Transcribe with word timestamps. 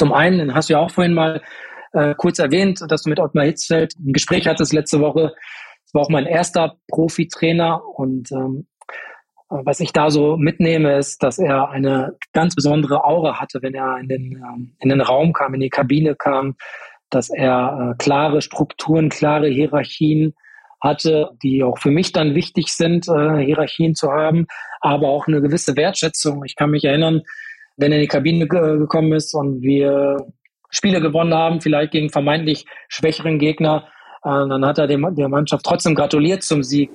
Zum 0.00 0.14
einen, 0.14 0.38
den 0.38 0.54
hast 0.54 0.70
du 0.70 0.72
ja 0.72 0.78
auch 0.78 0.90
vorhin 0.90 1.12
mal 1.12 1.42
äh, 1.92 2.14
kurz 2.16 2.38
erwähnt, 2.38 2.82
dass 2.88 3.02
du 3.02 3.10
mit 3.10 3.20
Ottmar 3.20 3.44
Hitzfeld 3.44 3.92
ein 3.98 4.14
Gespräch 4.14 4.46
hattest 4.46 4.72
letzte 4.72 4.98
Woche. 5.00 5.34
Das 5.84 5.92
war 5.92 6.00
auch 6.00 6.08
mein 6.08 6.24
erster 6.24 6.78
Profitrainer 6.88 7.82
und 7.84 8.32
ähm, 8.32 8.66
was 9.50 9.80
ich 9.80 9.92
da 9.92 10.10
so 10.10 10.38
mitnehme, 10.38 10.96
ist, 10.96 11.22
dass 11.22 11.38
er 11.38 11.68
eine 11.68 12.16
ganz 12.32 12.54
besondere 12.54 13.04
Aura 13.04 13.38
hatte, 13.38 13.58
wenn 13.60 13.74
er 13.74 13.98
in 13.98 14.08
den, 14.08 14.42
ähm, 14.42 14.74
in 14.78 14.88
den 14.88 15.02
Raum 15.02 15.34
kam, 15.34 15.52
in 15.52 15.60
die 15.60 15.68
Kabine 15.68 16.16
kam, 16.16 16.56
dass 17.10 17.28
er 17.28 17.90
äh, 17.90 18.02
klare 18.02 18.40
Strukturen, 18.40 19.10
klare 19.10 19.48
Hierarchien 19.48 20.32
hatte, 20.80 21.32
die 21.42 21.62
auch 21.62 21.76
für 21.76 21.90
mich 21.90 22.12
dann 22.12 22.34
wichtig 22.34 22.72
sind, 22.72 23.06
äh, 23.06 23.44
Hierarchien 23.44 23.94
zu 23.94 24.10
haben, 24.10 24.46
aber 24.80 25.08
auch 25.08 25.26
eine 25.26 25.42
gewisse 25.42 25.76
Wertschätzung. 25.76 26.42
Ich 26.46 26.56
kann 26.56 26.70
mich 26.70 26.84
erinnern, 26.84 27.20
wenn 27.80 27.92
er 27.92 27.98
in 27.98 28.02
die 28.02 28.08
Kabine 28.08 28.46
gekommen 28.46 29.12
ist 29.12 29.34
und 29.34 29.62
wir 29.62 30.18
Spiele 30.70 31.00
gewonnen 31.00 31.34
haben, 31.34 31.60
vielleicht 31.60 31.92
gegen 31.92 32.10
vermeintlich 32.10 32.66
schwächeren 32.88 33.38
Gegner, 33.38 33.88
äh, 34.22 34.28
dann 34.28 34.64
hat 34.64 34.78
er 34.78 34.86
dem, 34.86 35.06
der 35.14 35.28
Mannschaft 35.28 35.64
trotzdem 35.64 35.94
gratuliert 35.94 36.42
zum 36.42 36.62
Sieg. 36.62 36.90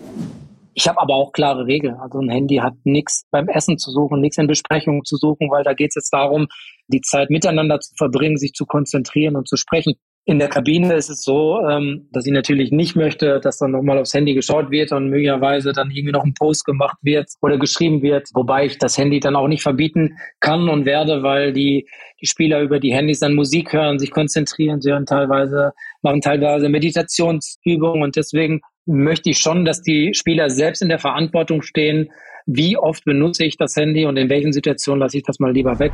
Ich 0.74 0.88
habe 0.88 1.00
aber 1.00 1.16
auch 1.16 1.32
klare 1.32 1.66
Regeln. 1.66 1.96
Also 1.96 2.20
ein 2.20 2.30
Handy 2.30 2.58
hat 2.58 2.74
nichts 2.84 3.26
beim 3.32 3.48
Essen 3.48 3.77
zu 3.77 3.91
suchen, 3.91 4.22
nichts 4.22 4.38
in 4.38 4.48
Besprechungen 4.48 5.04
zu 5.05 5.16
suchen, 5.18 5.50
weil 5.50 5.63
da 5.63 5.74
geht 5.74 5.90
es 5.90 5.96
jetzt 5.96 6.13
darum, 6.13 6.48
die 6.88 7.02
Zeit 7.02 7.30
miteinander 7.30 7.80
zu 7.80 7.96
verbringen, 7.96 8.38
sich 8.38 8.54
zu 8.54 8.66
konzentrieren 8.66 9.36
und 9.36 9.48
zu 9.48 9.55
sprechen. 9.55 9.96
In 10.28 10.40
der 10.40 10.48
Kabine 10.48 10.96
ist 10.96 11.12
es 11.12 11.22
so, 11.22 11.62
ähm, 11.70 12.08
dass 12.12 12.26
ich 12.26 12.32
natürlich 12.32 12.72
nicht 12.72 12.96
möchte, 12.96 13.40
dass 13.40 13.60
dann 13.60 13.70
nochmal 13.70 14.00
aufs 14.00 14.16
Handy 14.16 14.34
geschaut 14.34 14.72
wird 14.72 14.92
und 14.92 15.10
möglicherweise 15.10 15.72
dann 15.72 15.92
irgendwie 15.92 16.14
noch 16.14 16.24
ein 16.24 16.34
Post 16.34 16.66
gemacht 16.66 16.98
wird 17.04 17.30
oder 17.44 17.60
geschrieben 17.60 18.02
wird, 18.02 18.30
wobei 18.34 18.66
ich 18.66 18.80
das 18.80 18.98
Handy 18.98 19.20
dann 19.20 19.36
auch 19.36 19.48
nicht 19.48 19.62
verbieten 19.62 20.18
kann 20.40 20.68
und 20.68 20.86
werde, 20.86 21.22
weil 21.22 21.54
die, 21.54 21.88
die 22.20 22.26
Spieler 22.26 22.62
über 22.62 22.80
die 22.80 22.92
Handys 22.92 23.20
dann 23.20 23.36
Musik 23.36 23.72
hören, 23.72 24.00
sich 24.00 24.10
konzentrieren, 24.10 24.82
sie 24.82 24.92
hören 24.92 25.06
teilweise, 25.06 25.74
machen 26.02 26.22
teilweise 26.22 26.70
Meditationsübungen 26.70 28.02
und 28.02 28.16
deswegen 28.16 28.62
möchte 28.88 29.30
ich 29.30 29.38
schon, 29.38 29.64
dass 29.64 29.84
die 29.84 30.16
Spieler 30.16 30.49
selbst 30.49 30.82
in 30.82 30.90
der 30.90 30.99
Verantwortung 30.99 31.62
stehen, 31.62 32.10
wie 32.48 32.77
oft 32.77 33.05
benutze 33.05 33.46
ich 33.46 33.58
das 33.58 33.76
Handy 33.76 34.08
und 34.08 34.18
in 34.18 34.30
welchen 34.30 34.54
Situationen 34.54 35.02
lasse 35.02 35.18
ich 35.18 35.24
das 35.24 35.40
mal 35.40 35.54
lieber 35.54 35.77
weg. 35.77 35.94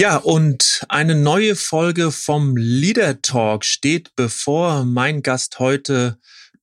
Ja, 0.00 0.16
und 0.16 0.86
eine 0.88 1.14
neue 1.14 1.54
Folge 1.54 2.10
vom 2.10 2.56
Leader 2.56 3.20
Talk 3.20 3.66
steht 3.66 4.16
bevor. 4.16 4.86
Mein 4.86 5.20
Gast 5.20 5.58
heute 5.58 6.18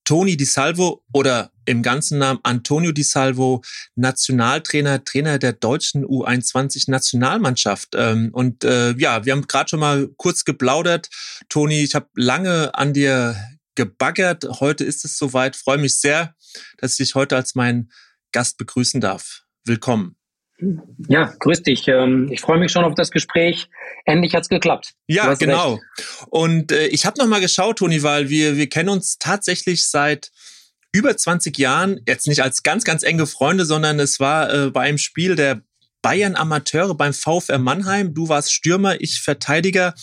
Toni 0.05 0.37
Di 0.37 0.45
Salvo 0.45 1.03
oder 1.13 1.51
im 1.65 1.83
ganzen 1.83 2.17
Namen 2.17 2.39
Antonio 2.41 2.91
Di 2.91 3.03
Salvo, 3.03 3.61
Nationaltrainer, 3.93 5.03
Trainer 5.03 5.37
der 5.37 5.53
deutschen 5.53 6.03
U21 6.03 6.89
Nationalmannschaft. 6.89 7.89
Ähm, 7.93 8.31
und 8.33 8.63
äh, 8.63 8.95
ja, 8.97 9.23
wir 9.23 9.33
haben 9.33 9.45
gerade 9.45 9.69
schon 9.69 9.81
mal 9.81 10.09
kurz 10.17 10.43
geplaudert. 10.43 11.07
Toni, 11.47 11.83
ich 11.83 11.93
habe 11.93 12.07
lange 12.15 12.73
an 12.73 12.93
dir 12.93 13.35
gebaggert. 13.75 14.45
Heute 14.61 14.83
ist 14.83 15.05
es 15.05 15.15
soweit. 15.15 15.55
Freue 15.55 15.77
mich 15.77 15.99
sehr, 15.99 16.33
dass 16.79 16.93
ich 16.93 16.97
dich 16.97 17.13
heute 17.13 17.35
als 17.35 17.53
mein 17.53 17.91
Gast 18.31 18.57
begrüßen 18.57 18.99
darf. 18.99 19.43
Willkommen. 19.63 20.16
Ja, 21.07 21.33
grüß 21.39 21.63
dich. 21.63 21.87
Ähm, 21.87 22.29
ich 22.31 22.41
freue 22.41 22.57
mich 22.57 22.71
schon 22.71 22.83
auf 22.83 22.95
das 22.95 23.11
Gespräch. 23.11 23.69
Endlich 24.05 24.33
hat's 24.33 24.49
geklappt. 24.49 24.93
Ja, 25.05 25.33
genau. 25.35 25.73
Recht. 25.73 26.27
Und 26.29 26.71
äh, 26.71 26.87
ich 26.87 27.05
habe 27.05 27.19
noch 27.19 27.27
mal 27.27 27.41
geschaut, 27.41 27.77
Toni, 27.77 28.01
weil 28.01 28.29
wir 28.29 28.57
wir 28.57 28.67
kennen 28.67 28.89
uns 28.89 29.19
tatsächlich 29.19 29.87
seit 29.87 30.31
über 30.91 31.15
20 31.15 31.57
Jahren, 31.59 32.01
jetzt 32.07 32.27
nicht 32.27 32.41
als 32.41 32.63
ganz, 32.63 32.83
ganz 32.83 33.03
enge 33.03 33.27
Freunde, 33.27 33.65
sondern 33.65 33.99
es 33.99 34.19
war 34.19 34.51
äh, 34.51 34.71
bei 34.71 34.81
einem 34.81 34.97
Spiel 34.97 35.35
der 35.35 35.61
Bayern 36.01 36.35
Amateure 36.35 36.95
beim 36.95 37.13
VfR 37.13 37.57
Mannheim. 37.57 38.13
Du 38.13 38.29
warst 38.29 38.53
Stürmer, 38.53 39.01
ich 39.01 39.21
Verteidiger. 39.21 39.93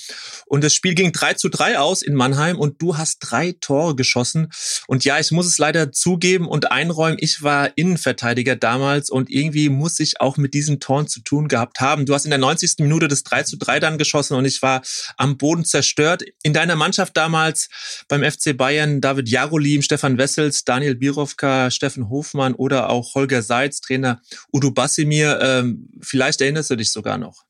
Und 0.46 0.64
das 0.64 0.74
Spiel 0.74 0.94
ging 0.94 1.12
3 1.12 1.34
zu 1.34 1.48
3 1.48 1.78
aus 1.78 2.02
in 2.02 2.14
Mannheim 2.14 2.58
und 2.58 2.82
du 2.82 2.96
hast 2.96 3.18
drei 3.20 3.54
Tore 3.60 3.94
geschossen. 3.94 4.50
Und 4.86 5.04
ja, 5.04 5.18
ich 5.18 5.30
muss 5.30 5.46
es 5.46 5.58
leider 5.58 5.92
zugeben 5.92 6.46
und 6.46 6.70
einräumen, 6.70 7.16
ich 7.20 7.42
war 7.42 7.76
Innenverteidiger 7.76 8.56
damals 8.56 9.10
und 9.10 9.30
irgendwie 9.30 9.68
muss 9.68 10.00
ich 10.00 10.20
auch 10.20 10.36
mit 10.36 10.54
diesen 10.54 10.80
Toren 10.80 11.06
zu 11.06 11.20
tun 11.20 11.48
gehabt 11.48 11.80
haben. 11.80 12.06
Du 12.06 12.14
hast 12.14 12.24
in 12.24 12.30
der 12.30 12.38
90. 12.38 12.80
Minute 12.80 13.08
das 13.08 13.22
3 13.22 13.44
zu 13.44 13.56
3 13.56 13.80
dann 13.80 13.98
geschossen 13.98 14.34
und 14.34 14.44
ich 14.44 14.62
war 14.62 14.82
am 15.16 15.38
Boden 15.38 15.64
zerstört. 15.64 16.22
In 16.42 16.52
deiner 16.52 16.76
Mannschaft 16.76 17.16
damals 17.16 17.68
beim 18.08 18.22
FC 18.22 18.56
Bayern 18.56 19.00
David 19.00 19.28
Jarolim, 19.28 19.82
Stefan 19.82 20.18
Wessels, 20.18 20.64
Daniel 20.64 20.96
Birovka, 20.96 21.70
Steffen 21.70 22.08
Hofmann 22.08 22.54
oder 22.54 22.90
auch 22.90 23.14
Holger 23.14 23.42
Seitz, 23.42 23.80
Trainer 23.80 24.20
Udo 24.52 24.70
Bassimir. 24.70 25.40
Ähm, 25.40 25.83
Vielleicht 26.00 26.40
erinnerst 26.40 26.70
du 26.70 26.76
dich 26.76 26.92
sogar 26.92 27.18
noch. 27.18 27.42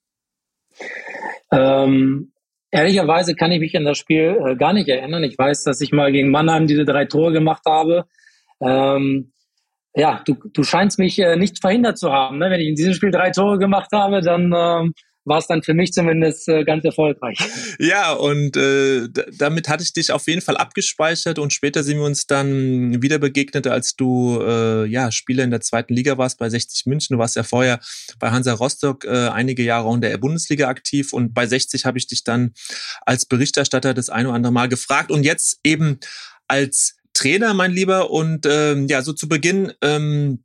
Ähm, 1.52 2.32
ehrlicherweise 2.70 3.34
kann 3.34 3.52
ich 3.52 3.60
mich 3.60 3.76
an 3.76 3.84
das 3.84 3.98
Spiel 3.98 4.38
äh, 4.44 4.56
gar 4.56 4.72
nicht 4.72 4.88
erinnern. 4.88 5.22
Ich 5.24 5.38
weiß, 5.38 5.62
dass 5.64 5.80
ich 5.80 5.92
mal 5.92 6.12
gegen 6.12 6.30
Mannheim 6.30 6.66
diese 6.66 6.84
drei 6.84 7.04
Tore 7.04 7.32
gemacht 7.32 7.62
habe. 7.66 8.06
Ähm, 8.60 9.32
ja, 9.94 10.22
du, 10.24 10.34
du 10.52 10.62
scheinst 10.64 10.98
mich 10.98 11.18
äh, 11.18 11.36
nicht 11.36 11.60
verhindert 11.60 11.98
zu 11.98 12.12
haben. 12.12 12.38
Ne? 12.38 12.50
Wenn 12.50 12.60
ich 12.60 12.68
in 12.68 12.74
diesem 12.74 12.94
Spiel 12.94 13.10
drei 13.10 13.30
Tore 13.30 13.58
gemacht 13.58 13.90
habe, 13.92 14.20
dann 14.20 14.52
ähm, 14.56 14.94
war 15.24 15.38
es 15.38 15.46
dann 15.46 15.62
für 15.62 15.74
mich 15.74 15.92
zumindest 15.92 16.48
äh, 16.48 16.64
ganz 16.64 16.84
erfolgreich. 16.84 17.38
Ja, 17.78 18.12
und 18.12 18.56
äh, 18.56 19.08
damit 19.36 19.68
hatte 19.68 19.82
ich 19.82 19.92
dich 19.92 20.12
auf 20.12 20.26
jeden 20.26 20.40
Fall 20.40 20.56
abgespeichert 20.56 21.38
und 21.38 21.52
später 21.52 21.82
sind 21.82 21.98
wir 21.98 22.04
uns 22.04 22.26
dann 22.26 23.02
wieder 23.02 23.18
begegnet, 23.18 23.66
als 23.66 23.96
du 23.96 24.40
äh, 24.40 24.86
ja 24.86 25.10
Spieler 25.10 25.44
in 25.44 25.50
der 25.50 25.60
zweiten 25.60 25.94
Liga 25.94 26.18
warst 26.18 26.38
bei 26.38 26.48
60 26.48 26.86
München. 26.86 27.14
Du 27.14 27.18
warst 27.18 27.36
ja 27.36 27.42
vorher 27.42 27.80
bei 28.18 28.30
Hansa 28.30 28.52
Rostock 28.52 29.04
äh, 29.04 29.28
einige 29.28 29.62
Jahre 29.62 29.92
in 29.94 30.00
der 30.00 30.16
Bundesliga 30.18 30.68
aktiv 30.68 31.12
und 31.12 31.34
bei 31.34 31.46
60 31.46 31.84
habe 31.84 31.98
ich 31.98 32.06
dich 32.06 32.24
dann 32.24 32.52
als 33.04 33.26
Berichterstatter 33.26 33.94
das 33.94 34.10
ein 34.10 34.26
oder 34.26 34.34
andere 34.34 34.52
Mal 34.52 34.68
gefragt 34.68 35.10
und 35.10 35.24
jetzt 35.24 35.58
eben 35.64 35.98
als 36.48 36.96
Trainer, 37.14 37.54
mein 37.54 37.72
Lieber. 37.72 38.10
Und 38.10 38.46
ähm, 38.46 38.86
ja, 38.88 39.02
so 39.02 39.12
zu 39.12 39.28
Beginn 39.28 39.72
ähm, 39.80 40.44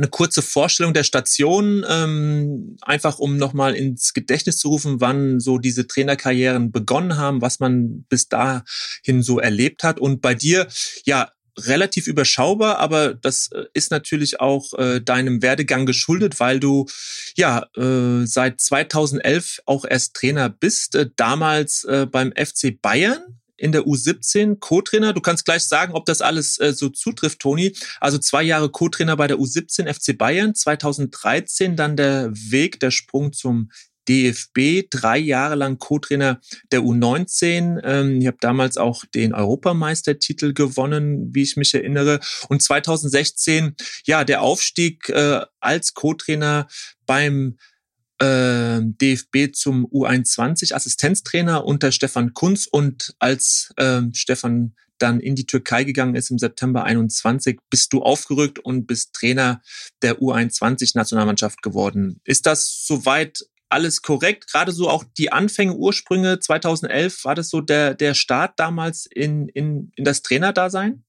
eine 0.00 0.08
kurze 0.08 0.40
Vorstellung 0.40 0.94
der 0.94 1.04
Station, 1.04 1.84
ähm, 1.86 2.76
einfach 2.80 3.18
um 3.18 3.36
nochmal 3.36 3.74
ins 3.74 4.14
Gedächtnis 4.14 4.56
zu 4.56 4.68
rufen, 4.68 5.00
wann 5.00 5.40
so 5.40 5.58
diese 5.58 5.86
Trainerkarrieren 5.86 6.72
begonnen 6.72 7.18
haben, 7.18 7.42
was 7.42 7.60
man 7.60 8.04
bis 8.08 8.28
dahin 8.28 9.22
so 9.22 9.38
erlebt 9.38 9.84
hat. 9.84 10.00
Und 10.00 10.22
bei 10.22 10.34
dir, 10.34 10.66
ja, 11.04 11.30
relativ 11.58 12.06
überschaubar, 12.06 12.78
aber 12.78 13.12
das 13.12 13.48
äh, 13.52 13.64
ist 13.74 13.90
natürlich 13.90 14.40
auch 14.40 14.72
äh, 14.78 15.00
deinem 15.00 15.42
Werdegang 15.42 15.84
geschuldet, 15.84 16.40
weil 16.40 16.60
du 16.60 16.86
ja 17.36 17.66
äh, 17.76 18.24
seit 18.24 18.60
2011 18.60 19.60
auch 19.66 19.84
erst 19.84 20.14
Trainer 20.14 20.48
bist, 20.48 20.94
äh, 20.94 21.10
damals 21.16 21.84
äh, 21.84 22.06
beim 22.10 22.32
FC 22.32 22.80
Bayern 22.80 23.39
in 23.60 23.72
der 23.72 23.82
U17, 23.82 24.58
Co-Trainer. 24.58 25.12
Du 25.12 25.20
kannst 25.20 25.44
gleich 25.44 25.64
sagen, 25.64 25.92
ob 25.92 26.06
das 26.06 26.22
alles 26.22 26.58
äh, 26.58 26.72
so 26.72 26.88
zutrifft, 26.88 27.40
Toni. 27.40 27.76
Also 28.00 28.18
zwei 28.18 28.42
Jahre 28.42 28.70
Co-Trainer 28.70 29.16
bei 29.16 29.26
der 29.26 29.36
U17 29.36 29.92
FC 29.92 30.16
Bayern, 30.16 30.54
2013 30.54 31.76
dann 31.76 31.96
der 31.96 32.30
Weg, 32.32 32.80
der 32.80 32.90
Sprung 32.90 33.32
zum 33.32 33.70
DFB, 34.08 34.88
drei 34.90 35.18
Jahre 35.18 35.56
lang 35.56 35.78
Co-Trainer 35.78 36.40
der 36.72 36.80
U19. 36.80 37.80
Ähm, 37.84 38.20
ich 38.20 38.26
habe 38.26 38.38
damals 38.40 38.78
auch 38.78 39.04
den 39.14 39.34
Europameistertitel 39.34 40.54
gewonnen, 40.54 41.34
wie 41.34 41.42
ich 41.42 41.56
mich 41.56 41.74
erinnere. 41.74 42.18
Und 42.48 42.62
2016, 42.62 43.76
ja, 44.06 44.24
der 44.24 44.40
Aufstieg 44.40 45.10
äh, 45.10 45.42
als 45.60 45.92
Co-Trainer 45.92 46.66
beim 47.04 47.58
äh, 48.20 48.80
DFB 48.82 49.52
zum 49.54 49.86
U21 49.86 50.74
Assistenztrainer 50.74 51.64
unter 51.64 51.90
Stefan 51.90 52.34
Kunz 52.34 52.66
und 52.70 53.14
als 53.18 53.72
äh, 53.76 54.02
Stefan 54.12 54.74
dann 54.98 55.20
in 55.20 55.34
die 55.34 55.46
Türkei 55.46 55.84
gegangen 55.84 56.14
ist 56.14 56.30
im 56.30 56.38
September 56.38 56.84
21, 56.84 57.58
bist 57.70 57.92
du 57.92 58.02
aufgerückt 58.02 58.58
und 58.58 58.86
bist 58.86 59.14
Trainer 59.14 59.62
der 60.02 60.18
U21 60.18 60.92
Nationalmannschaft 60.94 61.62
geworden. 61.62 62.20
Ist 62.24 62.46
das 62.46 62.84
soweit 62.86 63.40
alles 63.70 64.02
korrekt? 64.02 64.50
Gerade 64.52 64.72
so 64.72 64.90
auch 64.90 65.04
die 65.16 65.32
Anfänge, 65.32 65.74
Ursprünge 65.74 66.38
2011, 66.38 67.24
war 67.24 67.34
das 67.34 67.48
so 67.48 67.60
der, 67.60 67.94
der 67.94 68.14
Start 68.14 68.54
damals 68.58 69.06
in, 69.06 69.48
in, 69.48 69.92
in 69.96 70.04
das 70.04 70.22
Trainerdasein? 70.22 71.04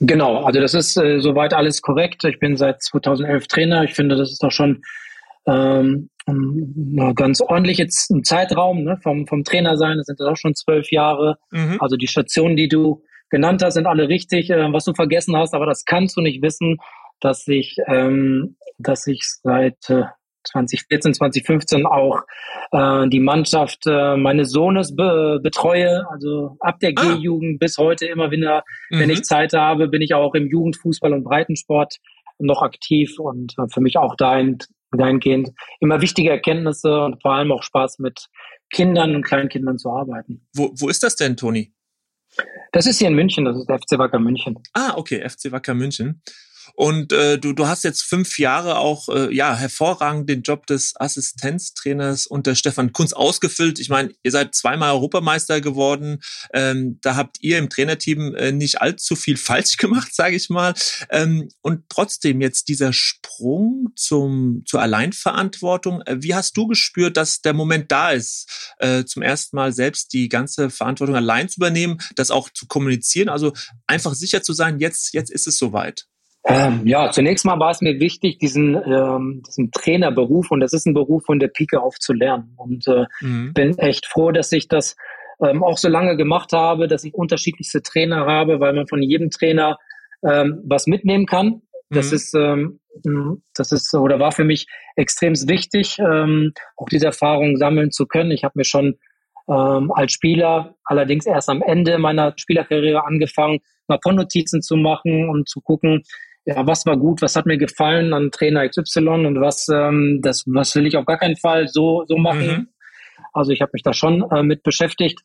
Genau, 0.00 0.44
also 0.44 0.60
das 0.60 0.74
ist 0.74 0.96
äh, 0.96 1.20
soweit 1.20 1.52
alles 1.52 1.82
korrekt. 1.82 2.24
Ich 2.24 2.38
bin 2.38 2.56
seit 2.56 2.82
2011 2.82 3.46
Trainer. 3.46 3.84
Ich 3.84 3.94
finde, 3.94 4.16
das 4.16 4.32
ist 4.32 4.42
doch 4.42 4.50
schon 4.50 4.82
ähm, 5.46 6.10
ein 6.26 7.14
ganz 7.14 7.40
ordentlicher 7.40 7.86
Zeitraum 7.88 8.84
ne, 8.84 8.98
vom, 9.02 9.26
vom 9.26 9.44
Trainer 9.44 9.76
sein. 9.76 9.98
Das 9.98 10.06
sind 10.06 10.20
auch 10.22 10.36
schon 10.36 10.54
zwölf 10.54 10.90
Jahre. 10.90 11.36
Mhm. 11.50 11.76
Also 11.80 11.96
die 11.96 12.06
Stationen, 12.06 12.56
die 12.56 12.68
du 12.68 13.02
genannt 13.30 13.62
hast, 13.62 13.74
sind 13.74 13.86
alle 13.86 14.08
richtig. 14.08 14.50
Äh, 14.50 14.72
was 14.72 14.84
du 14.84 14.94
vergessen 14.94 15.36
hast, 15.36 15.54
aber 15.54 15.66
das 15.66 15.84
kannst 15.84 16.16
du 16.16 16.22
nicht 16.22 16.42
wissen, 16.42 16.78
dass 17.20 17.46
ich, 17.46 17.76
ähm, 17.86 18.56
dass 18.78 19.06
ich 19.06 19.22
seit 19.42 19.78
äh, 19.88 20.04
2014, 20.44 21.14
2015 21.14 21.86
auch 21.86 22.22
äh, 22.72 23.08
die 23.08 23.20
Mannschaft 23.20 23.86
äh, 23.86 24.16
meines 24.16 24.50
Sohnes 24.50 24.94
be 24.94 25.40
betreue. 25.42 26.04
Also 26.10 26.56
ab 26.60 26.80
der 26.80 26.92
ah. 26.96 27.14
G-Jugend 27.14 27.58
bis 27.58 27.78
heute 27.78 28.06
immer 28.06 28.30
wieder, 28.30 28.62
mhm. 28.90 29.00
wenn 29.00 29.10
ich 29.10 29.20
mhm. 29.20 29.24
Zeit 29.24 29.52
habe, 29.52 29.88
bin 29.88 30.02
ich 30.02 30.14
auch 30.14 30.34
im 30.34 30.48
Jugendfußball 30.48 31.12
und 31.12 31.24
Breitensport 31.24 31.98
noch 32.38 32.62
aktiv 32.62 33.18
und 33.18 33.54
äh, 33.58 33.68
für 33.72 33.80
mich 33.80 33.96
auch 33.96 34.16
dahin, 34.16 34.58
dahingehend 34.98 35.50
immer 35.80 36.00
wichtige 36.00 36.30
Erkenntnisse 36.30 37.04
und 37.04 37.20
vor 37.22 37.34
allem 37.34 37.52
auch 37.52 37.62
Spaß 37.62 37.98
mit 37.98 38.28
Kindern 38.70 39.14
und 39.14 39.24
Kleinkindern 39.24 39.78
zu 39.78 39.90
arbeiten. 39.90 40.46
Wo, 40.54 40.72
wo 40.76 40.88
ist 40.88 41.02
das 41.02 41.16
denn, 41.16 41.36
Toni? 41.36 41.72
Das 42.72 42.86
ist 42.86 42.98
hier 42.98 43.08
in 43.08 43.14
München, 43.14 43.44
das 43.44 43.56
ist 43.56 43.68
der 43.68 43.78
FC 43.78 43.98
Wacker 43.98 44.18
München. 44.18 44.58
Ah, 44.72 44.94
okay, 44.96 45.26
FC 45.28 45.52
Wacker 45.52 45.74
München. 45.74 46.22
Und 46.74 47.12
äh, 47.12 47.38
du, 47.38 47.52
du 47.52 47.66
hast 47.66 47.84
jetzt 47.84 48.02
fünf 48.02 48.38
Jahre 48.38 48.78
auch 48.78 49.08
äh, 49.08 49.34
ja 49.34 49.54
hervorragend 49.54 50.28
den 50.28 50.42
Job 50.42 50.66
des 50.66 50.94
Assistenztrainers 50.96 52.26
unter 52.26 52.54
Stefan 52.54 52.92
Kunz 52.92 53.12
ausgefüllt. 53.12 53.78
Ich 53.78 53.88
meine, 53.88 54.12
ihr 54.22 54.30
seid 54.30 54.54
zweimal 54.54 54.92
Europameister 54.92 55.60
geworden. 55.60 56.20
Ähm, 56.52 56.98
da 57.02 57.16
habt 57.16 57.38
ihr 57.40 57.58
im 57.58 57.70
Trainerteam 57.70 58.34
äh, 58.34 58.52
nicht 58.52 58.80
allzu 58.80 59.16
viel 59.16 59.36
falsch 59.44 59.76
gemacht, 59.76 60.14
sage 60.14 60.36
ich 60.36 60.50
mal. 60.50 60.74
Ähm, 61.10 61.48
und 61.62 61.84
trotzdem 61.88 62.40
jetzt 62.40 62.68
dieser 62.68 62.92
Sprung 62.92 63.92
zum 63.96 64.62
zur 64.66 64.80
Alleinverantwortung. 64.82 66.02
Äh, 66.02 66.22
wie 66.22 66.34
hast 66.34 66.56
du 66.56 66.66
gespürt, 66.66 67.16
dass 67.16 67.40
der 67.40 67.52
Moment 67.52 67.90
da 67.92 68.10
ist, 68.10 68.72
äh, 68.78 69.04
zum 69.04 69.22
ersten 69.22 69.56
Mal 69.56 69.72
selbst 69.72 70.12
die 70.12 70.28
ganze 70.28 70.70
Verantwortung 70.70 71.16
allein 71.16 71.48
zu 71.48 71.58
übernehmen, 71.58 71.98
das 72.16 72.30
auch 72.30 72.50
zu 72.50 72.66
kommunizieren, 72.66 73.28
also 73.28 73.52
einfach 73.86 74.14
sicher 74.14 74.42
zu 74.42 74.52
sein, 74.52 74.78
jetzt 74.78 75.14
jetzt 75.14 75.30
ist 75.30 75.46
es 75.46 75.58
soweit. 75.58 76.06
Ähm, 76.46 76.82
ja, 76.84 77.10
zunächst 77.10 77.46
mal 77.46 77.58
war 77.58 77.70
es 77.70 77.80
mir 77.80 78.00
wichtig, 78.00 78.38
diesen, 78.38 78.76
ähm, 78.76 79.42
diesen 79.46 79.70
Trainerberuf, 79.70 80.50
und 80.50 80.60
das 80.60 80.74
ist 80.74 80.86
ein 80.86 80.92
Beruf 80.92 81.24
von 81.24 81.38
der 81.38 81.48
Pike 81.48 81.80
auf 81.80 81.98
zu 81.98 82.12
lernen. 82.12 82.54
Und 82.56 82.86
äh, 82.86 83.06
mhm. 83.20 83.54
bin 83.54 83.78
echt 83.78 84.06
froh, 84.06 84.30
dass 84.30 84.52
ich 84.52 84.68
das 84.68 84.96
ähm, 85.42 85.64
auch 85.64 85.78
so 85.78 85.88
lange 85.88 86.16
gemacht 86.16 86.52
habe, 86.52 86.86
dass 86.86 87.04
ich 87.04 87.14
unterschiedlichste 87.14 87.82
Trainer 87.82 88.26
habe, 88.26 88.60
weil 88.60 88.74
man 88.74 88.86
von 88.86 89.02
jedem 89.02 89.30
Trainer 89.30 89.78
ähm, 90.22 90.62
was 90.64 90.86
mitnehmen 90.86 91.26
kann. 91.26 91.62
Das 91.90 92.10
mhm. 92.10 92.16
ist, 92.16 92.34
ähm, 92.34 92.80
das 93.54 93.72
ist 93.72 93.94
oder 93.94 94.18
war 94.18 94.32
für 94.32 94.44
mich 94.44 94.66
extrem 94.96 95.34
wichtig, 95.48 95.98
ähm, 95.98 96.52
auch 96.76 96.88
diese 96.88 97.06
Erfahrung 97.06 97.56
sammeln 97.56 97.90
zu 97.90 98.06
können. 98.06 98.30
Ich 98.30 98.44
habe 98.44 98.54
mir 98.56 98.64
schon 98.64 98.98
ähm, 99.48 99.92
als 99.92 100.12
Spieler, 100.12 100.76
allerdings 100.84 101.26
erst 101.26 101.48
am 101.48 101.62
Ende 101.62 101.98
meiner 101.98 102.34
Spielerkarriere 102.36 103.04
angefangen, 103.06 103.60
mal 103.88 103.98
Notizen 104.12 104.62
zu 104.62 104.76
machen 104.76 105.28
und 105.28 105.48
zu 105.48 105.60
gucken, 105.60 106.02
ja, 106.46 106.66
was 106.66 106.84
war 106.84 106.96
gut, 106.96 107.22
was 107.22 107.36
hat 107.36 107.46
mir 107.46 107.56
gefallen 107.56 108.12
an 108.12 108.30
Trainer 108.30 108.68
XY 108.68 109.08
und 109.26 109.40
was, 109.40 109.68
ähm, 109.68 110.20
das, 110.22 110.44
was 110.46 110.74
will 110.74 110.86
ich 110.86 110.96
auf 110.96 111.06
gar 111.06 111.18
keinen 111.18 111.36
Fall 111.36 111.68
so, 111.68 112.04
so 112.06 112.16
machen. 112.16 112.46
Mhm. 112.46 112.68
Also 113.32 113.52
ich 113.52 113.60
habe 113.60 113.70
mich 113.72 113.82
da 113.82 113.92
schon 113.92 114.22
äh, 114.30 114.42
mit 114.42 114.62
beschäftigt. 114.62 115.20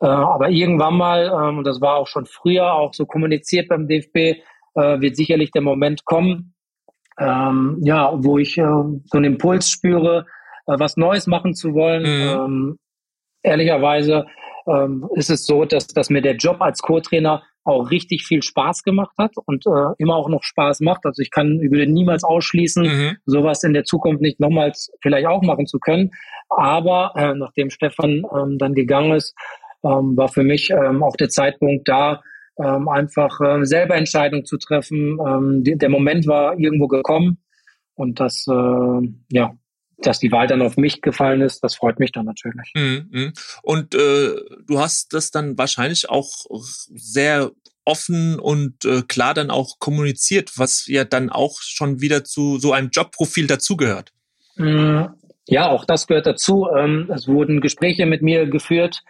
Äh, 0.00 0.06
aber 0.06 0.50
irgendwann 0.50 0.94
mal, 0.94 1.26
ähm, 1.26 1.58
und 1.58 1.64
das 1.66 1.80
war 1.80 1.96
auch 1.96 2.06
schon 2.06 2.26
früher 2.26 2.72
auch 2.72 2.94
so 2.94 3.06
kommuniziert 3.06 3.68
beim 3.68 3.88
DFB, 3.88 4.16
äh, 4.74 5.00
wird 5.00 5.16
sicherlich 5.16 5.50
der 5.50 5.62
Moment 5.62 6.04
kommen, 6.04 6.54
ähm, 7.18 7.78
ja, 7.82 8.12
wo 8.14 8.38
ich 8.38 8.56
äh, 8.58 8.62
so 8.62 9.02
einen 9.14 9.24
Impuls 9.24 9.68
spüre, 9.68 10.26
äh, 10.66 10.78
was 10.78 10.96
Neues 10.96 11.26
machen 11.26 11.54
zu 11.54 11.74
wollen. 11.74 12.02
Mhm. 12.02 12.28
Ähm, 12.28 12.78
ehrlicherweise 13.42 14.26
ähm, 14.68 15.08
ist 15.14 15.30
es 15.30 15.44
so, 15.44 15.64
dass, 15.64 15.88
dass 15.88 16.10
mir 16.10 16.22
der 16.22 16.36
Job 16.36 16.60
als 16.60 16.80
Co-Trainer 16.80 17.42
auch 17.68 17.90
richtig 17.90 18.24
viel 18.24 18.42
Spaß 18.42 18.82
gemacht 18.82 19.14
hat 19.18 19.32
und 19.46 19.66
äh, 19.66 19.94
immer 19.98 20.16
auch 20.16 20.28
noch 20.28 20.42
Spaß 20.42 20.80
macht. 20.80 21.04
Also 21.06 21.22
ich 21.22 21.30
kann, 21.30 21.60
ich 21.62 21.70
würde 21.70 21.90
niemals 21.90 22.24
ausschließen, 22.24 22.82
mhm. 22.82 23.16
sowas 23.26 23.62
in 23.64 23.72
der 23.72 23.84
Zukunft 23.84 24.22
nicht 24.22 24.40
nochmals 24.40 24.90
vielleicht 25.00 25.26
auch 25.26 25.42
machen 25.42 25.66
zu 25.66 25.78
können. 25.78 26.10
Aber 26.48 27.12
äh, 27.16 27.34
nachdem 27.34 27.70
Stefan 27.70 28.24
ähm, 28.34 28.58
dann 28.58 28.74
gegangen 28.74 29.12
ist, 29.12 29.34
ähm, 29.84 30.16
war 30.16 30.28
für 30.28 30.42
mich 30.42 30.70
ähm, 30.70 31.02
auch 31.02 31.16
der 31.16 31.28
Zeitpunkt 31.28 31.88
da, 31.88 32.20
ähm, 32.58 32.88
einfach 32.88 33.40
äh, 33.40 33.64
selber 33.64 33.94
Entscheidungen 33.96 34.44
zu 34.44 34.58
treffen. 34.58 35.18
Ähm, 35.24 35.62
die, 35.62 35.76
der 35.76 35.90
Moment 35.90 36.26
war 36.26 36.58
irgendwo 36.58 36.88
gekommen 36.88 37.38
und 37.94 38.18
das, 38.20 38.46
äh, 38.48 39.08
ja, 39.30 39.52
dass 40.00 40.18
die 40.18 40.30
Wahl 40.30 40.46
dann 40.46 40.62
auf 40.62 40.76
mich 40.76 41.02
gefallen 41.02 41.40
ist, 41.40 41.62
das 41.64 41.74
freut 41.74 41.98
mich 41.98 42.12
dann 42.12 42.26
natürlich. 42.26 42.72
Mhm. 42.74 43.32
Und 43.62 43.94
äh, 43.94 44.34
du 44.66 44.78
hast 44.78 45.12
das 45.12 45.30
dann 45.30 45.58
wahrscheinlich 45.58 46.08
auch 46.08 46.46
sehr 46.60 47.50
offen 47.84 48.38
und 48.38 48.84
äh, 48.84 49.02
klar 49.08 49.34
dann 49.34 49.50
auch 49.50 49.78
kommuniziert, 49.78 50.52
was 50.56 50.86
ja 50.86 51.04
dann 51.04 51.30
auch 51.30 51.60
schon 51.62 52.00
wieder 52.00 52.22
zu 52.22 52.58
so 52.58 52.72
einem 52.72 52.90
Jobprofil 52.90 53.46
dazugehört. 53.46 54.12
Mm, 54.56 55.04
ja, 55.46 55.68
auch 55.68 55.86
das 55.86 56.06
gehört 56.06 56.26
dazu. 56.26 56.68
Ähm, 56.76 57.10
es 57.12 57.26
wurden 57.26 57.62
Gespräche 57.62 58.04
mit 58.04 58.20
mir 58.20 58.46
geführt. 58.46 59.02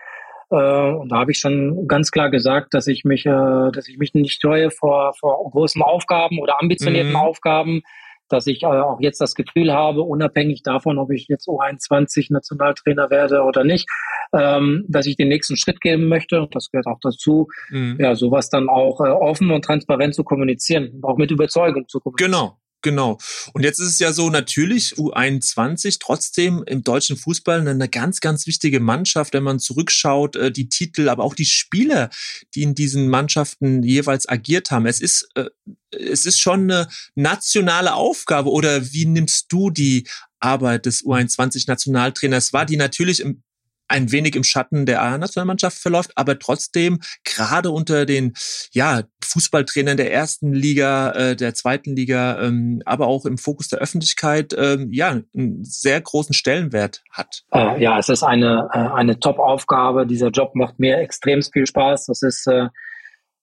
Äh, 0.51 0.55
und 0.55 1.09
da 1.09 1.17
habe 1.17 1.33
ich 1.33 1.41
schon 1.41 1.89
ganz 1.89 2.13
klar 2.13 2.31
gesagt, 2.31 2.73
dass 2.73 2.87
ich 2.87 3.05
mich, 3.05 3.27
äh, 3.27 3.71
dass 3.73 3.89
ich 3.89 3.99
mich 3.99 4.15
nicht 4.15 4.41
scheue 4.41 4.71
vor, 4.71 5.13
vor 5.19 5.51
großen 5.51 5.83
Aufgaben 5.83 6.39
oder 6.39 6.61
ambitionierten 6.61 7.11
mhm. 7.11 7.17
Aufgaben, 7.17 7.83
dass 8.29 8.47
ich 8.47 8.63
äh, 8.63 8.67
auch 8.67 9.01
jetzt 9.01 9.21
das 9.21 9.35
Gefühl 9.35 9.73
habe, 9.73 10.03
unabhängig 10.03 10.63
davon, 10.63 10.99
ob 10.99 11.11
ich 11.11 11.29
jetzt 11.29 11.49
U21 11.49 12.33
Nationaltrainer 12.33 13.11
werde 13.11 13.43
oder 13.43 13.65
nicht, 13.65 13.89
ähm, 14.33 14.85
dass 14.89 15.07
ich 15.07 15.17
den 15.17 15.29
nächsten 15.29 15.57
Schritt 15.57 15.81
geben 15.81 16.09
möchte. 16.09 16.41
Und 16.41 16.55
das 16.55 16.71
gehört 16.71 16.87
auch 16.87 17.01
dazu, 17.01 17.49
mhm. 17.71 17.97
ja, 18.01 18.15
sowas 18.15 18.51
dann 18.51 18.69
auch 18.69 19.01
äh, 19.01 19.09
offen 19.09 19.51
und 19.51 19.65
transparent 19.65 20.15
zu 20.15 20.25
kommunizieren, 20.25 21.01
auch 21.03 21.17
mit 21.17 21.31
Überzeugung 21.31 21.89
zu 21.89 22.01
kommunizieren. 22.01 22.33
Genau. 22.33 22.59
Genau. 22.89 23.19
Und 23.53 23.65
jetzt 23.65 23.81
ist 23.81 23.89
es 23.89 23.99
ja 23.99 24.15
so, 24.15 24.31
natürlich 24.31 24.95
U21 24.95 25.99
trotzdem 26.01 26.65
im 26.67 26.83
deutschen 26.83 27.19
Fußball 27.19 27.69
eine 27.69 27.87
ganz, 27.87 28.21
ganz 28.21 28.47
wichtige 28.47 28.81
Mannschaft, 28.81 29.35
wenn 29.35 29.43
man 29.43 29.59
zurückschaut, 29.59 30.37
äh, 30.37 30.51
die 30.51 30.71
Titel, 30.71 31.11
aber 31.11 31.23
auch 31.23 31.35
die 31.35 31.45
Spieler, 31.45 32.09
die 32.55 32.63
in 32.63 32.75
diesen 32.75 33.11
Mannschaften 33.11 33.83
jeweils 33.83 34.27
agiert 34.27 34.71
haben. 34.71 34.87
Es 34.87 35.03
ist, 35.03 35.29
äh, 35.35 35.51
es 35.91 36.25
ist 36.25 36.41
schon 36.41 36.63
eine 36.63 36.89
nationale 37.15 37.93
Aufgabe 37.93 38.51
oder 38.51 38.91
wie 38.91 39.05
nimmst 39.05 39.53
du 39.53 39.69
die 39.69 40.09
Arbeit 40.41 40.87
des 40.87 41.05
U21-Nationaltrainers 41.05 42.55
wahr, 42.55 42.65
die 42.65 42.79
natürlich 42.79 43.21
im 43.21 43.43
ein 43.89 44.13
wenig 44.13 44.37
im 44.37 44.45
Schatten 44.45 44.87
der 44.87 45.03
A-Nationalmannschaft 45.03 45.79
verläuft, 45.79 46.13
aber 46.15 46.39
trotzdem 46.39 47.01
gerade 47.25 47.71
unter 47.71 48.07
den 48.07 48.35
ja, 48.73 49.03
Fußballtrainern 49.25 49.97
der 49.97 50.13
ersten 50.13 50.53
Liga, 50.53 51.11
äh, 51.13 51.37
der 51.37 51.55
zweiten 51.55 51.97
Liga, 51.97 52.41
ähm, 52.43 52.83
aber 52.85 53.07
auch 53.07 53.25
im 53.25 53.39
Fokus 53.39 53.69
der 53.69 53.79
Öffentlichkeit 53.81 54.55
ähm, 54.57 54.89
ja 54.93 55.21
einen 55.35 55.65
sehr 55.65 56.01
großen 56.01 56.35
Stellenwert 56.35 57.03
hat. 57.11 57.43
Äh, 57.53 57.83
ja, 57.83 57.99
es 57.99 58.09
ist 58.09 58.23
eine, 58.23 58.69
äh, 58.73 58.79
eine 58.79 59.19
Top-Aufgabe. 59.19 60.07
Dieser 60.07 60.29
Job 60.29 60.55
macht 60.55 60.79
mir 60.79 60.99
extrem 60.99 61.43
viel 61.43 61.67
Spaß. 61.67 62.07
Das 62.07 62.23
ist 62.23 62.47
äh, 62.47 62.69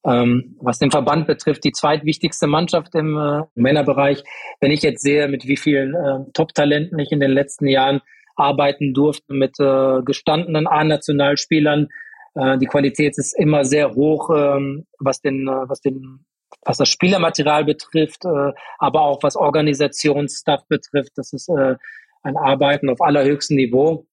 ähm, 0.05 0.55
was 0.61 0.79
den 0.79 0.91
Verband 0.91 1.27
betrifft, 1.27 1.63
die 1.63 1.71
zweitwichtigste 1.71 2.47
Mannschaft 2.47 2.93
im 2.95 3.17
äh, 3.17 3.41
Männerbereich. 3.55 4.23
Wenn 4.61 4.71
ich 4.71 4.83
jetzt 4.83 5.01
sehe, 5.01 5.27
mit 5.27 5.47
wie 5.47 5.57
vielen 5.57 5.95
äh, 5.95 6.31
Top-Talenten 6.33 6.99
ich 6.99 7.11
in 7.11 7.19
den 7.19 7.31
letzten 7.31 7.67
Jahren 7.67 8.01
arbeiten 8.35 8.93
durfte 8.93 9.33
mit 9.33 9.59
äh, 9.59 10.01
gestandenen 10.03 10.67
A-Nationalspielern. 10.67 11.87
Äh, 12.35 12.57
die 12.57 12.67
Qualität 12.67 13.17
ist 13.17 13.37
immer 13.37 13.65
sehr 13.65 13.95
hoch, 13.95 14.29
ähm, 14.35 14.85
was 14.99 15.21
den, 15.21 15.47
äh, 15.47 15.69
was 15.69 15.81
den, 15.81 16.25
was 16.63 16.77
das 16.77 16.89
Spielermaterial 16.89 17.65
betrifft, 17.65 18.25
äh, 18.25 18.51
aber 18.79 19.01
auch 19.01 19.23
was 19.23 19.35
Organisationsstuff 19.35 20.67
betrifft. 20.67 21.13
Das 21.15 21.33
ist 21.33 21.49
äh, 21.49 21.75
ein 22.23 22.37
Arbeiten 22.37 22.89
auf 22.89 23.01
allerhöchstem 23.01 23.57
Niveau. 23.57 24.05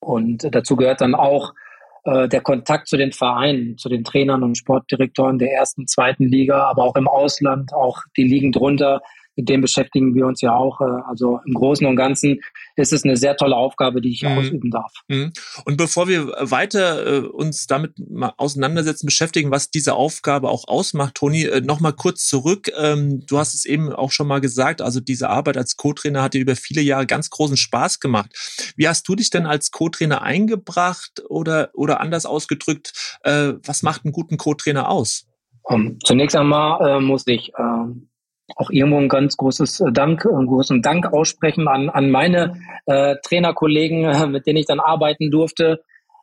Und 0.00 0.54
dazu 0.54 0.76
gehört 0.76 1.00
dann 1.00 1.14
auch 1.14 1.52
äh, 2.04 2.28
der 2.28 2.40
Kontakt 2.40 2.88
zu 2.88 2.96
den 2.96 3.12
Vereinen, 3.12 3.78
zu 3.78 3.88
den 3.88 4.04
Trainern 4.04 4.42
und 4.42 4.56
Sportdirektoren 4.56 5.38
der 5.38 5.52
ersten, 5.52 5.86
zweiten 5.86 6.24
Liga, 6.24 6.64
aber 6.64 6.84
auch 6.84 6.96
im 6.96 7.08
Ausland, 7.08 7.72
auch 7.72 8.02
die 8.16 8.22
Ligen 8.22 8.52
drunter 8.52 9.00
mit 9.36 9.48
dem 9.48 9.60
beschäftigen 9.60 10.14
wir 10.14 10.26
uns 10.26 10.40
ja 10.40 10.54
auch. 10.54 10.80
Äh, 10.80 11.02
also 11.08 11.40
im 11.46 11.54
Großen 11.54 11.86
und 11.86 11.96
Ganzen 11.96 12.40
ist 12.74 12.92
es 12.92 13.04
eine 13.04 13.16
sehr 13.16 13.36
tolle 13.36 13.56
Aufgabe, 13.56 14.00
die 14.00 14.10
ich 14.10 14.22
mhm. 14.22 14.38
ausüben 14.38 14.70
darf. 14.70 14.92
Mhm. 15.08 15.32
Und 15.64 15.76
bevor 15.76 16.08
wir 16.08 16.28
weiter 16.40 17.06
äh, 17.06 17.26
uns 17.26 17.66
damit 17.66 17.92
mal 18.10 18.32
auseinandersetzen, 18.36 19.06
beschäftigen, 19.06 19.50
was 19.50 19.70
diese 19.70 19.94
Aufgabe 19.94 20.48
auch 20.48 20.66
ausmacht, 20.66 21.14
Toni, 21.16 21.44
äh, 21.44 21.60
nochmal 21.60 21.92
kurz 21.92 22.26
zurück. 22.26 22.70
Ähm, 22.78 23.24
du 23.26 23.38
hast 23.38 23.54
es 23.54 23.64
eben 23.64 23.92
auch 23.92 24.10
schon 24.10 24.26
mal 24.26 24.40
gesagt, 24.40 24.80
also 24.82 25.00
diese 25.00 25.28
Arbeit 25.28 25.56
als 25.56 25.76
Co-Trainer 25.76 26.22
hat 26.22 26.34
dir 26.34 26.40
über 26.40 26.56
viele 26.56 26.82
Jahre 26.82 27.06
ganz 27.06 27.30
großen 27.30 27.56
Spaß 27.56 28.00
gemacht. 28.00 28.30
Wie 28.76 28.88
hast 28.88 29.06
du 29.08 29.14
dich 29.14 29.30
denn 29.30 29.46
als 29.46 29.70
Co-Trainer 29.70 30.22
eingebracht 30.22 31.22
oder, 31.28 31.70
oder 31.74 32.00
anders 32.00 32.26
ausgedrückt, 32.26 33.18
äh, 33.22 33.52
was 33.64 33.82
macht 33.82 34.04
einen 34.04 34.12
guten 34.12 34.38
Co-Trainer 34.38 34.88
aus? 34.88 35.26
Um, 35.62 35.86
ähm, 35.86 35.98
zunächst 36.04 36.36
einmal 36.36 36.98
äh, 36.98 37.00
muss 37.00 37.26
ich 37.26 37.48
äh, 37.48 37.86
auch 38.54 38.70
irgendwo 38.70 38.98
ein 38.98 39.08
ganz 39.08 39.36
großes 39.36 39.80
äh, 39.80 39.92
Dank, 39.92 40.24
einen 40.24 40.46
großen 40.46 40.82
Dank 40.82 41.12
aussprechen 41.12 41.66
an, 41.66 41.88
an 41.88 42.10
meine 42.10 42.60
äh, 42.86 43.16
Trainerkollegen, 43.26 44.04
äh, 44.04 44.26
mit 44.28 44.46
denen 44.46 44.58
ich 44.58 44.66
dann 44.66 44.80
arbeiten 44.80 45.30
durfte, 45.30 45.82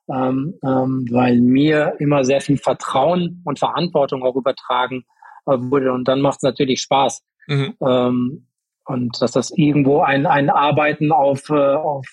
ähm, 0.09 0.57
ähm, 0.63 1.05
weil 1.11 1.41
mir 1.41 1.95
immer 1.99 2.23
sehr 2.23 2.41
viel 2.41 2.57
Vertrauen 2.57 3.41
und 3.45 3.59
Verantwortung 3.59 4.23
auch 4.23 4.35
übertragen 4.35 5.03
äh, 5.45 5.57
wurde. 5.57 5.91
Und 5.91 6.07
dann 6.07 6.21
macht 6.21 6.37
es 6.37 6.43
natürlich 6.43 6.81
Spaß. 6.81 7.23
Mhm. 7.47 7.75
Ähm, 7.85 8.47
und 8.85 9.21
dass 9.21 9.31
das 9.31 9.51
irgendwo 9.55 10.01
ein, 10.01 10.25
ein 10.25 10.49
Arbeiten 10.49 11.11
auf, 11.11 11.49
äh, 11.49 11.53
auf 11.53 12.05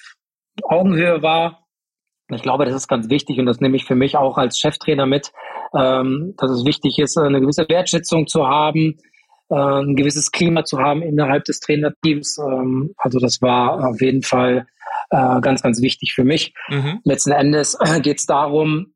Augenhöhe 0.62 1.23
war. 1.23 1.67
Ich 2.33 2.43
glaube, 2.43 2.64
das 2.64 2.75
ist 2.75 2.87
ganz 2.87 3.11
wichtig 3.11 3.38
und 3.38 3.47
das 3.47 3.61
nehme 3.61 3.76
ich 3.76 3.85
für 3.85 3.97
mich 3.97 4.17
auch 4.17 4.38
als 4.38 4.59
Cheftrainer 4.59 5.07
mit, 5.07 5.33
ähm, 5.75 6.35
dass 6.37 6.50
es 6.50 6.64
wichtig 6.64 6.99
ist, 7.00 7.19
eine 7.19 7.40
gewisse 7.40 7.69
Wertschätzung 7.69 8.29
zu 8.29 8.47
haben, 8.47 8.79
äh, 8.90 9.10
ein 9.50 9.97
gewisses 9.97 10.30
Klima 10.30 10.64
zu 10.64 10.78
haben 10.78 11.02
innerhalb 11.02 11.45
des 11.45 11.61
Trainerteams. 11.61 12.38
Ähm, 12.38 12.95
also 12.97 13.19
das 13.19 13.42
war 13.42 13.88
auf 13.88 14.00
jeden 14.00 14.23
Fall 14.23 14.66
äh, 15.11 15.40
ganz, 15.40 15.62
ganz 15.62 15.83
wichtig 15.83 16.12
für 16.14 16.25
mich. 16.25 16.54
Mhm. 16.69 17.00
Letzten 17.04 17.33
Endes 17.33 17.76
äh, 17.80 18.00
geht 18.00 18.19
es 18.19 18.26
darum, 18.26 18.95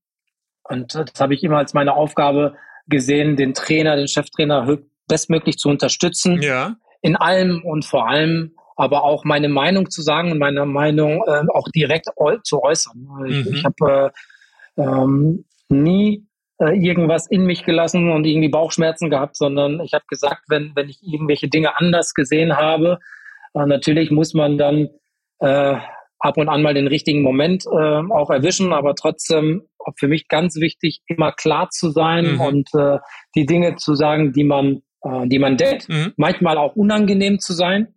und 0.65 0.95
das 0.95 1.21
habe 1.21 1.35
ich 1.35 1.43
immer 1.43 1.59
als 1.59 1.75
meine 1.75 1.95
Aufgabe 1.95 2.55
gesehen, 2.87 3.37
den 3.37 3.55
Trainer, 3.55 3.97
den 3.97 4.09
Cheftrainer 4.09 4.79
bestmöglich 5.09 5.59
zu 5.59 5.69
unterstützen. 5.69 6.41
Ja. 6.41 6.77
In 7.03 7.17
allem 7.17 7.63
und 7.65 7.85
vor 7.85 8.09
allem 8.09 8.53
aber 8.77 9.05
auch 9.05 9.25
meine 9.25 9.49
Meinung 9.49 9.91
zu 9.91 10.03
sagen 10.03 10.33
und 10.33 10.39
meine 10.39 10.67
Meinung 10.67 11.23
äh, 11.27 11.43
auch 11.53 11.69
direkt 11.75 12.07
zu 12.43 12.63
äußern. 12.63 13.09
Ich, 13.27 13.45
mhm. 13.45 13.55
ich 13.55 13.65
habe 13.65 14.13
äh, 14.77 14.83
ähm, 14.83 15.45
nie 15.69 16.27
äh, 16.59 16.77
irgendwas 16.77 17.27
in 17.27 17.45
mich 17.45 17.65
gelassen 17.65 18.11
und 18.11 18.25
irgendwie 18.25 18.49
Bauchschmerzen 18.49 19.11
gehabt, 19.11 19.37
sondern 19.37 19.81
ich 19.81 19.93
habe 19.93 20.05
gesagt, 20.09 20.43
wenn, 20.49 20.73
wenn 20.75 20.89
ich 20.89 20.99
irgendwelche 21.03 21.49
Dinge 21.49 21.79
anders 21.79 22.15
gesehen 22.15 22.57
habe, 22.57 22.99
äh, 23.55 23.67
natürlich 23.67 24.11
muss 24.11 24.35
man 24.35 24.59
dann 24.59 24.89
äh, 25.41 25.77
ab 26.19 26.37
und 26.37 26.49
an 26.49 26.63
mal 26.63 26.75
den 26.75 26.87
richtigen 26.87 27.23
Moment 27.23 27.67
äh, 27.67 27.69
auch 27.69 28.31
erwischen, 28.31 28.73
aber 28.73 28.95
trotzdem 28.95 29.63
für 29.97 30.09
mich 30.09 30.29
ganz 30.29 30.57
wichtig, 30.57 31.03
immer 31.07 31.33
klar 31.33 31.69
zu 31.71 31.91
sein 31.91 32.35
mhm. 32.35 32.41
und 32.41 32.75
äh, 32.75 32.99
die 33.35 33.47
Dinge 33.47 33.77
zu 33.77 33.95
sagen, 33.95 34.33
die 34.33 34.45
man, 34.45 34.83
äh, 35.03 35.27
die 35.27 35.39
man 35.39 35.57
denkt, 35.57 35.89
mhm. 35.89 36.13
manchmal 36.17 36.57
auch 36.57 36.77
unangenehm 36.77 37.41
zu 37.41 37.53
sein 37.53 37.95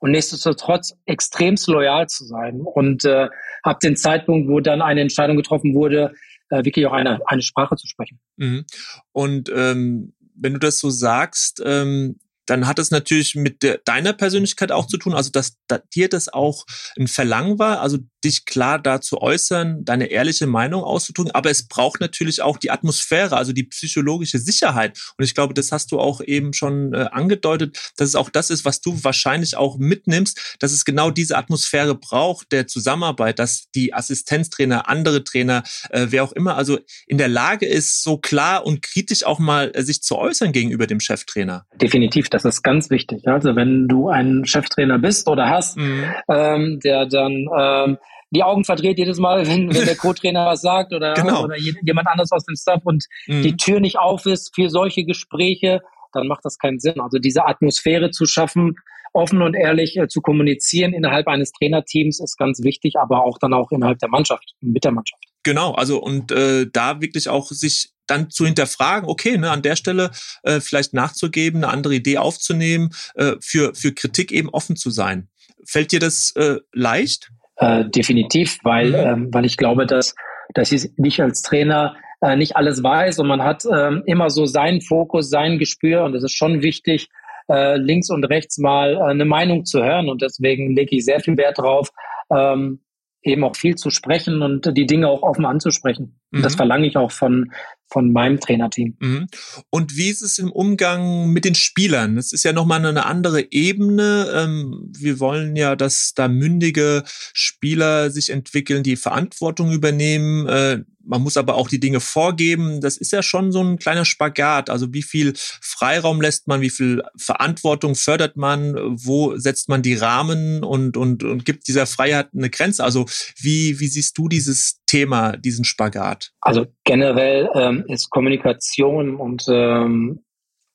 und 0.00 0.12
nichtsdestotrotz 0.12 0.96
extremst 1.06 1.68
loyal 1.68 2.08
zu 2.08 2.24
sein. 2.24 2.60
Und 2.60 3.04
äh, 3.04 3.28
ab 3.62 3.80
dem 3.80 3.96
Zeitpunkt, 3.96 4.48
wo 4.48 4.60
dann 4.60 4.82
eine 4.82 5.00
Entscheidung 5.00 5.36
getroffen 5.36 5.74
wurde, 5.74 6.14
äh, 6.50 6.64
wirklich 6.64 6.86
auch 6.86 6.92
eine, 6.92 7.20
eine 7.26 7.42
Sprache 7.42 7.76
zu 7.76 7.86
sprechen. 7.86 8.20
Mhm. 8.36 8.64
Und 9.12 9.50
ähm, 9.54 10.14
wenn 10.34 10.52
du 10.52 10.58
das 10.58 10.78
so 10.78 10.90
sagst, 10.90 11.62
ähm, 11.64 12.18
dann 12.48 12.66
hat 12.66 12.78
es 12.78 12.90
natürlich 12.90 13.34
mit 13.34 13.62
der, 13.62 13.78
deiner 13.84 14.12
Persönlichkeit 14.12 14.72
auch 14.72 14.86
zu 14.86 14.96
tun, 14.96 15.14
also 15.14 15.30
dass 15.30 15.56
da, 15.66 15.78
dir 15.94 16.08
das 16.08 16.28
auch 16.28 16.64
ein 16.98 17.06
Verlangen 17.06 17.58
war, 17.58 17.80
also 17.80 17.98
dich 18.24 18.46
klar 18.46 18.78
dazu 18.78 19.20
äußern, 19.20 19.84
deine 19.84 20.06
ehrliche 20.06 20.46
Meinung 20.46 20.82
auszudrücken, 20.82 21.32
aber 21.34 21.50
es 21.50 21.68
braucht 21.68 22.00
natürlich 22.00 22.42
auch 22.42 22.56
die 22.56 22.70
Atmosphäre, 22.70 23.36
also 23.36 23.52
die 23.52 23.64
psychologische 23.64 24.38
Sicherheit. 24.38 24.98
Und 25.16 25.24
ich 25.24 25.34
glaube, 25.34 25.54
das 25.54 25.72
hast 25.72 25.92
du 25.92 26.00
auch 26.00 26.20
eben 26.20 26.52
schon 26.52 26.94
äh, 26.94 27.08
angedeutet, 27.12 27.78
dass 27.96 28.08
es 28.08 28.14
auch 28.14 28.30
das 28.30 28.50
ist, 28.50 28.64
was 28.64 28.80
du 28.80 29.04
wahrscheinlich 29.04 29.56
auch 29.56 29.78
mitnimmst, 29.78 30.56
dass 30.58 30.72
es 30.72 30.84
genau 30.84 31.10
diese 31.10 31.36
Atmosphäre 31.36 31.94
braucht 31.94 32.50
der 32.50 32.66
Zusammenarbeit, 32.66 33.38
dass 33.38 33.70
die 33.74 33.94
Assistenztrainer, 33.94 34.88
andere 34.88 35.22
Trainer, 35.22 35.62
äh, 35.90 36.06
wer 36.10 36.24
auch 36.24 36.32
immer, 36.32 36.56
also 36.56 36.78
in 37.06 37.18
der 37.18 37.28
Lage 37.28 37.66
ist, 37.66 38.02
so 38.02 38.18
klar 38.18 38.66
und 38.66 38.82
kritisch 38.82 39.24
auch 39.24 39.38
mal 39.38 39.70
äh, 39.74 39.82
sich 39.82 40.02
zu 40.02 40.16
äußern 40.16 40.52
gegenüber 40.52 40.86
dem 40.86 41.00
Cheftrainer. 41.00 41.66
Definitiv, 41.80 42.28
das 42.44 42.56
ist 42.56 42.62
ganz 42.62 42.90
wichtig. 42.90 43.26
Also 43.26 43.56
wenn 43.56 43.88
du 43.88 44.08
ein 44.08 44.44
Cheftrainer 44.44 44.98
bist 44.98 45.28
oder 45.28 45.48
hast, 45.48 45.76
mhm. 45.76 46.04
ähm, 46.28 46.80
der 46.82 47.06
dann 47.06 47.46
ähm, 47.58 47.98
die 48.30 48.42
Augen 48.42 48.64
verdreht 48.64 48.98
jedes 48.98 49.18
Mal, 49.18 49.46
wenn, 49.48 49.74
wenn 49.74 49.84
der 49.84 49.96
Co-Trainer 49.96 50.46
was 50.46 50.60
sagt 50.60 50.92
oder, 50.92 51.14
genau. 51.14 51.44
oder 51.44 51.56
jemand 51.56 52.08
anders 52.08 52.32
aus 52.32 52.44
dem 52.44 52.56
Staff 52.56 52.82
und 52.84 53.04
mhm. 53.26 53.42
die 53.42 53.56
Tür 53.56 53.80
nicht 53.80 53.98
auf 53.98 54.26
ist 54.26 54.54
für 54.54 54.68
solche 54.68 55.04
Gespräche, 55.04 55.80
dann 56.12 56.26
macht 56.26 56.44
das 56.44 56.58
keinen 56.58 56.78
Sinn. 56.78 57.00
Also 57.00 57.18
diese 57.18 57.46
Atmosphäre 57.46 58.10
zu 58.10 58.26
schaffen, 58.26 58.76
offen 59.12 59.42
und 59.42 59.54
ehrlich 59.54 59.96
äh, 59.96 60.08
zu 60.08 60.20
kommunizieren 60.20 60.92
innerhalb 60.92 61.28
eines 61.28 61.52
Trainerteams 61.52 62.20
ist 62.20 62.36
ganz 62.36 62.62
wichtig, 62.62 62.96
aber 62.98 63.24
auch 63.24 63.38
dann 63.38 63.54
auch 63.54 63.70
innerhalb 63.70 63.98
der 63.98 64.08
Mannschaft, 64.08 64.54
mit 64.60 64.84
der 64.84 64.92
Mannschaft. 64.92 65.22
Genau, 65.42 65.72
also 65.72 65.98
und 66.02 66.30
äh, 66.32 66.66
da 66.70 67.00
wirklich 67.00 67.28
auch 67.28 67.46
sich 67.46 67.90
dann 68.10 68.30
zu 68.30 68.44
hinterfragen, 68.46 69.08
okay, 69.08 69.38
ne, 69.38 69.50
an 69.50 69.62
der 69.62 69.76
Stelle 69.76 70.10
äh, 70.42 70.60
vielleicht 70.60 70.94
nachzugeben, 70.94 71.62
eine 71.62 71.72
andere 71.72 71.94
Idee 71.94 72.18
aufzunehmen, 72.18 72.90
äh, 73.14 73.32
für, 73.40 73.74
für 73.74 73.92
Kritik 73.92 74.32
eben 74.32 74.48
offen 74.50 74.76
zu 74.76 74.90
sein. 74.90 75.28
Fällt 75.64 75.92
dir 75.92 76.00
das 76.00 76.32
äh, 76.36 76.56
leicht? 76.72 77.30
Äh, 77.56 77.84
definitiv, 77.88 78.58
weil, 78.62 78.88
mhm. 78.88 78.94
ähm, 78.94 79.28
weil 79.32 79.44
ich 79.44 79.56
glaube, 79.56 79.86
dass, 79.86 80.14
dass 80.54 80.72
ich 80.72 80.90
nicht 80.96 81.20
als 81.20 81.42
Trainer 81.42 81.96
äh, 82.20 82.36
nicht 82.36 82.56
alles 82.56 82.82
weiß 82.82 83.18
und 83.18 83.28
man 83.28 83.42
hat 83.42 83.64
ähm, 83.64 84.02
immer 84.06 84.30
so 84.30 84.46
seinen 84.46 84.80
Fokus, 84.80 85.30
sein 85.30 85.58
Gespür 85.58 86.04
und 86.04 86.14
es 86.14 86.24
ist 86.24 86.36
schon 86.36 86.62
wichtig, 86.62 87.08
äh, 87.48 87.76
links 87.76 88.10
und 88.10 88.24
rechts 88.24 88.58
mal 88.58 88.94
äh, 88.94 89.02
eine 89.02 89.24
Meinung 89.24 89.64
zu 89.64 89.82
hören 89.82 90.08
und 90.08 90.22
deswegen 90.22 90.74
lege 90.74 90.96
ich 90.96 91.04
sehr 91.04 91.20
viel 91.20 91.36
Wert 91.36 91.58
drauf, 91.58 91.90
ähm, 92.30 92.80
eben 93.22 93.44
auch 93.44 93.56
viel 93.56 93.74
zu 93.74 93.90
sprechen 93.90 94.42
und 94.42 94.76
die 94.76 94.86
Dinge 94.86 95.08
auch 95.08 95.22
offen 95.22 95.44
anzusprechen. 95.44 96.20
Mhm. 96.30 96.42
Das 96.42 96.54
verlange 96.54 96.86
ich 96.86 96.96
auch 96.96 97.10
von, 97.10 97.52
von 97.90 98.12
meinem 98.12 98.38
Trainerteam. 98.38 98.96
Mhm. 99.00 99.26
Und 99.70 99.96
wie 99.96 100.08
ist 100.08 100.22
es 100.22 100.38
im 100.38 100.52
Umgang 100.52 101.30
mit 101.30 101.44
den 101.44 101.54
Spielern? 101.54 102.16
Das 102.16 102.32
ist 102.32 102.44
ja 102.44 102.52
nochmal 102.52 102.84
eine 102.84 103.06
andere 103.06 103.50
Ebene. 103.50 104.30
Ähm, 104.34 104.92
wir 104.96 105.20
wollen 105.20 105.56
ja, 105.56 105.74
dass 105.74 106.12
da 106.14 106.28
mündige 106.28 107.04
Spieler 107.06 108.10
sich 108.10 108.30
entwickeln, 108.30 108.82
die 108.82 108.96
Verantwortung 108.96 109.72
übernehmen. 109.72 110.46
Äh, 110.46 110.84
man 111.08 111.22
muss 111.22 111.38
aber 111.38 111.54
auch 111.54 111.68
die 111.68 111.80
Dinge 111.80 112.00
vorgeben. 112.00 112.82
Das 112.82 112.98
ist 112.98 113.12
ja 113.12 113.22
schon 113.22 113.50
so 113.50 113.62
ein 113.62 113.78
kleiner 113.78 114.04
Spagat. 114.04 114.68
Also 114.68 114.92
wie 114.92 115.02
viel 115.02 115.32
Freiraum 115.36 116.20
lässt 116.20 116.46
man, 116.48 116.60
wie 116.60 116.68
viel 116.68 117.02
Verantwortung 117.16 117.94
fördert 117.94 118.36
man, 118.36 118.74
wo 118.76 119.38
setzt 119.38 119.70
man 119.70 119.80
die 119.80 119.94
Rahmen 119.94 120.62
und, 120.62 120.98
und, 120.98 121.24
und 121.24 121.46
gibt 121.46 121.66
dieser 121.66 121.86
Freiheit 121.86 122.28
eine 122.34 122.50
Grenze? 122.50 122.84
Also 122.84 123.06
wie, 123.40 123.80
wie 123.80 123.88
siehst 123.88 124.18
du 124.18 124.28
dieses 124.28 124.80
Thema, 124.84 125.38
diesen 125.38 125.64
Spagat? 125.64 126.17
Also 126.40 126.66
generell 126.84 127.48
ähm, 127.54 127.84
ist 127.88 128.10
Kommunikation 128.10 129.16
und, 129.16 129.44
ähm, 129.48 130.24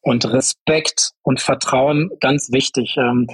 und 0.02 0.32
Respekt 0.32 1.12
und 1.24 1.40
Vertrauen 1.40 2.12
ganz 2.20 2.52
wichtig. 2.52 2.96
Ähm, 2.98 3.28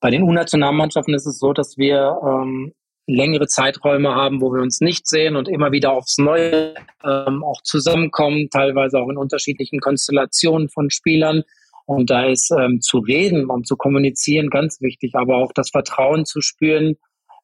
bei 0.00 0.10
den 0.10 0.22
U-Nationalmannschaften 0.22 1.14
ist 1.14 1.26
es 1.26 1.38
so, 1.38 1.52
dass 1.52 1.76
wir 1.76 2.18
ähm, 2.24 2.72
längere 3.06 3.46
Zeiträume 3.46 4.14
haben, 4.14 4.40
wo 4.40 4.52
wir 4.52 4.62
uns 4.62 4.80
nicht 4.80 5.08
sehen 5.08 5.36
und 5.36 5.48
immer 5.48 5.72
wieder 5.72 5.92
aufs 5.92 6.18
Neue 6.18 6.74
ähm, 7.04 7.42
auch 7.42 7.62
zusammenkommen, 7.62 8.48
teilweise 8.50 8.98
auch 8.98 9.08
in 9.08 9.16
unterschiedlichen 9.16 9.80
Konstellationen 9.80 10.68
von 10.68 10.90
Spielern. 10.90 11.42
Und 11.84 12.10
da 12.10 12.26
ist 12.26 12.52
ähm, 12.52 12.80
zu 12.80 12.98
reden 12.98 13.50
und 13.50 13.66
zu 13.66 13.76
kommunizieren 13.76 14.50
ganz 14.50 14.80
wichtig, 14.80 15.14
aber 15.14 15.36
auch 15.36 15.52
das 15.52 15.70
Vertrauen 15.70 16.24
zu 16.24 16.40
spüren, 16.40 16.96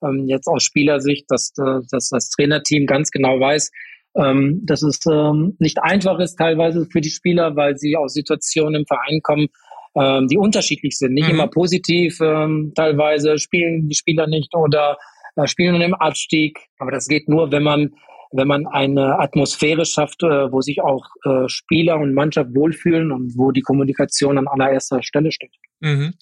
ähm, 0.02 0.26
jetzt 0.26 0.46
aus 0.46 0.62
Spielersicht, 0.62 1.26
dass, 1.28 1.52
äh, 1.58 1.80
dass 1.90 2.10
das 2.10 2.30
Trainerteam 2.30 2.87
ganz 2.87 3.10
genau 3.10 3.40
weiß, 3.40 3.70
ähm, 4.17 4.61
dass 4.65 4.83
es 4.83 5.00
ähm, 5.07 5.57
nicht 5.59 5.79
einfach 5.83 6.19
ist 6.19 6.37
teilweise 6.37 6.87
für 6.91 7.00
die 7.00 7.11
Spieler, 7.11 7.57
weil 7.57 7.77
sie 7.77 7.97
aus 7.97 8.15
Situationen 8.15 8.83
im 8.83 8.87
Verein 8.87 9.21
kommen, 9.23 9.49
ähm, 9.95 10.29
die 10.29 10.38
unterschiedlich 10.38 10.97
sind. 10.99 11.15
Nicht 11.15 11.29
mhm. 11.29 11.35
immer 11.35 11.49
positiv, 11.49 12.19
ähm, 12.21 12.73
teilweise 12.75 13.38
spielen 13.38 13.88
die 13.88 13.95
Spieler 13.95 14.27
nicht 14.27 14.55
oder 14.55 14.97
äh, 15.37 15.47
spielen 15.47 15.81
im 15.81 15.95
Abstieg. 15.95 16.59
Aber 16.79 16.91
das 16.91 17.07
geht 17.07 17.29
nur, 17.29 17.53
wenn 17.53 17.62
man 17.62 17.95
wenn 18.32 18.49
man 18.49 18.66
eine 18.66 19.18
Atmosphäre 19.18 19.85
schafft, 19.85 20.23
äh, 20.23 20.52
wo 20.52 20.61
sich 20.61 20.80
auch 20.82 21.06
äh, 21.25 21.49
Spieler 21.49 21.99
und 21.99 22.14
Mannschaft 22.14 22.54
wohlfühlen 22.54 23.12
und 23.12 23.37
wo 23.37 23.52
die 23.52 23.62
Kommunikation 23.62 24.38
an 24.38 24.49
allererster 24.49 25.02
Stelle 25.02 25.32
steht. 25.32 25.52
Mhm. 25.80 26.14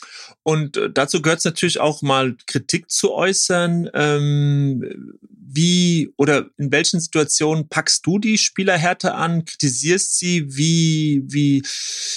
Und 0.42 0.76
äh, 0.76 0.90
dazu 0.90 1.22
gehört 1.22 1.40
es 1.40 1.44
natürlich 1.44 1.80
auch 1.80 2.02
mal 2.02 2.36
Kritik 2.46 2.90
zu 2.90 3.12
äußern. 3.12 3.90
Ähm, 3.94 5.18
wie 5.48 6.12
oder 6.16 6.46
in 6.58 6.70
welchen 6.70 7.00
Situationen 7.00 7.68
packst 7.68 8.06
du 8.06 8.18
die 8.18 8.36
Spielerhärte 8.36 9.14
an, 9.14 9.44
kritisierst 9.44 10.18
sie? 10.18 10.44
Wie, 10.54 11.22
wie, 11.26 11.62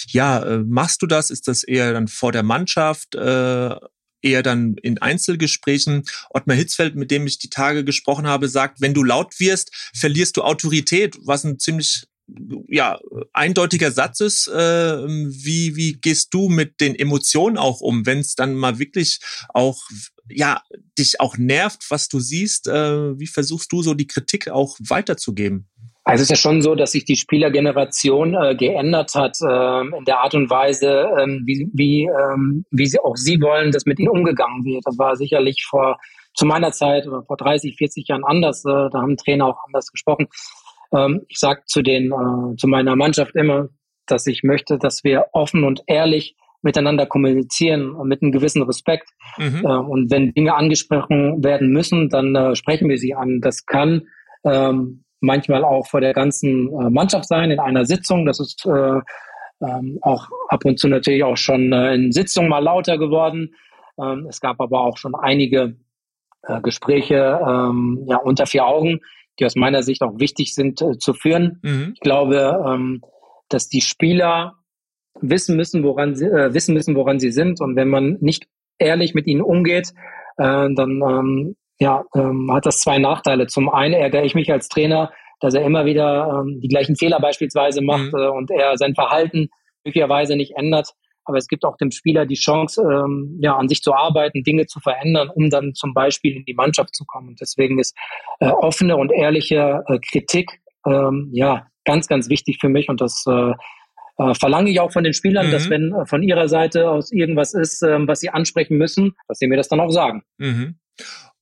ja, 0.07 0.61
machst 0.65 1.01
du 1.01 1.07
das? 1.07 1.29
Ist 1.29 1.47
das 1.47 1.63
eher 1.63 1.93
dann 1.93 2.07
vor 2.07 2.31
der 2.31 2.43
Mannschaft? 2.43 3.15
Äh, 3.15 3.75
eher 4.21 4.43
dann 4.43 4.75
in 4.81 4.97
Einzelgesprächen. 4.99 6.03
Ottmar 6.29 6.55
Hitzfeld, 6.55 6.95
mit 6.95 7.11
dem 7.11 7.27
ich 7.27 7.39
die 7.39 7.49
Tage 7.49 7.83
gesprochen 7.83 8.27
habe, 8.27 8.49
sagt, 8.49 8.81
wenn 8.81 8.93
du 8.93 9.03
laut 9.03 9.39
wirst, 9.39 9.71
verlierst 9.93 10.37
du 10.37 10.43
Autorität, 10.43 11.17
was 11.21 11.43
ein 11.43 11.59
ziemlich 11.59 12.05
ja, 12.67 12.99
eindeutiger 13.33 13.91
Satz 13.91 14.19
ist. 14.19 14.47
Äh, 14.47 15.07
wie, 15.07 15.75
wie 15.75 15.93
gehst 15.93 16.33
du 16.33 16.49
mit 16.49 16.79
den 16.79 16.95
Emotionen 16.95 17.57
auch 17.57 17.81
um, 17.81 18.05
wenn 18.05 18.19
es 18.19 18.35
dann 18.35 18.55
mal 18.55 18.79
wirklich 18.79 19.19
auch 19.49 19.81
ja, 20.29 20.61
dich 20.97 21.19
auch 21.19 21.37
nervt, 21.37 21.85
was 21.89 22.07
du 22.07 22.19
siehst? 22.19 22.67
Äh, 22.67 23.19
wie 23.19 23.27
versuchst 23.27 23.71
du 23.71 23.81
so 23.81 23.93
die 23.93 24.07
Kritik 24.07 24.49
auch 24.49 24.77
weiterzugeben? 24.79 25.67
Also 26.09 26.23
es 26.23 26.29
ist 26.29 26.29
ja 26.31 26.35
schon 26.37 26.63
so, 26.63 26.73
dass 26.73 26.93
sich 26.93 27.05
die 27.05 27.15
Spielergeneration 27.15 28.33
äh, 28.33 28.55
geändert 28.55 29.13
hat 29.13 29.37
äh, 29.41 29.97
in 29.97 30.05
der 30.05 30.21
Art 30.21 30.33
und 30.33 30.49
Weise, 30.49 31.07
ähm, 31.19 31.43
wie, 31.45 31.69
wie, 31.71 32.05
ähm, 32.05 32.65
wie 32.71 32.87
sie 32.87 32.99
auch 32.99 33.15
sie 33.15 33.39
wollen, 33.39 33.71
dass 33.71 33.85
mit 33.85 33.99
ihnen 33.99 34.09
umgegangen 34.09 34.65
wird. 34.65 34.81
Das 34.85 34.97
war 34.97 35.15
sicherlich 35.15 35.67
vor 35.69 35.99
zu 36.33 36.47
meiner 36.47 36.71
Zeit 36.71 37.07
oder 37.07 37.21
vor 37.21 37.37
30, 37.37 37.75
40 37.77 38.07
Jahren 38.07 38.23
anders. 38.23 38.65
Äh, 38.65 38.89
da 38.91 39.01
haben 39.01 39.17
Trainer 39.17 39.45
auch 39.45 39.59
anders 39.67 39.91
gesprochen. 39.91 40.27
Ähm, 40.91 41.21
ich 41.27 41.37
sage 41.37 41.61
zu 41.67 41.83
den 41.83 42.07
äh, 42.07 42.55
zu 42.55 42.67
meiner 42.67 42.95
Mannschaft 42.95 43.35
immer, 43.35 43.69
dass 44.07 44.25
ich 44.25 44.41
möchte, 44.41 44.79
dass 44.79 45.03
wir 45.03 45.27
offen 45.33 45.63
und 45.63 45.83
ehrlich 45.85 46.35
miteinander 46.63 47.05
kommunizieren 47.05 47.91
und 47.91 48.07
mit 48.07 48.23
einem 48.23 48.31
gewissen 48.31 48.63
Respekt. 48.63 49.09
Mhm. 49.37 49.61
Äh, 49.63 49.77
und 49.77 50.09
wenn 50.09 50.33
Dinge 50.33 50.55
angesprochen 50.55 51.43
werden 51.43 51.69
müssen, 51.69 52.09
dann 52.09 52.35
äh, 52.35 52.55
sprechen 52.55 52.89
wir 52.89 52.97
sie 52.97 53.13
an. 53.13 53.41
Das 53.41 53.67
kann 53.67 54.07
ähm, 54.43 55.03
manchmal 55.21 55.63
auch 55.63 55.87
vor 55.87 56.01
der 56.01 56.13
ganzen 56.13 56.67
äh, 56.69 56.89
Mannschaft 56.89 57.27
sein 57.27 57.51
in 57.51 57.59
einer 57.59 57.85
Sitzung. 57.85 58.25
Das 58.25 58.39
ist 58.39 58.65
äh, 58.65 58.99
ähm, 59.61 59.99
auch 60.01 60.27
ab 60.47 60.65
und 60.65 60.79
zu 60.79 60.87
natürlich 60.87 61.23
auch 61.23 61.37
schon 61.37 61.71
äh, 61.73 61.93
in 61.93 62.11
Sitzungen 62.11 62.49
mal 62.49 62.63
lauter 62.63 62.97
geworden. 62.97 63.55
Ähm, 63.99 64.27
es 64.29 64.39
gab 64.39 64.61
aber 64.61 64.81
auch 64.81 64.97
schon 64.97 65.15
einige 65.15 65.75
äh, 66.43 66.61
Gespräche 66.61 67.39
ähm, 67.45 68.05
ja, 68.07 68.17
unter 68.17 68.45
vier 68.45 68.65
Augen, 68.65 68.99
die 69.39 69.45
aus 69.45 69.55
meiner 69.55 69.83
Sicht 69.83 70.01
auch 70.01 70.19
wichtig 70.19 70.53
sind 70.53 70.81
äh, 70.81 70.97
zu 70.97 71.13
führen. 71.13 71.59
Mhm. 71.61 71.91
Ich 71.95 71.99
glaube, 71.99 72.63
ähm, 72.65 73.01
dass 73.49 73.67
die 73.67 73.81
Spieler 73.81 74.55
wissen 75.21 75.57
müssen, 75.57 75.83
woran 75.83 76.15
sie 76.15 76.27
äh, 76.27 76.53
wissen 76.53 76.73
müssen, 76.73 76.95
woran 76.95 77.19
sie 77.19 77.31
sind. 77.31 77.59
Und 77.59 77.75
wenn 77.75 77.89
man 77.89 78.17
nicht 78.21 78.47
ehrlich 78.77 79.13
mit 79.13 79.27
ihnen 79.27 79.41
umgeht, 79.41 79.93
dann 80.37 80.77
ähm, 80.77 81.57
ja, 81.79 82.03
ähm, 82.15 82.51
hat 82.53 82.65
das 82.65 82.79
zwei 82.79 82.99
Nachteile. 82.99 83.47
Zum 83.47 83.69
einen 83.69 83.93
ärgere 83.93 84.23
ich 84.23 84.35
mich 84.35 84.51
als 84.51 84.67
Trainer, 84.67 85.11
dass 85.39 85.53
er 85.53 85.63
immer 85.63 85.85
wieder 85.85 86.41
ähm, 86.41 86.59
die 86.61 86.67
gleichen 86.67 86.95
Fehler 86.95 87.19
beispielsweise 87.19 87.81
macht 87.81 88.11
mhm. 88.13 88.19
äh, 88.19 88.27
und 88.27 88.51
er 88.51 88.77
sein 88.77 88.95
Verhalten 88.95 89.49
möglicherweise 89.85 90.35
nicht 90.35 90.55
ändert. 90.57 90.93
Aber 91.23 91.37
es 91.37 91.47
gibt 91.47 91.63
auch 91.63 91.77
dem 91.77 91.91
Spieler 91.91 92.25
die 92.25 92.35
Chance, 92.35 92.81
ähm, 92.81 93.37
ja, 93.41 93.55
an 93.55 93.69
sich 93.69 93.81
zu 93.81 93.93
arbeiten, 93.93 94.43
Dinge 94.43 94.65
zu 94.65 94.79
verändern, 94.79 95.29
um 95.33 95.49
dann 95.49 95.73
zum 95.75 95.93
Beispiel 95.93 96.35
in 96.35 96.45
die 96.45 96.55
Mannschaft 96.55 96.95
zu 96.95 97.05
kommen. 97.05 97.29
Und 97.29 97.41
deswegen 97.41 97.79
ist 97.79 97.95
äh, 98.39 98.49
offene 98.49 98.97
und 98.97 99.11
ehrliche 99.11 99.83
äh, 99.87 99.99
Kritik 99.99 100.59
ähm, 100.85 101.29
ja 101.31 101.67
ganz, 101.85 102.07
ganz 102.07 102.29
wichtig 102.29 102.57
für 102.59 102.69
mich 102.69 102.89
und 102.89 102.99
das 102.99 103.23
äh, 103.27 103.53
äh, 104.17 104.33
verlange 104.33 104.69
ich 104.69 104.79
auch 104.79 104.91
von 104.91 105.03
den 105.03 105.13
Spielern, 105.13 105.47
mhm. 105.47 105.51
dass 105.51 105.69
wenn 105.69 105.93
äh, 105.93 106.05
von 106.05 106.23
ihrer 106.23 106.47
Seite 106.47 106.89
aus 106.89 107.11
irgendwas 107.11 107.53
ist, 107.53 107.81
äh, 107.83 108.07
was 108.07 108.19
sie 108.19 108.29
ansprechen 108.29 108.77
müssen, 108.77 109.15
dass 109.27 109.39
sie 109.39 109.47
mir 109.47 109.57
das 109.57 109.69
dann 109.69 109.79
auch 109.79 109.91
sagen. 109.91 110.23
Mhm. 110.37 110.75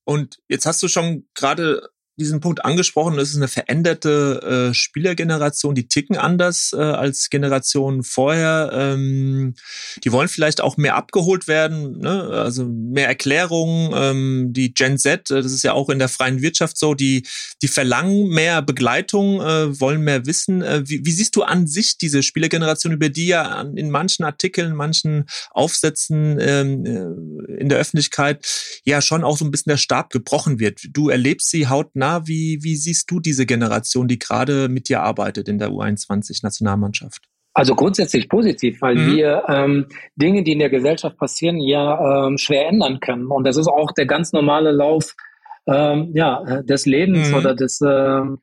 Und 0.07 0.39
jetzt 0.47 0.65
hast 0.65 0.81
du 0.81 0.87
schon 0.87 1.27
gerade 1.33 1.89
diesen 2.17 2.39
Punkt 2.39 2.65
angesprochen. 2.65 3.19
Es 3.19 3.29
ist 3.29 3.37
eine 3.37 3.47
veränderte 3.47 4.69
äh, 4.69 4.73
Spielergeneration, 4.73 5.75
die 5.75 5.87
ticken 5.87 6.17
anders 6.17 6.73
äh, 6.73 6.81
als 6.81 7.29
Generationen 7.29 8.03
vorher. 8.03 8.71
Ähm, 8.73 9.53
die 10.03 10.11
wollen 10.11 10.27
vielleicht 10.27 10.61
auch 10.61 10.77
mehr 10.77 10.95
abgeholt 10.95 11.47
werden, 11.47 11.99
ne? 11.99 12.23
also 12.23 12.65
mehr 12.65 13.07
Erklärungen. 13.07 13.91
Ähm, 13.93 14.47
die 14.51 14.73
Gen 14.73 14.97
Z, 14.97 15.29
äh, 15.29 15.43
das 15.43 15.51
ist 15.51 15.63
ja 15.63 15.73
auch 15.73 15.89
in 15.89 15.99
der 15.99 16.09
freien 16.09 16.41
Wirtschaft 16.41 16.77
so, 16.77 16.95
die, 16.95 17.23
die 17.61 17.67
verlangen 17.67 18.29
mehr 18.29 18.63
Begleitung, 18.63 19.39
äh, 19.39 19.79
wollen 19.79 20.01
mehr 20.01 20.25
wissen. 20.25 20.63
Äh, 20.63 20.89
wie, 20.89 21.05
wie 21.05 21.11
siehst 21.11 21.35
du 21.35 21.43
an 21.43 21.67
sich 21.67 21.99
diese 21.99 22.23
Spielergeneration, 22.23 22.93
über 22.93 23.09
die 23.09 23.27
ja 23.27 23.61
in 23.61 23.91
manchen 23.91 24.23
Artikeln, 24.23 24.75
manchen 24.75 25.25
Aufsätzen 25.51 26.39
ähm, 26.39 26.85
äh, 26.85 27.59
in 27.59 27.69
der 27.69 27.77
Öffentlichkeit 27.77 28.43
ja 28.85 29.01
schon 29.01 29.23
auch 29.23 29.37
so 29.37 29.45
ein 29.45 29.51
bisschen 29.51 29.69
der 29.69 29.77
Stab 29.77 30.09
gebrochen 30.09 30.59
wird? 30.59 30.81
Du 30.93 31.09
erlebst 31.09 31.51
sie 31.51 31.67
hautnah 31.67 32.06
na, 32.07 32.27
wie, 32.27 32.59
wie 32.61 32.75
siehst 32.75 33.11
du 33.11 33.19
diese 33.19 33.45
Generation, 33.45 34.07
die 34.07 34.19
gerade 34.19 34.69
mit 34.69 34.87
dir 34.89 35.01
arbeitet 35.01 35.49
in 35.49 35.59
der 35.59 35.69
U21-Nationalmannschaft? 35.69 37.23
Also 37.53 37.75
grundsätzlich 37.75 38.29
positiv, 38.29 38.81
weil 38.81 38.95
mhm. 38.95 39.15
wir 39.15 39.43
ähm, 39.49 39.85
Dinge, 40.15 40.43
die 40.43 40.53
in 40.53 40.59
der 40.59 40.69
Gesellschaft 40.69 41.17
passieren, 41.17 41.59
ja 41.59 42.27
ähm, 42.27 42.37
schwer 42.37 42.67
ändern 42.67 42.99
können. 42.99 43.27
Und 43.27 43.45
das 43.45 43.57
ist 43.57 43.67
auch 43.67 43.91
der 43.91 44.05
ganz 44.05 44.31
normale 44.31 44.71
Lauf 44.71 45.15
ähm, 45.67 46.11
ja, 46.13 46.61
des 46.61 46.85
Lebens 46.85 47.29
mhm. 47.29 47.35
oder 47.35 47.55
des 47.55 47.81
ähm, 47.81 48.39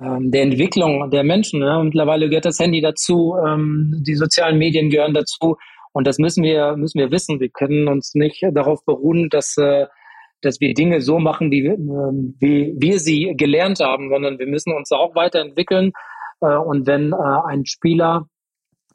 ähm 0.00 0.30
der 0.30 0.42
Entwicklung 0.42 1.10
der 1.10 1.24
Menschen. 1.24 1.62
Ja. 1.62 1.82
Mittlerweile 1.82 2.28
gehört 2.28 2.46
das 2.46 2.58
Handy 2.58 2.80
dazu, 2.80 3.36
ähm, 3.46 4.02
die 4.06 4.16
sozialen 4.16 4.58
Medien 4.58 4.90
gehören 4.90 5.14
dazu. 5.14 5.56
Und 5.92 6.06
das 6.06 6.18
müssen 6.18 6.42
wir, 6.42 6.76
müssen 6.76 6.98
wir 6.98 7.10
wissen. 7.10 7.40
Wir 7.40 7.48
können 7.48 7.88
uns 7.88 8.14
nicht 8.14 8.42
darauf 8.52 8.84
beruhen, 8.84 9.28
dass 9.30 9.56
äh, 9.56 9.86
dass 10.42 10.60
wir 10.60 10.74
Dinge 10.74 11.00
so 11.00 11.18
machen, 11.18 11.50
wie, 11.50 11.66
ähm, 11.66 12.36
wie 12.38 12.74
wir 12.78 12.98
sie 12.98 13.34
gelernt 13.36 13.80
haben, 13.80 14.08
sondern 14.10 14.38
wir 14.38 14.46
müssen 14.46 14.72
uns 14.72 14.92
auch 14.92 15.14
weiterentwickeln. 15.14 15.92
Äh, 16.40 16.56
und 16.56 16.86
wenn 16.86 17.12
äh, 17.12 17.16
ein 17.46 17.66
Spieler 17.66 18.26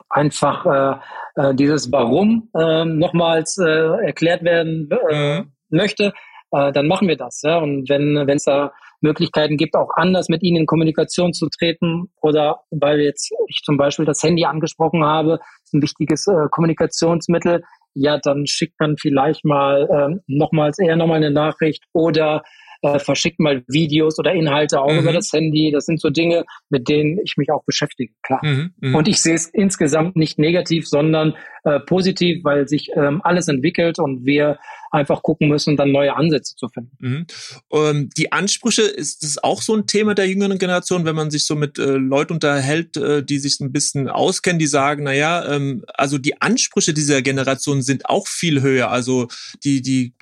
einfach 0.09 0.99
äh, 1.35 1.55
dieses 1.55 1.91
Warum 1.91 2.49
nochmals 2.53 3.57
erklärt 3.57 4.43
werden 4.43 4.87
mhm. 4.91 5.51
möchte, 5.69 6.13
dann 6.51 6.87
machen 6.87 7.07
wir 7.07 7.17
das. 7.17 7.41
Und 7.43 7.89
wenn 7.89 8.29
es 8.29 8.43
da 8.43 8.73
Möglichkeiten 9.03 9.57
gibt, 9.57 9.75
auch 9.75 9.91
anders 9.95 10.29
mit 10.29 10.43
ihnen 10.43 10.61
in 10.61 10.65
Kommunikation 10.65 11.33
zu 11.33 11.47
treten 11.49 12.11
oder 12.21 12.61
weil 12.71 13.01
jetzt 13.01 13.31
ich 13.47 13.61
zum 13.63 13.77
Beispiel 13.77 14.05
das 14.05 14.23
Handy 14.23 14.45
angesprochen 14.45 15.03
habe, 15.03 15.39
ist 15.63 15.73
ein 15.73 15.81
wichtiges 15.81 16.25
Kommunikationsmittel 16.51 17.61
ja, 17.95 18.17
dann 18.17 18.47
schickt 18.47 18.79
man 18.79 18.97
vielleicht 18.97 19.45
mal 19.45 19.87
ähm, 19.91 20.21
nochmals 20.27 20.79
eher 20.79 20.95
nochmal 20.95 21.17
eine 21.17 21.31
Nachricht 21.31 21.83
oder 21.93 22.43
äh, 22.81 22.99
verschickt 22.99 23.39
mal 23.39 23.63
Videos 23.67 24.19
oder 24.19 24.33
Inhalte 24.33 24.81
auch 24.81 24.91
mhm. 24.91 24.99
über 24.99 25.13
das 25.13 25.31
Handy. 25.31 25.71
Das 25.71 25.85
sind 25.85 26.01
so 26.01 26.09
Dinge, 26.09 26.43
mit 26.69 26.89
denen 26.89 27.19
ich 27.23 27.37
mich 27.37 27.51
auch 27.51 27.63
beschäftige, 27.65 28.13
klar. 28.23 28.41
Mhm, 28.43 28.73
mh. 28.81 28.97
Und 28.97 29.07
ich 29.07 29.21
sehe 29.21 29.35
es 29.35 29.45
insgesamt 29.47 30.15
nicht 30.15 30.39
negativ, 30.39 30.87
sondern 30.87 31.35
äh, 31.63 31.79
positiv, 31.79 32.43
weil 32.43 32.67
sich 32.67 32.89
ähm, 32.95 33.21
alles 33.23 33.47
entwickelt 33.47 33.99
und 33.99 34.25
wir 34.25 34.57
einfach 34.93 35.23
gucken 35.23 35.49
müssen, 35.49 35.75
dann 35.75 35.91
neue 35.91 36.15
Ansätze 36.15 36.55
zu 36.55 36.69
finden. 36.69 36.91
Mhm. 36.99 37.27
Ähm, 37.73 38.09
die 38.15 38.31
Ansprüche, 38.31 38.83
ist 38.83 39.23
das 39.23 39.43
auch 39.43 39.61
so 39.61 39.75
ein 39.75 39.87
Thema 39.87 40.13
der 40.13 40.27
jüngeren 40.27 40.59
Generation, 40.59 41.05
wenn 41.05 41.15
man 41.15 41.31
sich 41.31 41.45
so 41.45 41.55
mit 41.55 41.79
äh, 41.79 41.93
Leuten 41.93 42.33
unterhält, 42.33 42.95
äh, 42.97 43.23
die 43.23 43.39
sich 43.39 43.59
ein 43.59 43.71
bisschen 43.71 44.07
auskennen, 44.07 44.59
die 44.59 44.67
sagen, 44.67 45.03
na 45.03 45.13
ja, 45.13 45.45
ähm, 45.51 45.83
also 45.95 46.17
die 46.17 46.41
Ansprüche 46.41 46.93
dieser 46.93 47.21
Generation 47.21 47.81
sind 47.81 48.07
auch 48.07 48.27
viel 48.27 48.61
höher. 48.61 48.91
Also 48.91 49.27
die, 49.63 49.81
die 49.81 50.13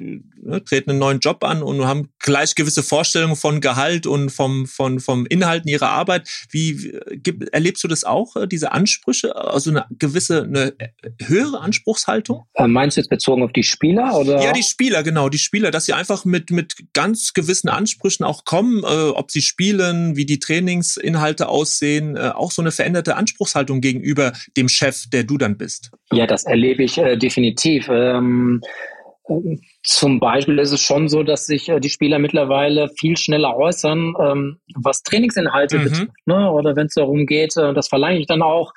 ne, 0.42 0.64
treten 0.64 0.92
einen 0.92 1.00
neuen 1.00 1.20
Job 1.20 1.44
an 1.44 1.62
und 1.64 1.86
haben 1.86 2.10
gleich 2.20 2.56
gewisse 2.56 2.84
Vorstellungen 2.84 3.36
von 3.36 3.60
Gehalt 3.60 4.08
und 4.08 4.30
vom, 4.30 4.68
von, 4.68 5.00
vom 5.00 5.26
Inhalten 5.26 5.68
ihrer 5.70 5.90
Arbeit. 5.90 6.30
Wie 6.50 6.98
gibt, 7.12 7.50
erlebst 7.50 7.84
du 7.84 7.90
das 7.90 8.06
auch, 8.06 8.38
äh, 8.38 8.48
diese 8.48 8.72
Ansprüche? 8.72 9.36
Also 9.36 9.72
eine 9.72 9.86
gewisse, 10.00 10.44
eine 10.44 10.74
höhere 11.22 11.60
Anspruchshaltung? 11.60 12.46
Äh, 12.54 12.68
meinst 12.68 12.96
du 12.96 13.02
jetzt 13.02 13.10
bezogen 13.10 13.44
auf 13.44 13.52
die 13.52 13.64
Spieler 13.64 14.18
oder? 14.18 14.42
Ja, 14.42 14.54
die 14.54 14.61
Spieler, 14.62 15.04
genau, 15.04 15.30
die 15.30 15.38
Spieler, 15.38 15.72
dass 15.72 15.86
sie 15.86 15.94
einfach 15.94 16.26
mit, 16.26 16.52
mit 16.52 16.76
ganz 16.94 17.34
gewissen 17.34 17.70
Ansprüchen 17.70 18.24
auch 18.24 18.46
kommen, 18.46 18.84
äh, 18.84 19.10
ob 19.10 19.32
sie 19.32 19.42
spielen, 19.42 20.16
wie 20.16 20.26
die 20.26 20.40
Trainingsinhalte 20.40 21.48
aussehen, 21.50 22.16
äh, 22.16 22.32
auch 22.34 22.52
so 22.52 22.62
eine 22.62 22.72
veränderte 22.72 23.16
Anspruchshaltung 23.16 23.82
gegenüber 23.82 24.34
dem 24.58 24.70
Chef, 24.70 25.10
der 25.12 25.24
du 25.24 25.38
dann 25.38 25.58
bist. 25.58 25.92
Ja, 26.12 26.28
das 26.28 26.44
erlebe 26.46 26.84
ich 26.84 26.98
äh, 26.98 27.18
definitiv. 27.18 27.88
Ähm, 27.90 28.62
zum 29.84 30.20
Beispiel 30.20 30.60
ist 30.60 30.72
es 30.72 30.82
schon 30.82 31.08
so, 31.08 31.24
dass 31.24 31.46
sich 31.46 31.70
äh, 31.70 31.80
die 31.80 31.90
Spieler 31.90 32.20
mittlerweile 32.20 32.90
viel 33.00 33.18
schneller 33.18 33.56
äußern, 33.56 34.14
ähm, 34.20 34.58
was 34.76 35.04
Trainingsinhalte 35.04 35.80
mhm. 35.80 35.84
betrifft. 35.84 36.12
Ne? 36.26 36.52
Oder 36.52 36.76
wenn 36.76 36.88
es 36.88 36.94
darum 36.94 37.26
geht, 37.26 37.56
äh, 37.58 37.74
das 37.74 37.88
verlange 37.88 38.20
ich 38.20 38.28
dann 38.28 38.42
auch, 38.42 38.74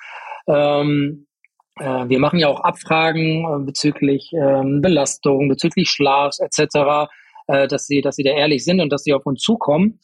ähm, 0.47 1.25
äh, 1.25 1.34
wir 1.77 2.19
machen 2.19 2.39
ja 2.39 2.47
auch 2.47 2.61
Abfragen 2.61 3.43
äh, 3.43 3.65
bezüglich 3.65 4.31
ähm, 4.33 4.81
Belastung, 4.81 5.49
bezüglich 5.49 5.89
Schlafs 5.89 6.39
etc., 6.39 7.09
äh, 7.47 7.67
dass 7.67 7.87
sie, 7.87 8.01
dass 8.01 8.15
sie 8.15 8.23
da 8.23 8.31
ehrlich 8.31 8.63
sind 8.63 8.79
und 8.79 8.91
dass 8.91 9.03
sie 9.03 9.13
auf 9.13 9.25
uns 9.25 9.41
zukommen. 9.41 9.99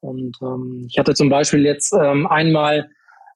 Und 0.00 0.36
ähm, 0.42 0.86
ich 0.90 0.98
hatte 0.98 1.14
zum 1.14 1.28
Beispiel 1.28 1.64
jetzt 1.64 1.92
ähm, 1.92 2.26
einmal 2.26 2.90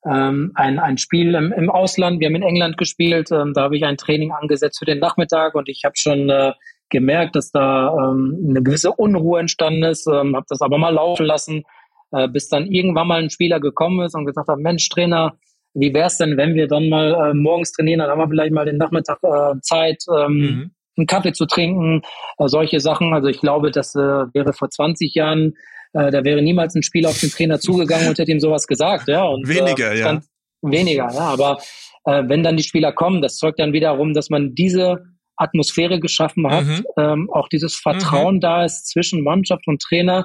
ähm, 0.05 0.53
ein, 0.55 0.79
ein 0.79 0.99
Spiel 0.99 1.35
im, 1.35 1.53
im 1.53 1.71
Ausland. 1.71 2.21
Wir 2.21 2.27
haben 2.27 2.35
in 2.35 2.43
England 2.43 2.77
gespielt. 2.77 3.31
Ähm, 3.31 3.53
da 3.55 3.63
habe 3.63 3.77
ich 3.77 3.85
ein 3.85 3.97
Training 3.97 4.33
angesetzt 4.33 4.79
für 4.79 4.85
den 4.85 4.99
Nachmittag 4.99 5.55
und 5.55 5.69
ich 5.69 5.85
habe 5.85 5.97
schon 5.97 6.29
äh, 6.29 6.53
gemerkt, 6.89 7.37
dass 7.37 7.51
da 7.51 7.95
ähm, 7.97 8.47
eine 8.49 8.63
gewisse 8.63 8.93
Unruhe 8.93 9.41
entstanden 9.41 9.85
ist. 9.85 10.07
Ähm, 10.07 10.37
habe 10.37 10.47
das 10.49 10.61
aber 10.61 10.79
mal 10.79 10.95
laufen 10.95 11.27
lassen, 11.27 11.65
äh, 12.13 12.29
bis 12.29 12.49
dann 12.49 12.67
irgendwann 12.67 13.09
mal 13.09 13.23
ein 13.23 13.31
Spieler 13.31 13.61
gekommen 13.61 14.05
ist 14.05 14.15
und 14.15 14.27
gesagt 14.27 14.49
hat: 14.49 14.59
Mensch, 14.59 14.89
Trainer, 14.89 15.37
wie 15.79 15.93
wäre 15.93 16.07
es 16.07 16.17
denn, 16.17 16.37
wenn 16.37 16.55
wir 16.55 16.69
dann 16.69 16.89
mal 16.89 17.31
äh, 17.31 17.35
morgens 17.35 17.73
trainieren, 17.73 18.01
dann 18.01 18.11
haben 18.11 18.19
wir 18.19 18.29
vielleicht 18.29 18.53
mal 18.53 18.65
den 18.65 18.79
Nachmittag 18.79 19.19
äh, 19.23 19.61
Zeit, 19.61 20.03
ähm, 20.09 20.33
mhm. 20.33 20.71
einen 20.97 21.07
Kaffee 21.07 21.33
zu 21.33 21.47
trinken, 21.47 22.01
äh, 22.39 22.49
solche 22.49 22.81
Sachen. 22.81 23.13
Also 23.13 23.29
ich 23.29 23.41
glaube, 23.41 23.71
das 23.71 23.95
äh, 23.95 23.99
wäre 23.99 24.55
vor 24.55 24.71
20 24.71 25.15
Jahren, 25.15 25.55
äh, 25.93 26.11
da 26.11 26.25
wäre 26.25 26.41
niemals 26.41 26.75
ein 26.75 26.83
Spieler 26.83 27.11
auf 27.11 27.21
den 27.21 27.31
Trainer 27.31 27.61
zugegangen 27.61 28.09
und 28.09 28.19
hätte 28.19 28.33
ihm 28.33 28.41
sowas 28.41 28.67
gesagt. 28.67 29.09
Ja, 29.09 29.25
und, 29.25 29.47
weniger, 29.47 29.93
äh, 29.93 30.01
ja. 30.01 30.21
Weniger, 30.63 31.11
ja. 31.13 31.21
Aber 31.21 31.59
äh, 32.07 32.23
wenn 32.27 32.43
dann 32.43 32.57
die 32.57 32.63
Spieler 32.63 32.93
kommen, 32.93 33.21
das 33.21 33.37
zeugt 33.37 33.59
dann 33.59 33.75
wiederum, 33.75 34.15
dass 34.15 34.31
man 34.31 34.55
diese 34.55 35.05
Atmosphäre 35.37 36.01
geschaffen 36.01 36.51
hat, 36.51 36.65
mhm. 36.65 36.85
ähm, 36.97 37.31
auch 37.31 37.49
dieses 37.49 37.75
Vertrauen 37.75 38.37
mhm. 38.37 38.41
da 38.41 38.65
ist 38.65 38.89
zwischen 38.89 39.23
Mannschaft 39.23 39.67
und 39.67 39.83
Trainer, 39.83 40.25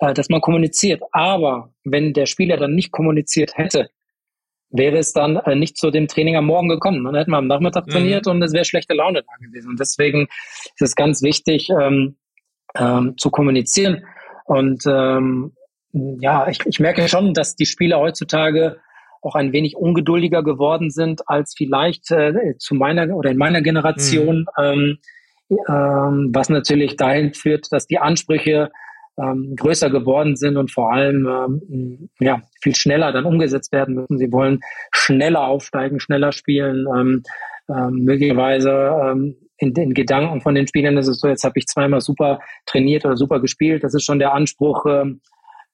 äh, 0.00 0.12
dass 0.12 0.28
man 0.28 0.42
kommuniziert. 0.42 1.02
Aber 1.12 1.72
wenn 1.84 2.12
der 2.12 2.26
Spieler 2.26 2.58
dann 2.58 2.74
nicht 2.74 2.92
kommuniziert 2.92 3.56
hätte, 3.56 3.88
wäre 4.70 4.98
es 4.98 5.12
dann 5.12 5.36
äh, 5.36 5.54
nicht 5.54 5.76
zu 5.76 5.90
dem 5.90 6.08
Training 6.08 6.36
am 6.36 6.46
Morgen 6.46 6.68
gekommen. 6.68 7.04
Dann 7.04 7.14
hätten 7.14 7.30
wir 7.30 7.38
am 7.38 7.46
Nachmittag 7.46 7.86
mhm. 7.86 7.90
trainiert 7.90 8.26
und 8.26 8.42
es 8.42 8.52
wäre 8.52 8.64
schlechte 8.64 8.94
Laune 8.94 9.22
da 9.22 9.46
gewesen. 9.46 9.70
Und 9.70 9.80
deswegen 9.80 10.22
ist 10.22 10.82
es 10.82 10.94
ganz 10.94 11.22
wichtig, 11.22 11.68
ähm, 11.70 12.16
ähm, 12.76 13.14
zu 13.16 13.30
kommunizieren. 13.30 14.04
Und 14.44 14.84
ähm, 14.86 15.52
ja, 15.92 16.48
ich, 16.48 16.60
ich 16.66 16.80
merke 16.80 17.08
schon, 17.08 17.34
dass 17.34 17.56
die 17.56 17.66
Spieler 17.66 17.98
heutzutage 17.98 18.78
auch 19.22 19.34
ein 19.34 19.52
wenig 19.52 19.76
ungeduldiger 19.76 20.42
geworden 20.42 20.90
sind 20.90 21.28
als 21.28 21.54
vielleicht 21.56 22.10
äh, 22.10 22.56
zu 22.58 22.74
meiner 22.74 23.14
oder 23.14 23.30
in 23.30 23.36
meiner 23.36 23.60
Generation, 23.60 24.46
mhm. 24.56 24.64
ähm, 24.64 24.98
ähm, 25.68 26.30
was 26.32 26.48
natürlich 26.48 26.96
dahin 26.96 27.34
führt, 27.34 27.72
dass 27.72 27.86
die 27.86 27.98
Ansprüche 27.98 28.70
ähm, 29.18 29.54
größer 29.56 29.90
geworden 29.90 30.36
sind 30.36 30.56
und 30.56 30.70
vor 30.70 30.92
allem 30.92 31.26
ähm, 31.26 32.08
ja, 32.20 32.42
viel 32.62 32.74
schneller 32.74 33.12
dann 33.12 33.24
umgesetzt 33.24 33.72
werden 33.72 33.94
müssen. 33.94 34.18
Sie 34.18 34.32
wollen 34.32 34.60
schneller 34.92 35.46
aufsteigen, 35.46 36.00
schneller 36.00 36.32
spielen, 36.32 36.86
ähm, 36.94 37.22
ähm, 37.68 38.04
möglicherweise 38.04 38.70
ähm, 38.70 39.36
in 39.58 39.74
den 39.74 39.94
Gedanken 39.94 40.40
von 40.40 40.54
den 40.54 40.66
Spielern 40.66 40.96
ist 40.96 41.08
es 41.08 41.20
so, 41.20 41.28
jetzt 41.28 41.44
habe 41.44 41.58
ich 41.58 41.66
zweimal 41.66 42.00
super 42.00 42.40
trainiert 42.66 43.04
oder 43.04 43.16
super 43.16 43.40
gespielt. 43.40 43.84
Das 43.84 43.94
ist 43.94 44.04
schon 44.04 44.18
der 44.18 44.32
Anspruch, 44.32 44.86
ähm, 44.86 45.20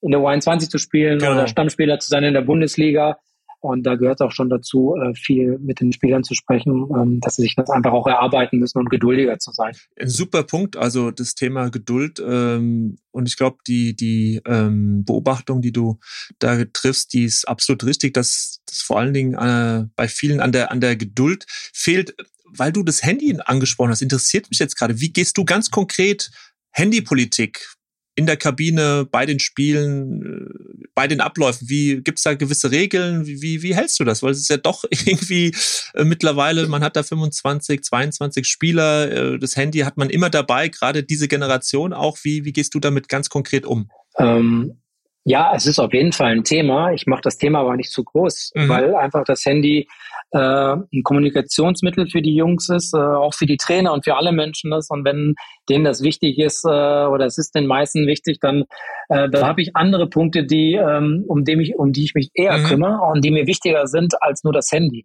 in 0.01 0.11
der 0.11 0.21
U21 0.21 0.69
zu 0.69 0.79
spielen 0.79 1.19
genau. 1.19 1.33
oder 1.33 1.47
Stammspieler 1.47 1.99
zu 1.99 2.09
sein 2.09 2.25
in 2.25 2.35
der 2.35 2.43
Bundesliga. 2.43 3.19
Und 3.61 3.85
da 3.85 3.95
gehört 3.95 4.21
auch 4.21 4.33
schon 4.33 4.49
dazu, 4.49 4.95
äh, 4.97 5.15
viel 5.15 5.59
mit 5.59 5.81
den 5.81 5.93
Spielern 5.93 6.25
zu 6.25 6.35
sprechen, 6.35 6.89
ähm, 6.95 7.21
dass 7.21 7.37
sie 7.37 7.43
sich 7.43 7.55
das 7.55 7.71
einfach 7.71 7.93
auch 7.93 8.07
erarbeiten 8.07 8.59
müssen 8.59 8.79
und 8.79 8.91
geduldiger 8.91 9.39
zu 9.39 9.53
sein. 9.53 9.75
Ein 9.99 10.09
super 10.09 10.43
Punkt, 10.43 10.77
also 10.77 11.11
das 11.11 11.35
Thema 11.35 11.71
Geduld. 11.71 12.23
Ähm, 12.27 12.99
und 13.11 13.29
ich 13.29 13.37
glaube, 13.37 13.59
die, 13.67 13.97
die 13.97 14.41
ähm, 14.47 15.05
Beobachtung, 15.05 15.63
die 15.63 15.73
du 15.73 15.99
da 16.39 16.65
triffst, 16.65 17.13
die 17.13 17.25
ist 17.25 17.49
absolut 17.49 17.85
richtig, 17.85 18.15
dass 18.15 18.61
das 18.67 18.81
vor 18.81 18.99
allen 18.99 19.15
Dingen 19.15 19.35
äh, 19.35 19.87
bei 19.97 20.09
vielen 20.09 20.41
an 20.41 20.53
der, 20.53 20.71
an 20.71 20.81
der 20.81 20.97
Geduld 20.97 21.47
fehlt. 21.49 22.15
Weil 22.59 22.73
du 22.73 22.83
das 22.83 23.03
Handy 23.03 23.37
angesprochen 23.45 23.91
hast, 23.91 24.03
interessiert 24.03 24.49
mich 24.51 24.59
jetzt 24.59 24.77
gerade. 24.77 25.01
Wie 25.01 25.13
gehst 25.13 25.37
du 25.37 25.45
ganz 25.45 25.71
konkret 25.71 26.31
Handypolitik 26.71 27.76
in 28.17 28.27
der 28.27 28.37
Kabine, 28.37 29.07
bei 29.11 29.27
den 29.27 29.39
Spielen, 29.39 30.23
äh, 30.23 30.87
bei 30.95 31.07
den 31.07 31.21
Abläufen? 31.21 31.69
Wie 31.69 32.03
gibt's 32.03 32.23
da 32.23 32.35
gewisse 32.35 32.71
Regeln? 32.71 33.27
Wie, 33.27 33.43
wie, 33.43 33.63
wie 33.63 33.75
hältst 33.75 34.01
du 34.01 34.05
das? 34.05 34.23
Weil 34.23 34.33
es 34.33 34.41
ist 34.41 34.51
ja 34.51 34.57
doch 34.57 34.85
irgendwie 34.91 35.55
äh, 35.95 36.05
mittlerweile, 36.05 36.67
man 36.67 36.83
hat 36.83 36.97
da 36.97 37.03
25, 37.03 37.83
22 37.85 38.47
Spieler, 38.47 39.13
äh, 39.13 39.39
das 39.39 39.57
Handy 39.57 39.81
hat 39.81 39.97
man 39.97 40.11
immer 40.11 40.31
dabei, 40.31 40.69
gerade 40.69 41.05
diese 41.05 41.29
Generation 41.29 41.93
auch. 41.93 42.19
Wie, 42.23 42.45
wie 42.45 42.53
gehst 42.53 42.75
du 42.75 42.81
damit 42.81 43.09
ganz 43.09 43.29
konkret 43.29 43.67
um? 43.67 43.91
Ähm, 44.19 44.79
ja, 45.29 45.53
es 45.57 45.67
ist 45.67 45.81
auf 45.81 45.93
jeden 45.93 46.13
Fall 46.13 46.31
ein 46.31 46.45
Thema. 46.45 46.93
Ich 46.93 47.09
mache 47.09 47.23
das 47.23 47.37
Thema 47.37 47.59
aber 47.59 47.75
nicht 47.75 47.91
zu 47.91 48.05
groß, 48.05 48.53
mhm. 48.55 48.69
weil 48.69 48.95
einfach 48.95 49.25
das 49.25 49.45
Handy 49.45 49.89
äh, 50.31 50.39
ein 50.39 51.03
Kommunikationsmittel 51.03 52.09
für 52.09 52.23
die 52.23 52.37
Jungs 52.37 52.69
ist, 52.69 52.95
äh, 52.95 52.99
auch 52.99 53.35
für 53.35 53.47
die 53.47 53.57
Trainer 53.57 53.93
und 53.93 54.05
für 54.05 54.15
alle 54.15 54.31
Menschen 54.31 54.73
ist. 54.73 54.89
Und 54.89 55.05
wenn 55.05 55.35
denen 55.69 55.83
das 55.83 56.05
wichtig 56.05 56.39
ist 56.39 56.65
äh, 56.65 56.69
oder 56.69 57.27
es 57.27 57.39
ist 57.39 57.57
den 57.57 57.67
meisten 57.67 58.07
wichtig, 58.07 58.39
dann 58.41 58.67
äh, 59.09 59.29
da 59.29 59.49
habe 59.49 59.63
ich 59.63 59.75
andere 59.75 60.09
Punkte, 60.09 60.47
die 60.47 60.75
ähm, 60.75 61.25
um, 61.27 61.45
dem 61.45 61.59
ich, 61.59 61.75
um 61.75 61.93
die 61.93 62.05
ich 62.05 62.15
mich 62.15 62.31
eher 62.35 62.59
mhm. 62.59 62.65
kümmere 62.67 63.01
und 63.13 63.25
die 63.25 63.33
mir 63.33 63.49
wichtiger 63.49 63.89
sind 63.89 64.15
als 64.23 64.45
nur 64.45 64.53
das 64.53 64.71
Handy. 64.71 65.05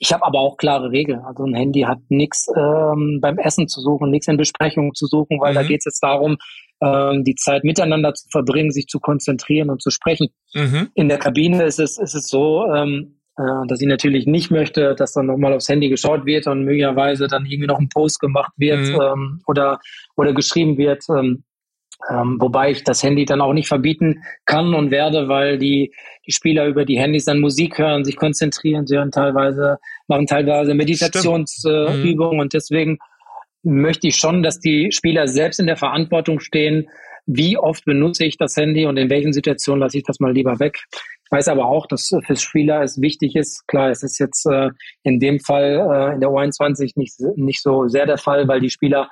Ich 0.00 0.12
habe 0.12 0.24
aber 0.24 0.40
auch 0.40 0.56
klare 0.56 0.90
Regeln. 0.90 1.20
Also 1.20 1.44
ein 1.44 1.54
Handy 1.54 1.82
hat 1.82 1.98
nichts 2.08 2.48
ähm, 2.56 3.20
beim 3.22 3.38
Essen 3.38 3.68
zu 3.68 3.80
suchen, 3.80 4.10
nichts 4.10 4.26
in 4.26 4.36
Besprechungen 4.36 4.92
zu 4.94 5.06
suchen, 5.06 5.38
weil 5.40 5.52
mhm. 5.52 5.56
da 5.56 5.62
geht 5.62 5.78
es 5.78 5.84
jetzt 5.84 6.02
darum, 6.02 6.38
ähm, 6.82 7.24
die 7.24 7.34
Zeit 7.34 7.64
miteinander 7.64 8.14
zu 8.14 8.28
verbringen, 8.30 8.70
sich 8.70 8.86
zu 8.86 9.00
konzentrieren 9.00 9.70
und 9.70 9.82
zu 9.82 9.90
sprechen. 9.90 10.28
Mhm. 10.54 10.88
In 10.94 11.08
der 11.08 11.18
Kabine 11.18 11.64
ist 11.64 11.78
es, 11.78 11.98
ist 11.98 12.14
es 12.14 12.28
so, 12.28 12.66
ähm, 12.72 13.18
äh, 13.38 13.66
dass 13.68 13.80
ich 13.80 13.86
natürlich 13.86 14.26
nicht 14.26 14.50
möchte, 14.50 14.94
dass 14.94 15.12
dann 15.12 15.26
nochmal 15.26 15.52
aufs 15.52 15.68
Handy 15.68 15.88
geschaut 15.88 16.26
wird 16.26 16.46
und 16.46 16.64
möglicherweise 16.64 17.28
dann 17.28 17.46
irgendwie 17.46 17.68
noch 17.68 17.78
ein 17.78 17.88
Post 17.88 18.20
gemacht 18.20 18.52
wird 18.56 18.80
mhm. 18.80 19.00
ähm, 19.00 19.42
oder, 19.46 19.78
oder 20.16 20.32
geschrieben 20.32 20.76
wird. 20.76 21.04
Ähm, 21.08 21.44
ähm, 22.10 22.36
wobei 22.40 22.72
ich 22.72 22.82
das 22.82 23.02
Handy 23.02 23.24
dann 23.24 23.40
auch 23.40 23.52
nicht 23.52 23.68
verbieten 23.68 24.22
kann 24.44 24.74
und 24.74 24.90
werde, 24.90 25.28
weil 25.28 25.56
die, 25.58 25.94
die 26.26 26.32
Spieler 26.32 26.66
über 26.66 26.84
die 26.84 26.98
Handys 26.98 27.26
dann 27.26 27.40
Musik 27.40 27.78
hören, 27.78 28.04
sich 28.04 28.16
konzentrieren, 28.16 28.86
sie 28.86 28.96
hören 28.96 29.12
teilweise, 29.12 29.78
machen 30.08 30.26
teilweise 30.26 30.74
Meditationsübungen 30.74 32.38
äh, 32.38 32.42
und 32.42 32.52
deswegen 32.54 32.98
möchte 33.62 34.08
ich 34.08 34.16
schon, 34.16 34.42
dass 34.42 34.60
die 34.60 34.90
Spieler 34.92 35.28
selbst 35.28 35.60
in 35.60 35.66
der 35.66 35.76
Verantwortung 35.76 36.40
stehen, 36.40 36.88
wie 37.26 37.56
oft 37.56 37.84
benutze 37.84 38.24
ich 38.24 38.36
das 38.36 38.56
Handy 38.56 38.86
und 38.86 38.96
in 38.96 39.08
welchen 39.08 39.32
Situationen 39.32 39.80
lasse 39.80 39.98
ich 39.98 40.04
das 40.04 40.18
mal 40.18 40.32
lieber 40.32 40.58
weg 40.58 40.80
weiß 41.32 41.48
aber 41.48 41.64
auch, 41.66 41.86
dass 41.86 42.14
für 42.24 42.36
Spieler 42.36 42.82
es 42.82 43.00
wichtig 43.00 43.34
ist. 43.34 43.66
Klar, 43.66 43.90
es 43.90 44.02
ist 44.02 44.18
jetzt 44.18 44.46
äh, 44.46 44.68
in 45.02 45.18
dem 45.18 45.40
Fall 45.40 45.80
äh, 45.90 46.14
in 46.14 46.20
der 46.20 46.28
U21 46.28 46.92
nicht, 46.96 47.18
nicht 47.36 47.62
so 47.62 47.88
sehr 47.88 48.06
der 48.06 48.18
Fall, 48.18 48.46
weil 48.46 48.60
die 48.60 48.70
Spieler 48.70 49.08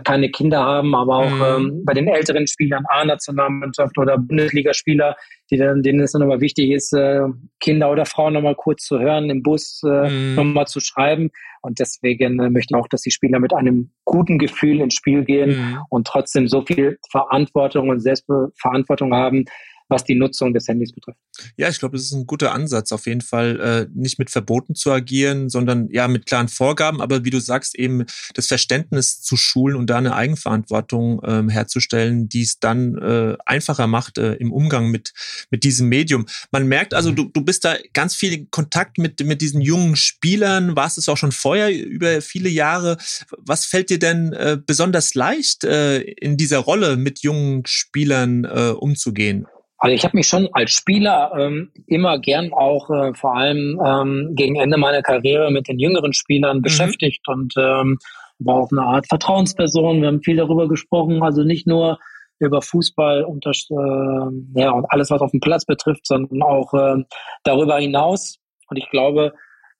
keine 0.00 0.30
Kinder 0.30 0.60
haben, 0.60 0.94
aber 0.94 1.18
auch 1.18 1.30
mhm. 1.30 1.66
ähm, 1.66 1.84
bei 1.84 1.92
den 1.92 2.08
älteren 2.08 2.46
Spielern, 2.46 2.84
A-Nationalmannschaft 2.88 3.98
oder 3.98 4.16
Bundesligaspieler, 4.18 5.16
die 5.50 5.58
dann, 5.58 5.82
denen 5.82 6.00
es 6.00 6.12
dann 6.12 6.20
nochmal 6.20 6.40
wichtig 6.40 6.70
ist, 6.70 6.92
äh, 6.92 7.22
Kinder 7.60 7.90
oder 7.90 8.06
Frauen 8.06 8.32
nochmal 8.32 8.54
kurz 8.54 8.84
zu 8.84 8.98
hören, 8.98 9.28
im 9.28 9.42
Bus 9.42 9.82
äh, 9.84 10.08
mhm. 10.08 10.34
nochmal 10.34 10.66
zu 10.66 10.80
schreiben. 10.80 11.30
Und 11.60 11.78
deswegen 11.78 12.40
äh, 12.40 12.50
möchte 12.50 12.74
ich 12.74 12.80
auch, 12.80 12.88
dass 12.88 13.02
die 13.02 13.10
Spieler 13.10 13.38
mit 13.38 13.52
einem 13.52 13.90
guten 14.04 14.38
Gefühl 14.38 14.80
ins 14.80 14.94
Spiel 14.94 15.24
gehen 15.24 15.50
mhm. 15.50 15.78
und 15.90 16.06
trotzdem 16.06 16.48
so 16.48 16.62
viel 16.62 16.98
Verantwortung 17.10 17.90
und 17.90 18.00
Selbstverantwortung 18.00 19.14
haben, 19.14 19.44
was 19.92 20.04
die 20.04 20.14
Nutzung 20.14 20.52
des 20.52 20.66
Handys 20.66 20.92
betrifft. 20.92 21.18
Ja, 21.56 21.68
ich 21.68 21.78
glaube, 21.78 21.96
das 21.96 22.06
ist 22.06 22.12
ein 22.12 22.26
guter 22.26 22.52
Ansatz, 22.52 22.92
auf 22.92 23.06
jeden 23.06 23.20
Fall 23.20 23.60
äh, 23.60 23.86
nicht 23.94 24.18
mit 24.18 24.30
Verboten 24.30 24.74
zu 24.74 24.90
agieren, 24.90 25.48
sondern 25.48 25.88
ja 25.90 26.08
mit 26.08 26.26
klaren 26.26 26.48
Vorgaben, 26.48 27.00
aber 27.00 27.24
wie 27.24 27.30
du 27.30 27.40
sagst, 27.40 27.78
eben 27.78 28.04
das 28.34 28.46
Verständnis 28.46 29.20
zu 29.20 29.36
schulen 29.36 29.76
und 29.76 29.88
da 29.88 29.98
eine 29.98 30.14
Eigenverantwortung 30.14 31.20
ähm, 31.24 31.48
herzustellen, 31.48 32.28
die 32.28 32.42
es 32.42 32.58
dann 32.58 32.96
äh, 32.98 33.36
einfacher 33.46 33.86
macht 33.86 34.18
äh, 34.18 34.34
im 34.34 34.52
Umgang 34.52 34.90
mit, 34.90 35.12
mit 35.50 35.64
diesem 35.64 35.88
Medium. 35.88 36.26
Man 36.50 36.66
merkt 36.66 36.94
also, 36.94 37.12
du, 37.12 37.24
du 37.24 37.42
bist 37.42 37.64
da 37.64 37.76
ganz 37.92 38.14
viel 38.14 38.32
in 38.32 38.50
Kontakt 38.50 38.98
mit, 38.98 39.24
mit 39.24 39.40
diesen 39.40 39.60
jungen 39.60 39.96
Spielern, 39.96 40.76
warst 40.76 40.98
es 40.98 41.08
auch 41.08 41.16
schon 41.16 41.32
vorher 41.32 41.74
über 41.74 42.20
viele 42.20 42.48
Jahre. 42.48 42.96
Was 43.38 43.66
fällt 43.66 43.90
dir 43.90 43.98
denn 43.98 44.32
äh, 44.32 44.58
besonders 44.64 45.14
leicht 45.14 45.64
äh, 45.64 46.00
in 46.00 46.36
dieser 46.36 46.58
Rolle 46.58 46.96
mit 46.96 47.20
jungen 47.20 47.64
Spielern 47.66 48.44
äh, 48.44 48.70
umzugehen? 48.70 49.46
Also 49.82 49.96
ich 49.96 50.04
habe 50.04 50.16
mich 50.16 50.28
schon 50.28 50.48
als 50.52 50.70
Spieler 50.70 51.32
ähm, 51.36 51.72
immer 51.88 52.20
gern 52.20 52.52
auch 52.52 52.88
äh, 52.88 53.14
vor 53.14 53.34
allem 53.34 53.80
ähm, 53.84 54.30
gegen 54.36 54.54
Ende 54.54 54.76
meiner 54.76 55.02
Karriere 55.02 55.50
mit 55.50 55.66
den 55.66 55.80
jüngeren 55.80 56.12
Spielern 56.12 56.58
mhm. 56.58 56.62
beschäftigt 56.62 57.26
und 57.26 57.52
ähm, 57.56 57.98
war 58.38 58.54
auch 58.54 58.70
eine 58.70 58.82
Art 58.82 59.08
Vertrauensperson. 59.08 60.00
Wir 60.00 60.06
haben 60.06 60.22
viel 60.22 60.36
darüber 60.36 60.68
gesprochen, 60.68 61.20
also 61.24 61.42
nicht 61.42 61.66
nur 61.66 61.98
über 62.38 62.62
Fußball 62.62 63.24
und, 63.24 63.44
das, 63.44 63.66
äh, 63.70 64.60
ja, 64.60 64.70
und 64.70 64.86
alles, 64.88 65.10
was 65.10 65.20
auf 65.20 65.32
dem 65.32 65.40
Platz 65.40 65.64
betrifft, 65.64 66.06
sondern 66.06 66.42
auch 66.42 66.72
äh, 66.74 67.02
darüber 67.42 67.78
hinaus. 67.78 68.38
Und 68.68 68.76
ich 68.76 68.88
glaube, 68.88 69.34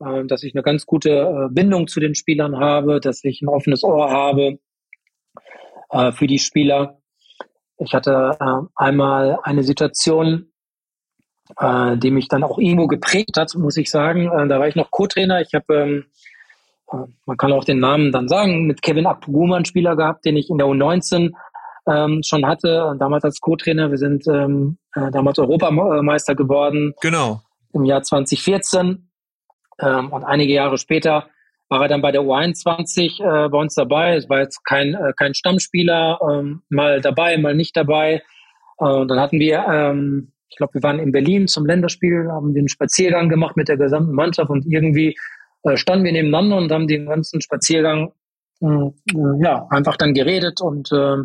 äh, 0.04 0.24
dass 0.24 0.42
ich 0.42 0.52
eine 0.52 0.64
ganz 0.64 0.84
gute 0.84 1.10
äh, 1.10 1.48
Bindung 1.48 1.86
zu 1.86 2.00
den 2.00 2.16
Spielern 2.16 2.58
habe, 2.58 2.98
dass 2.98 3.22
ich 3.22 3.40
ein 3.40 3.48
offenes 3.48 3.84
Ohr 3.84 4.10
habe 4.10 4.58
äh, 5.90 6.10
für 6.10 6.26
die 6.26 6.40
Spieler 6.40 6.98
ich 7.84 7.94
hatte 7.94 8.36
äh, 8.40 8.66
einmal 8.76 9.38
eine 9.42 9.62
Situation, 9.62 10.52
äh, 11.58 11.96
die 11.96 12.10
mich 12.10 12.28
dann 12.28 12.44
auch 12.44 12.58
irgendwo 12.58 12.86
geprägt 12.86 13.36
hat, 13.36 13.54
muss 13.54 13.76
ich 13.76 13.90
sagen. 13.90 14.30
Äh, 14.30 14.48
da 14.48 14.58
war 14.58 14.68
ich 14.68 14.76
noch 14.76 14.90
Co-Trainer. 14.90 15.40
Ich 15.40 15.54
habe, 15.54 15.74
ähm, 15.74 16.04
äh, 16.92 17.06
man 17.26 17.36
kann 17.36 17.52
auch 17.52 17.64
den 17.64 17.80
Namen 17.80 18.12
dann 18.12 18.28
sagen, 18.28 18.66
mit 18.66 18.82
Kevin 18.82 19.06
Akpoguma 19.06 19.56
einen 19.56 19.64
Spieler 19.64 19.96
gehabt, 19.96 20.24
den 20.24 20.36
ich 20.36 20.50
in 20.50 20.58
der 20.58 20.66
U19 20.66 21.32
ähm, 21.86 22.22
schon 22.24 22.46
hatte, 22.46 22.94
damals 22.98 23.24
als 23.24 23.40
Co-Trainer. 23.40 23.90
Wir 23.90 23.98
sind 23.98 24.26
ähm, 24.28 24.78
äh, 24.94 25.10
damals 25.10 25.38
Europameister 25.38 26.34
geworden. 26.34 26.94
Genau. 27.00 27.40
Im 27.72 27.84
Jahr 27.84 28.02
2014. 28.02 29.08
Ähm, 29.80 30.12
und 30.12 30.24
einige 30.24 30.52
Jahre 30.52 30.78
später 30.78 31.26
war 31.72 31.82
er 31.82 31.88
dann 31.88 32.02
bei 32.02 32.12
der 32.12 32.20
U21 32.20 33.20
äh, 33.20 33.48
bei 33.48 33.58
uns 33.58 33.74
dabei. 33.74 34.16
Es 34.16 34.28
war 34.28 34.40
jetzt 34.40 34.62
kein, 34.64 34.94
äh, 34.94 35.12
kein 35.16 35.34
Stammspieler, 35.34 36.20
ähm, 36.30 36.62
mal 36.68 37.00
dabei, 37.00 37.38
mal 37.38 37.54
nicht 37.54 37.76
dabei. 37.76 38.22
Äh, 38.78 38.84
und 38.84 39.08
dann 39.08 39.18
hatten 39.18 39.40
wir, 39.40 39.64
ähm, 39.66 40.32
ich 40.50 40.56
glaube, 40.56 40.74
wir 40.74 40.82
waren 40.82 40.98
in 40.98 41.12
Berlin 41.12 41.48
zum 41.48 41.64
Länderspiel, 41.64 42.28
haben 42.30 42.52
den 42.54 42.68
Spaziergang 42.68 43.30
gemacht 43.30 43.56
mit 43.56 43.68
der 43.68 43.78
gesamten 43.78 44.12
Mannschaft 44.12 44.50
und 44.50 44.66
irgendwie 44.66 45.16
äh, 45.64 45.76
standen 45.76 46.04
wir 46.04 46.12
nebeneinander 46.12 46.58
und 46.58 46.70
haben 46.70 46.86
den 46.86 47.06
ganzen 47.06 47.40
Spaziergang 47.40 48.12
äh, 48.60 48.90
ja, 49.42 49.66
einfach 49.70 49.96
dann 49.96 50.12
geredet 50.12 50.60
und 50.60 50.92
äh, 50.92 51.16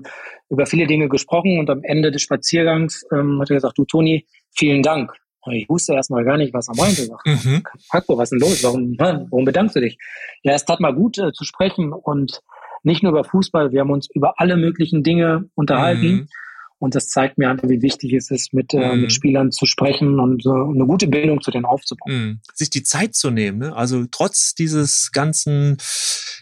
über 0.49 0.65
viele 0.65 0.87
Dinge 0.87 1.09
gesprochen 1.09 1.59
und 1.59 1.69
am 1.69 1.83
Ende 1.83 2.09
des 2.09 2.21
Spaziergangs 2.21 3.05
ähm, 3.11 3.41
hat 3.41 3.49
er 3.49 3.57
gesagt, 3.57 3.77
du 3.77 3.83
Toni, 3.83 4.25
vielen 4.55 4.81
Dank. 4.81 5.11
Ich 5.51 5.69
wusste 5.69 5.93
erstmal 5.93 6.23
gar 6.23 6.37
nicht, 6.37 6.53
was 6.53 6.67
er 6.67 6.75
meinte. 6.75 7.09
Mhm. 7.25 7.63
Paco, 7.89 8.17
was 8.17 8.31
ist 8.31 8.39
denn 8.41 8.49
los? 8.49 8.63
Warum, 8.63 8.95
warum 8.97 9.45
bedankst 9.45 9.75
du 9.75 9.81
dich? 9.81 9.97
Ja, 10.43 10.53
es 10.53 10.65
tat 10.65 10.79
mal 10.79 10.93
gut 10.93 11.17
äh, 11.17 11.31
zu 11.33 11.43
sprechen 11.43 11.93
und 11.93 12.41
nicht 12.83 13.03
nur 13.03 13.11
über 13.11 13.23
Fußball, 13.23 13.71
wir 13.71 13.81
haben 13.81 13.91
uns 13.91 14.07
über 14.13 14.39
alle 14.39 14.55
möglichen 14.55 15.03
Dinge 15.03 15.49
unterhalten. 15.55 16.07
Mhm. 16.07 16.27
Und 16.79 16.95
das 16.95 17.09
zeigt 17.09 17.37
mir 17.37 17.49
einfach, 17.49 17.69
wie 17.69 17.81
wichtig 17.81 18.13
es 18.13 18.29
ist, 18.29 18.53
mit, 18.53 18.73
mm. 18.73 18.77
äh, 18.77 18.95
mit 18.95 19.05
mhm. 19.05 19.09
Spielern 19.09 19.51
zu 19.51 19.65
sprechen 19.65 20.19
und 20.19 20.45
äh, 20.45 20.49
eine 20.49 20.85
gute 20.85 21.07
Bindung 21.07 21.41
zu 21.41 21.49
denen 21.49 21.65
aufzubauen. 21.65 22.11
Mm. 22.11 22.41
Sich 22.53 22.69
die 22.69 22.83
Zeit 22.83 23.15
zu 23.15 23.31
nehmen, 23.31 23.57
ne? 23.57 23.75
Also 23.75 24.05
trotz 24.11 24.53
dieses 24.53 25.11
ganzen 25.11 25.77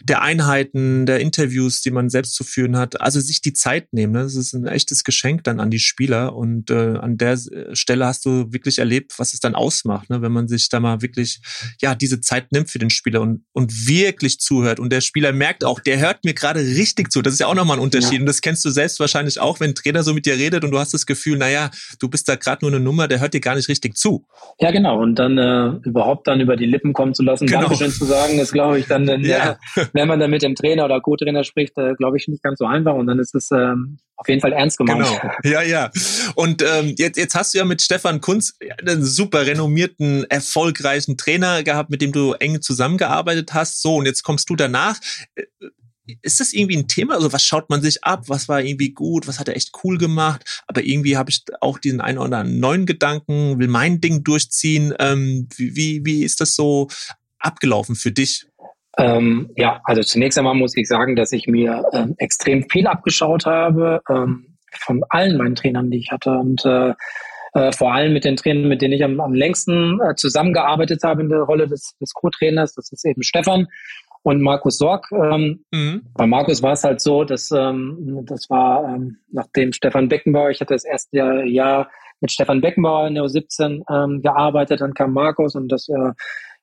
der 0.02 0.22
Einheiten, 0.22 1.06
der 1.06 1.20
Interviews, 1.20 1.80
die 1.80 1.90
man 1.90 2.10
selbst 2.10 2.34
zu 2.34 2.44
führen 2.44 2.76
hat, 2.76 3.00
also 3.00 3.20
sich 3.20 3.40
die 3.40 3.52
Zeit 3.52 3.92
nehmen. 3.92 4.12
Ne? 4.12 4.22
Das 4.22 4.34
ist 4.34 4.52
ein 4.52 4.66
echtes 4.66 5.04
Geschenk 5.04 5.44
dann 5.44 5.60
an 5.60 5.70
die 5.70 5.78
Spieler. 5.78 6.34
Und 6.34 6.70
äh, 6.70 6.96
an 6.98 7.16
der 7.16 7.38
Stelle 7.72 8.06
hast 8.06 8.24
du 8.26 8.52
wirklich 8.52 8.78
erlebt, 8.78 9.18
was 9.18 9.34
es 9.34 9.40
dann 9.40 9.54
ausmacht, 9.54 10.10
ne? 10.10 10.22
wenn 10.22 10.32
man 10.32 10.48
sich 10.48 10.68
da 10.68 10.80
mal 10.80 11.02
wirklich 11.02 11.40
ja 11.80 11.94
diese 11.94 12.20
Zeit 12.20 12.52
nimmt 12.52 12.70
für 12.70 12.78
den 12.78 12.90
Spieler 12.90 13.20
und, 13.20 13.44
und 13.52 13.88
wirklich 13.88 14.38
zuhört. 14.38 14.80
Und 14.80 14.90
der 14.92 15.00
Spieler 15.00 15.32
merkt 15.32 15.64
auch, 15.64 15.80
der 15.80 15.98
hört 15.98 16.24
mir 16.24 16.34
gerade 16.34 16.60
richtig 16.60 17.10
zu. 17.10 17.22
Das 17.22 17.32
ist 17.32 17.40
ja 17.40 17.46
auch 17.46 17.54
nochmal 17.54 17.78
ein 17.78 17.82
Unterschied. 17.82 18.14
Ja. 18.14 18.20
Und 18.20 18.26
das 18.26 18.40
kennst 18.40 18.64
du 18.64 18.70
selbst 18.70 19.00
wahrscheinlich 19.00 19.40
auch, 19.40 19.60
wenn 19.60 19.74
Trainer 19.74 20.02
so 20.02 20.12
mit 20.12 20.25
dir 20.26 20.36
redet 20.36 20.64
und 20.64 20.70
du 20.70 20.78
hast 20.78 20.92
das 20.92 21.06
Gefühl, 21.06 21.38
naja, 21.38 21.70
du 21.98 22.08
bist 22.08 22.28
da 22.28 22.36
gerade 22.36 22.64
nur 22.64 22.72
eine 22.72 22.80
Nummer, 22.80 23.08
der 23.08 23.20
hört 23.20 23.34
dir 23.34 23.40
gar 23.40 23.54
nicht 23.54 23.68
richtig 23.68 23.96
zu. 23.96 24.26
Ja, 24.58 24.70
genau. 24.70 25.00
Und 25.00 25.16
dann 25.16 25.38
äh, 25.38 25.88
überhaupt 25.88 26.26
dann 26.26 26.40
über 26.40 26.56
die 26.56 26.66
Lippen 26.66 26.92
kommen 26.92 27.14
zu 27.14 27.22
lassen, 27.22 27.46
genau. 27.46 27.62
Dankeschön 27.62 27.90
zu 27.90 28.04
sagen, 28.04 28.38
ist, 28.38 28.52
glaube 28.52 28.78
ich, 28.78 28.86
dann, 28.86 29.08
äh, 29.08 29.18
ja. 29.18 29.58
wenn 29.92 30.08
man 30.08 30.20
dann 30.20 30.30
mit 30.30 30.42
dem 30.42 30.54
Trainer 30.54 30.84
oder 30.84 31.00
Co-Trainer 31.00 31.44
spricht, 31.44 31.76
äh, 31.78 31.94
glaube 31.94 32.16
ich, 32.16 32.28
nicht 32.28 32.42
ganz 32.42 32.58
so 32.58 32.66
einfach. 32.66 32.94
Und 32.94 33.06
dann 33.06 33.18
ist 33.18 33.34
es 33.34 33.50
ähm, 33.50 33.98
auf 34.16 34.28
jeden 34.28 34.40
Fall 34.40 34.52
ernst 34.52 34.78
gemeint. 34.78 35.06
Genau. 35.06 35.34
Ja, 35.44 35.62
ja. 35.62 35.90
Und 36.34 36.62
ähm, 36.62 36.94
jetzt, 36.96 37.16
jetzt 37.16 37.34
hast 37.34 37.54
du 37.54 37.58
ja 37.58 37.64
mit 37.64 37.82
Stefan 37.82 38.20
Kunz 38.20 38.54
einen 38.80 39.04
super 39.04 39.46
renommierten, 39.46 40.24
erfolgreichen 40.30 41.16
Trainer 41.16 41.62
gehabt, 41.62 41.90
mit 41.90 42.00
dem 42.00 42.12
du 42.12 42.32
eng 42.32 42.62
zusammengearbeitet 42.62 43.52
hast. 43.52 43.82
So, 43.82 43.96
und 43.96 44.06
jetzt 44.06 44.22
kommst 44.22 44.48
du 44.48 44.56
danach 44.56 44.98
ist 46.22 46.40
das 46.40 46.52
irgendwie 46.52 46.76
ein 46.76 46.88
Thema? 46.88 47.14
Also 47.14 47.32
was 47.32 47.42
schaut 47.42 47.70
man 47.70 47.82
sich 47.82 48.04
ab? 48.04 48.24
Was 48.28 48.48
war 48.48 48.62
irgendwie 48.62 48.92
gut? 48.92 49.26
Was 49.26 49.38
hat 49.40 49.48
er 49.48 49.56
echt 49.56 49.72
cool 49.84 49.98
gemacht? 49.98 50.62
Aber 50.66 50.82
irgendwie 50.82 51.16
habe 51.16 51.30
ich 51.30 51.44
auch 51.60 51.78
diesen 51.78 52.00
einen 52.00 52.18
oder 52.18 52.38
anderen 52.38 52.60
neuen 52.60 52.86
Gedanken, 52.86 53.58
will 53.58 53.68
mein 53.68 54.00
Ding 54.00 54.24
durchziehen. 54.24 54.94
Ähm, 54.98 55.48
wie, 55.56 56.04
wie 56.04 56.24
ist 56.24 56.40
das 56.40 56.54
so 56.54 56.88
abgelaufen 57.38 57.94
für 57.94 58.12
dich? 58.12 58.46
Ähm, 58.98 59.50
ja, 59.56 59.80
also 59.84 60.02
zunächst 60.02 60.38
einmal 60.38 60.54
muss 60.54 60.76
ich 60.76 60.88
sagen, 60.88 61.16
dass 61.16 61.32
ich 61.32 61.46
mir 61.46 61.84
ähm, 61.92 62.14
extrem 62.18 62.68
viel 62.70 62.86
abgeschaut 62.86 63.44
habe 63.44 64.00
ähm, 64.08 64.56
von 64.78 65.04
allen 65.10 65.36
meinen 65.36 65.54
Trainern, 65.54 65.90
die 65.90 65.98
ich 65.98 66.10
hatte 66.10 66.30
und 66.30 66.64
äh, 66.64 66.94
äh, 67.56 67.72
vor 67.72 67.94
allem 67.94 68.12
mit 68.12 68.24
den 68.24 68.36
Trainern, 68.36 68.68
mit 68.68 68.82
denen 68.82 68.92
ich 68.92 69.02
am, 69.02 69.18
am 69.18 69.34
längsten 69.34 69.98
äh, 70.00 70.14
zusammengearbeitet 70.14 71.02
habe 71.04 71.22
in 71.22 71.30
der 71.30 71.40
Rolle 71.40 71.66
des, 71.66 71.96
des 72.00 72.12
Co-Trainers. 72.12 72.74
Das 72.74 72.92
ist 72.92 73.04
eben 73.06 73.22
Stefan 73.22 73.66
und 74.26 74.42
Markus 74.42 74.78
Sorg. 74.78 75.06
Ähm, 75.12 75.64
mhm. 75.70 76.02
Bei 76.14 76.26
Markus 76.26 76.60
war 76.60 76.72
es 76.72 76.82
halt 76.82 77.00
so, 77.00 77.22
dass 77.22 77.52
ähm, 77.52 78.24
das 78.24 78.50
war 78.50 78.82
ähm, 78.84 79.18
nachdem 79.30 79.72
Stefan 79.72 80.08
Beckenbauer, 80.08 80.50
ich 80.50 80.60
hatte 80.60 80.74
das 80.74 80.84
erste 80.84 81.16
Jahr, 81.16 81.44
Jahr 81.44 81.90
mit 82.20 82.32
Stefan 82.32 82.60
Beckenbauer 82.60 83.06
in 83.06 83.14
der 83.14 83.22
U17 83.22 83.82
ähm, 83.88 84.22
gearbeitet, 84.22 84.80
dann 84.80 84.94
kam 84.94 85.12
Markus 85.12 85.54
und 85.54 85.68
dass 85.70 85.88
äh, 85.88 86.10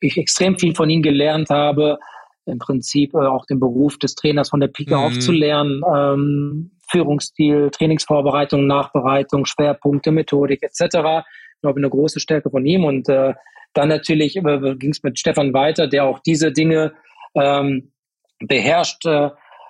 ich 0.02 0.18
extrem 0.18 0.60
viel 0.60 0.76
von 0.76 0.90
ihm 0.90 1.02
gelernt 1.02 1.52
habe, 1.52 2.00
im 2.46 2.60
Prinzip 2.60 3.14
äh, 3.14 3.20
auch 3.20 3.46
den 3.46 3.62
Beruf 3.62 3.98
des 3.98 4.16
Trainers 4.16 4.50
von 4.50 4.60
der 4.60 4.68
Pike 4.68 4.98
mhm. 4.98 5.02
auf 5.02 5.20
zu 5.20 5.32
lernen, 5.32 5.84
ähm, 5.96 6.72
Führungsstil, 6.92 7.70
Trainingsvorbereitung, 7.72 8.68
Nachbereitung, 8.68 9.46
Schwerpunkte, 9.46 10.12
Methodik 10.12 10.64
etc. 10.64 10.82
Ich 10.82 11.62
glaube, 11.62 11.78
eine 11.78 11.90
große 11.90 12.20
Stärke 12.20 12.50
von 12.50 12.66
ihm 12.66 12.84
und 12.84 13.08
äh, 13.08 13.36
dann 13.74 13.88
natürlich 13.88 14.36
äh, 14.36 14.76
ging 14.76 14.92
es 14.92 15.02
mit 15.02 15.18
Stefan 15.18 15.54
weiter, 15.54 15.88
der 15.88 16.04
auch 16.04 16.20
diese 16.20 16.52
Dinge 16.52 16.92
ähm, 17.36 17.92
beherrscht, 18.40 19.06
äh, 19.06 19.30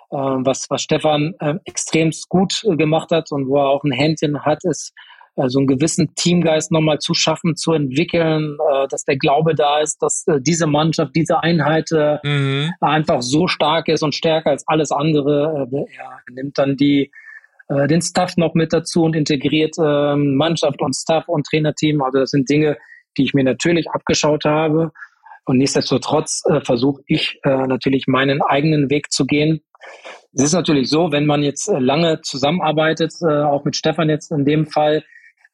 was, 0.10 0.70
was 0.70 0.84
Stefan 0.84 1.34
äh, 1.40 1.56
extremst 1.66 2.30
gut 2.30 2.64
äh, 2.66 2.76
gemacht 2.76 3.10
hat 3.12 3.32
und 3.32 3.48
wo 3.48 3.58
er 3.58 3.70
auch 3.70 3.84
ein 3.84 3.92
Händchen 3.92 4.46
hat, 4.46 4.60
ist 4.64 4.94
äh, 5.36 5.50
so 5.50 5.60
einen 5.60 5.68
gewissen 5.68 6.14
Teamgeist 6.16 6.72
nochmal 6.72 7.00
zu 7.00 7.14
schaffen, 7.14 7.56
zu 7.56 7.74
entwickeln, 7.74 8.58
äh, 8.72 8.88
dass 8.88 9.06
der 9.06 9.18
Glaube 9.18 9.56
da 9.56 9.80
ist, 9.80 10.02
dass 10.02 10.26
äh, 10.28 10.40
diese 10.40 10.68
Mannschaft, 10.68 11.16
diese 11.16 11.42
Einheit 11.42 11.90
mhm. 11.92 12.72
einfach 12.80 13.22
so 13.22 13.48
stark 13.48 13.88
ist 13.88 14.04
und 14.04 14.14
stärker 14.14 14.52
als 14.52 14.68
alles 14.68 14.92
andere. 14.92 15.68
Er 15.72 16.20
nimmt 16.32 16.58
dann 16.58 16.76
die 16.78 17.12
den 17.70 18.02
Staff 18.02 18.36
noch 18.36 18.54
mit 18.56 18.74
dazu 18.74 19.04
und 19.04 19.16
integriert 19.16 19.78
äh, 19.80 20.16
Mannschaft 20.16 20.82
und 20.82 20.94
Staff 20.94 21.28
und 21.28 21.48
Trainerteam. 21.48 22.04
Also 22.04 22.20
das 22.20 22.32
sind 22.32 22.50
Dinge, 22.50 22.78
die 23.18 23.24
ich 23.24 23.34
mir 23.34 23.46
natürlich 23.46 23.90
abgeschaut 23.90 24.44
habe. 24.44 24.92
Und 25.46 25.58
nichtsdestotrotz 25.58 26.44
äh, 26.50 26.62
versuche 26.62 27.02
ich 27.08 27.40
äh, 27.44 27.68
natürlich 27.68 28.08
meinen 28.08 28.42
eigenen 28.42 28.90
Weg 28.90 29.12
zu 29.12 29.26
gehen. 29.26 29.62
Es 30.34 30.44
ist 30.44 30.54
natürlich 30.54 30.90
so, 30.90 31.12
wenn 31.12 31.26
man 31.26 31.44
jetzt 31.44 31.68
äh, 31.68 31.80
lange 31.80 32.22
zusammenarbeitet, 32.22 33.14
äh, 33.22 33.44
auch 33.44 33.66
mit 33.66 33.76
Stefan 33.76 34.10
jetzt 34.10 34.32
in 34.32 34.46
dem 34.46 34.66
Fall, 34.68 35.04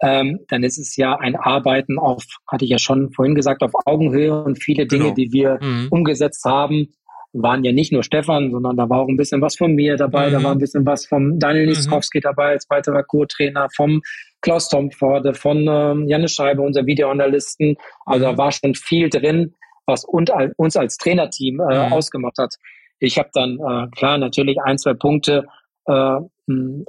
ähm, 0.02 0.40
dann 0.48 0.64
ist 0.64 0.78
es 0.78 0.96
ja 0.96 1.16
ein 1.16 1.36
Arbeiten 1.36 2.00
auf, 2.00 2.24
hatte 2.48 2.64
ich 2.64 2.72
ja 2.72 2.80
schon 2.80 3.12
vorhin 3.12 3.36
gesagt, 3.36 3.62
auf 3.64 3.72
Augenhöhe 3.86 4.44
und 4.44 4.64
viele 4.64 4.86
Dinge, 4.88 5.06
genau. 5.06 5.16
die 5.16 5.34
wir 5.34 5.60
mhm. 5.62 5.88
umgesetzt 5.90 6.46
haben, 6.46 6.94
waren 7.34 7.64
ja 7.64 7.72
nicht 7.72 7.92
nur 7.92 8.04
Stefan, 8.04 8.52
sondern 8.52 8.78
da 8.78 8.90
war 8.90 9.02
auch 9.02 9.08
ein 9.08 9.18
bisschen 9.18 9.42
was 9.42 9.56
von 9.56 9.74
mir 9.74 9.98
dabei, 9.98 10.30
mhm. 10.30 10.34
da 10.34 10.44
war 10.44 10.52
ein 10.54 10.58
bisschen 10.58 10.86
was 10.86 11.06
vom 11.06 11.38
Daniel 11.38 11.66
mhm. 11.66 11.70
Niskowski 11.72 12.20
mhm. 12.20 12.24
dabei 12.24 12.50
als 12.52 12.70
weiterer 12.70 13.04
Co-Trainer, 13.04 13.68
vom 13.76 14.02
Klaus 14.42 14.70
Tomforde, 14.70 15.34
von 15.34 15.68
ähm, 15.70 16.08
Janne 16.08 16.30
Scheibe, 16.30 16.62
unser 16.62 16.86
Videoanalysten. 16.86 17.76
Also 18.06 18.26
da 18.26 18.32
mhm. 18.32 18.38
war 18.38 18.52
schon 18.52 18.74
viel 18.74 19.10
drin, 19.10 19.56
was 19.90 20.06
uns 20.06 20.78
als 20.78 20.98
Trainerteam 20.98 21.60
äh, 21.60 21.88
mhm. 21.88 21.94
ausgemacht 21.94 22.38
hat. 22.38 22.56
Ich 23.00 23.18
habe 23.18 23.30
dann 23.34 23.60
äh, 23.60 23.88
klar 23.96 24.18
natürlich 24.18 24.58
ein, 24.64 24.78
zwei 24.78 24.94
Punkte 24.94 25.46
äh, 25.86 26.20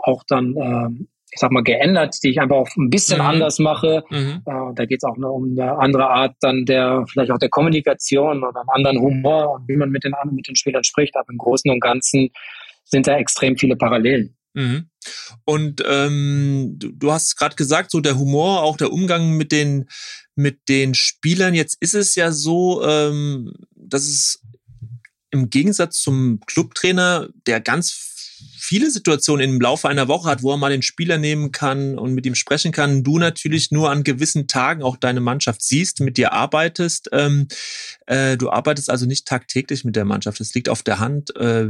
auch 0.02 0.22
dann, 0.28 0.56
äh, 0.56 1.04
ich 1.32 1.38
sag 1.38 1.52
mal, 1.52 1.62
geändert, 1.62 2.16
die 2.22 2.30
ich 2.30 2.40
einfach 2.40 2.56
auch 2.56 2.68
ein 2.76 2.90
bisschen 2.90 3.18
mhm. 3.18 3.26
anders 3.26 3.58
mache. 3.58 4.02
Mhm. 4.10 4.42
Äh, 4.44 4.74
da 4.74 4.84
geht 4.84 4.98
es 5.02 5.04
auch 5.04 5.16
noch 5.16 5.32
um 5.32 5.50
eine 5.50 5.78
andere 5.78 6.08
Art 6.08 6.34
dann 6.40 6.64
der, 6.64 7.04
vielleicht 7.08 7.30
auch 7.30 7.38
der 7.38 7.50
Kommunikation 7.50 8.42
oder 8.42 8.60
einen 8.60 8.68
anderen 8.70 9.00
Humor 9.00 9.52
und 9.52 9.68
wie 9.68 9.76
man 9.76 9.90
mit 9.90 10.04
den, 10.04 10.14
mit 10.32 10.48
den 10.48 10.56
Spielern 10.56 10.84
spricht. 10.84 11.16
Aber 11.16 11.30
im 11.30 11.38
Großen 11.38 11.70
und 11.70 11.80
Ganzen 11.80 12.30
sind 12.84 13.06
da 13.06 13.16
extrem 13.16 13.56
viele 13.56 13.76
Parallelen. 13.76 14.36
Mhm. 14.54 14.90
Und 15.44 15.82
ähm, 15.88 16.74
du, 16.76 16.90
du 16.92 17.12
hast 17.12 17.36
gerade 17.36 17.54
gesagt, 17.54 17.92
so 17.92 18.00
der 18.00 18.18
Humor, 18.18 18.62
auch 18.62 18.76
der 18.76 18.92
Umgang 18.92 19.36
mit 19.36 19.52
den 19.52 19.88
mit 20.40 20.68
den 20.68 20.94
Spielern. 20.94 21.54
Jetzt 21.54 21.76
ist 21.80 21.94
es 21.94 22.14
ja 22.14 22.32
so, 22.32 22.82
ähm, 22.84 23.52
dass 23.74 24.02
es 24.04 24.42
im 25.30 25.50
Gegensatz 25.50 26.00
zum 26.00 26.40
Clubtrainer, 26.46 27.28
der 27.46 27.60
ganz 27.60 27.92
viele 28.58 28.90
Situationen 28.90 29.50
im 29.50 29.60
Laufe 29.60 29.88
einer 29.88 30.08
Woche 30.08 30.28
hat, 30.28 30.42
wo 30.42 30.52
er 30.52 30.56
mal 30.56 30.70
den 30.70 30.82
Spieler 30.82 31.18
nehmen 31.18 31.52
kann 31.52 31.98
und 31.98 32.14
mit 32.14 32.26
ihm 32.26 32.34
sprechen 32.34 32.72
kann, 32.72 33.04
du 33.04 33.18
natürlich 33.18 33.70
nur 33.70 33.90
an 33.90 34.04
gewissen 34.04 34.46
Tagen 34.46 34.82
auch 34.82 34.96
deine 34.96 35.20
Mannschaft 35.20 35.62
siehst, 35.62 36.00
mit 36.00 36.16
dir 36.16 36.32
arbeitest. 36.32 37.10
Ähm, 37.12 37.48
äh, 38.06 38.36
du 38.36 38.50
arbeitest 38.50 38.90
also 38.90 39.06
nicht 39.06 39.26
tagtäglich 39.26 39.84
mit 39.84 39.96
der 39.96 40.04
Mannschaft. 40.04 40.40
Das 40.40 40.54
liegt 40.54 40.68
auf 40.68 40.82
der 40.82 40.98
Hand. 40.98 41.34
Äh, 41.36 41.68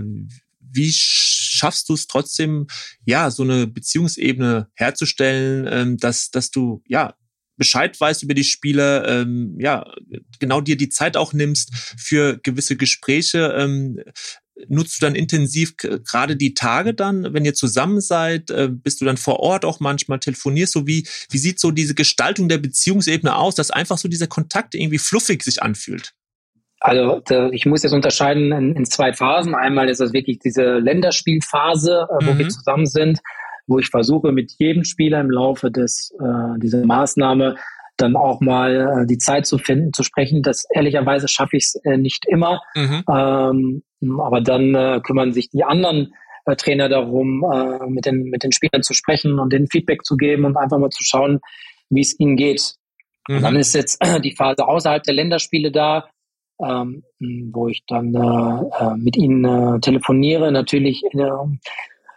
wie 0.72 0.92
schaffst 0.92 1.88
du 1.88 1.94
es 1.94 2.06
trotzdem, 2.06 2.66
ja, 3.04 3.30
so 3.30 3.42
eine 3.42 3.66
Beziehungsebene 3.66 4.68
herzustellen, 4.74 5.66
ähm, 5.70 5.96
dass, 5.96 6.30
dass 6.30 6.50
du, 6.50 6.82
ja, 6.86 7.14
Bescheid 7.60 8.00
weißt 8.00 8.22
über 8.22 8.32
die 8.32 8.42
Spiele, 8.42 9.06
ähm, 9.06 9.56
ja, 9.60 9.84
genau 10.40 10.62
dir 10.62 10.78
die 10.78 10.88
Zeit 10.88 11.16
auch 11.16 11.34
nimmst 11.34 11.74
für 11.98 12.38
gewisse 12.42 12.76
Gespräche. 12.76 13.54
Ähm, 13.56 14.00
nutzt 14.68 15.00
du 15.00 15.06
dann 15.06 15.14
intensiv 15.14 15.76
gerade 15.76 16.36
die 16.36 16.54
Tage 16.54 16.94
dann, 16.94 17.34
wenn 17.34 17.44
ihr 17.44 17.52
zusammen 17.52 18.00
seid? 18.00 18.50
Äh, 18.50 18.70
bist 18.70 19.00
du 19.00 19.04
dann 19.04 19.18
vor 19.18 19.40
Ort 19.40 19.66
auch 19.66 19.78
manchmal, 19.78 20.20
telefonierst 20.20 20.72
so? 20.72 20.86
Wie, 20.86 21.06
wie 21.30 21.38
sieht 21.38 21.60
so 21.60 21.70
diese 21.70 21.94
Gestaltung 21.94 22.48
der 22.48 22.58
Beziehungsebene 22.58 23.36
aus, 23.36 23.54
dass 23.54 23.70
einfach 23.70 23.98
so 23.98 24.08
dieser 24.08 24.26
Kontakt 24.26 24.74
irgendwie 24.74 24.98
fluffig 24.98 25.42
sich 25.42 25.62
anfühlt? 25.62 26.14
Also 26.82 27.20
ich 27.52 27.66
muss 27.66 27.82
jetzt 27.82 27.92
unterscheiden 27.92 28.52
in, 28.52 28.74
in, 28.74 28.86
zwei 28.86 29.12
Phasen. 29.12 29.54
Einmal 29.54 29.90
ist 29.90 30.00
das 30.00 30.14
wirklich 30.14 30.38
diese 30.38 30.78
Länderspielphase, 30.78 32.08
äh, 32.08 32.26
wo 32.26 32.32
mhm. 32.32 32.38
wir 32.38 32.48
zusammen 32.48 32.86
sind 32.86 33.20
wo 33.70 33.78
ich 33.78 33.88
versuche, 33.88 34.32
mit 34.32 34.52
jedem 34.58 34.84
Spieler 34.84 35.20
im 35.20 35.30
Laufe 35.30 35.70
des, 35.70 36.12
äh, 36.20 36.58
dieser 36.58 36.84
Maßnahme 36.84 37.56
dann 37.96 38.16
auch 38.16 38.40
mal 38.40 39.02
äh, 39.02 39.06
die 39.06 39.18
Zeit 39.18 39.46
zu 39.46 39.58
finden, 39.58 39.92
zu 39.92 40.02
sprechen. 40.02 40.42
Das 40.42 40.64
ehrlicherweise 40.74 41.28
schaffe 41.28 41.56
ich 41.56 41.64
es 41.64 41.74
äh, 41.84 41.96
nicht 41.96 42.26
immer. 42.26 42.60
Mhm. 42.74 43.04
Ähm, 43.08 43.82
aber 44.20 44.40
dann 44.40 44.74
äh, 44.74 45.00
kümmern 45.02 45.32
sich 45.32 45.50
die 45.50 45.64
anderen 45.64 46.12
äh, 46.46 46.56
Trainer 46.56 46.88
darum, 46.88 47.44
äh, 47.44 47.86
mit, 47.86 48.06
den, 48.06 48.24
mit 48.24 48.42
den 48.42 48.52
Spielern 48.52 48.82
zu 48.82 48.94
sprechen 48.94 49.38
und 49.38 49.52
denen 49.52 49.68
Feedback 49.68 50.04
zu 50.04 50.16
geben 50.16 50.44
und 50.44 50.56
einfach 50.56 50.78
mal 50.78 50.90
zu 50.90 51.04
schauen, 51.04 51.40
wie 51.90 52.00
es 52.00 52.18
ihnen 52.18 52.36
geht. 52.36 52.74
Mhm. 53.28 53.42
dann 53.42 53.56
ist 53.56 53.74
jetzt 53.74 53.98
äh, 54.00 54.20
die 54.20 54.34
Phase 54.34 54.66
außerhalb 54.66 55.02
der 55.02 55.14
Länderspiele 55.14 55.70
da, 55.70 56.08
ähm, 56.60 57.04
wo 57.52 57.68
ich 57.68 57.84
dann 57.86 58.14
äh, 58.14 58.84
äh 58.84 58.96
mit 58.96 59.16
ihnen 59.16 59.44
äh, 59.44 59.80
telefoniere. 59.80 60.50
Natürlich 60.50 61.04
äh, 61.12 61.30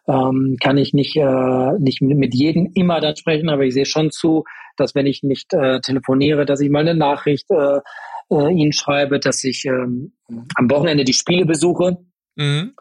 ähm, 0.07 0.57
kann 0.61 0.77
ich 0.77 0.93
nicht, 0.93 1.15
äh, 1.15 1.71
nicht 1.79 2.01
mit 2.01 2.33
jedem 2.33 2.71
immer 2.73 2.99
dann 2.99 3.15
sprechen, 3.15 3.49
aber 3.49 3.63
ich 3.63 3.73
sehe 3.73 3.85
schon 3.85 4.11
zu, 4.11 4.43
dass 4.77 4.95
wenn 4.95 5.05
ich 5.05 5.23
nicht 5.23 5.53
äh, 5.53 5.79
telefoniere, 5.81 6.45
dass 6.45 6.61
ich 6.61 6.69
mal 6.69 6.79
eine 6.79 6.95
Nachricht 6.95 7.49
äh, 7.51 7.79
äh, 8.29 8.51
ihnen 8.51 8.73
schreibe, 8.73 9.19
dass 9.19 9.43
ich 9.43 9.65
ähm, 9.65 10.13
am 10.55 10.69
Wochenende 10.69 11.03
die 11.03 11.13
Spiele 11.13 11.45
besuche. 11.45 11.97
Mhm. 12.35 12.73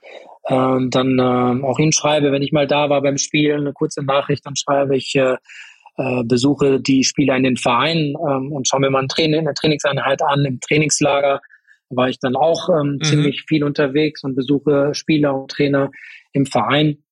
äh, 0.44 0.78
dann 0.88 1.18
äh, 1.18 1.64
auch 1.64 1.76
hinschreibe, 1.76 2.32
wenn 2.32 2.40
ich 2.40 2.52
mal 2.52 2.66
da 2.66 2.88
war 2.88 3.02
beim 3.02 3.18
Spielen, 3.18 3.60
eine 3.60 3.74
kurze 3.74 4.02
Nachricht, 4.02 4.46
dann 4.46 4.56
schreibe 4.56 4.96
ich, 4.96 5.14
äh, 5.14 5.36
äh, 5.98 6.24
besuche 6.24 6.80
die 6.80 7.04
Spieler 7.04 7.36
in 7.36 7.42
den 7.42 7.56
Vereinen 7.58 8.14
ähm, 8.16 8.50
und 8.50 8.66
schaue 8.66 8.80
mir 8.80 8.90
mal 8.90 9.02
ein 9.02 9.08
Training, 9.08 9.40
eine 9.40 9.54
Trainingseinheit 9.54 10.22
an. 10.22 10.44
Im 10.44 10.58
Trainingslager 10.60 11.40
war 11.90 12.08
ich 12.08 12.18
dann 12.18 12.34
auch 12.34 12.68
ähm, 12.70 12.94
mhm. 12.94 13.02
ziemlich 13.02 13.44
viel 13.46 13.62
unterwegs 13.62 14.24
und 14.24 14.34
besuche 14.34 14.94
Spieler 14.94 15.34
und 15.34 15.50
Trainer 15.50 15.90
im 16.32 16.46
Verein. 16.46 17.02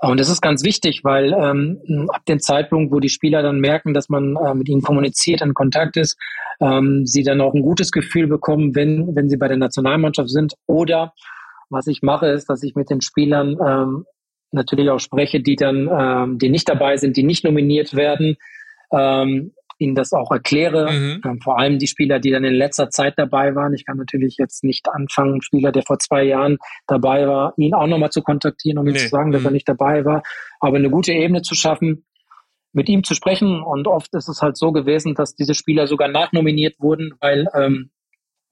Und 0.00 0.20
das 0.20 0.28
ist 0.28 0.42
ganz 0.42 0.62
wichtig, 0.62 1.02
weil 1.04 1.32
ähm, 1.32 2.08
ab 2.12 2.24
dem 2.26 2.40
Zeitpunkt, 2.40 2.92
wo 2.92 3.00
die 3.00 3.08
Spieler 3.08 3.42
dann 3.42 3.60
merken, 3.60 3.94
dass 3.94 4.08
man 4.08 4.36
äh, 4.36 4.54
mit 4.54 4.68
ihnen 4.68 4.82
kommuniziert, 4.82 5.40
in 5.40 5.54
Kontakt 5.54 5.96
ist, 5.96 6.16
ähm, 6.60 7.06
sie 7.06 7.22
dann 7.22 7.40
auch 7.40 7.54
ein 7.54 7.62
gutes 7.62 7.90
Gefühl 7.90 8.26
bekommen, 8.26 8.74
wenn, 8.74 9.14
wenn 9.16 9.28
sie 9.28 9.36
bei 9.36 9.48
der 9.48 9.56
Nationalmannschaft 9.56 10.30
sind. 10.30 10.54
Oder 10.66 11.14
was 11.70 11.86
ich 11.86 12.02
mache, 12.02 12.26
ist, 12.28 12.48
dass 12.48 12.62
ich 12.62 12.74
mit 12.74 12.90
den 12.90 13.00
Spielern 13.00 13.56
ähm, 13.64 14.04
natürlich 14.52 14.90
auch 14.90 15.00
spreche, 15.00 15.40
die 15.40 15.56
dann, 15.56 15.88
ähm, 15.92 16.38
die 16.38 16.50
nicht 16.50 16.68
dabei 16.68 16.96
sind, 16.96 17.16
die 17.16 17.24
nicht 17.24 17.44
nominiert 17.44 17.94
werden, 17.94 18.36
ähm, 18.92 19.52
ihnen 19.78 19.94
das 19.94 20.12
auch 20.12 20.30
erkläre. 20.30 20.90
Mhm. 20.90 21.20
Ähm, 21.24 21.40
vor 21.40 21.58
allem 21.58 21.78
die 21.78 21.86
Spieler, 21.86 22.18
die 22.18 22.30
dann 22.30 22.44
in 22.44 22.54
letzter 22.54 22.90
Zeit 22.90 23.14
dabei 23.16 23.54
waren. 23.54 23.74
Ich 23.74 23.84
kann 23.84 23.96
natürlich 23.96 24.36
jetzt 24.38 24.64
nicht 24.64 24.88
anfangen, 24.88 25.42
Spieler, 25.42 25.72
der 25.72 25.82
vor 25.82 25.98
zwei 25.98 26.24
Jahren 26.24 26.58
dabei 26.86 27.26
war, 27.26 27.54
ihn 27.56 27.74
auch 27.74 27.86
nochmal 27.86 28.10
zu 28.10 28.22
kontaktieren, 28.22 28.78
um 28.78 28.84
nee. 28.84 28.92
ihm 28.92 28.96
zu 28.96 29.08
sagen, 29.08 29.32
dass 29.32 29.42
mhm. 29.42 29.48
er 29.48 29.52
nicht 29.52 29.68
dabei 29.68 30.04
war. 30.04 30.22
Aber 30.60 30.76
eine 30.76 30.90
gute 30.90 31.12
Ebene 31.12 31.42
zu 31.42 31.54
schaffen, 31.54 32.04
mit 32.72 32.88
ihm 32.88 33.04
zu 33.04 33.14
sprechen. 33.14 33.62
Und 33.62 33.86
oft 33.88 34.14
ist 34.14 34.28
es 34.28 34.42
halt 34.42 34.56
so 34.56 34.72
gewesen, 34.72 35.14
dass 35.14 35.34
diese 35.34 35.54
Spieler 35.54 35.86
sogar 35.86 36.08
nachnominiert 36.08 36.76
wurden, 36.78 37.14
weil 37.20 37.46
ähm, 37.54 37.90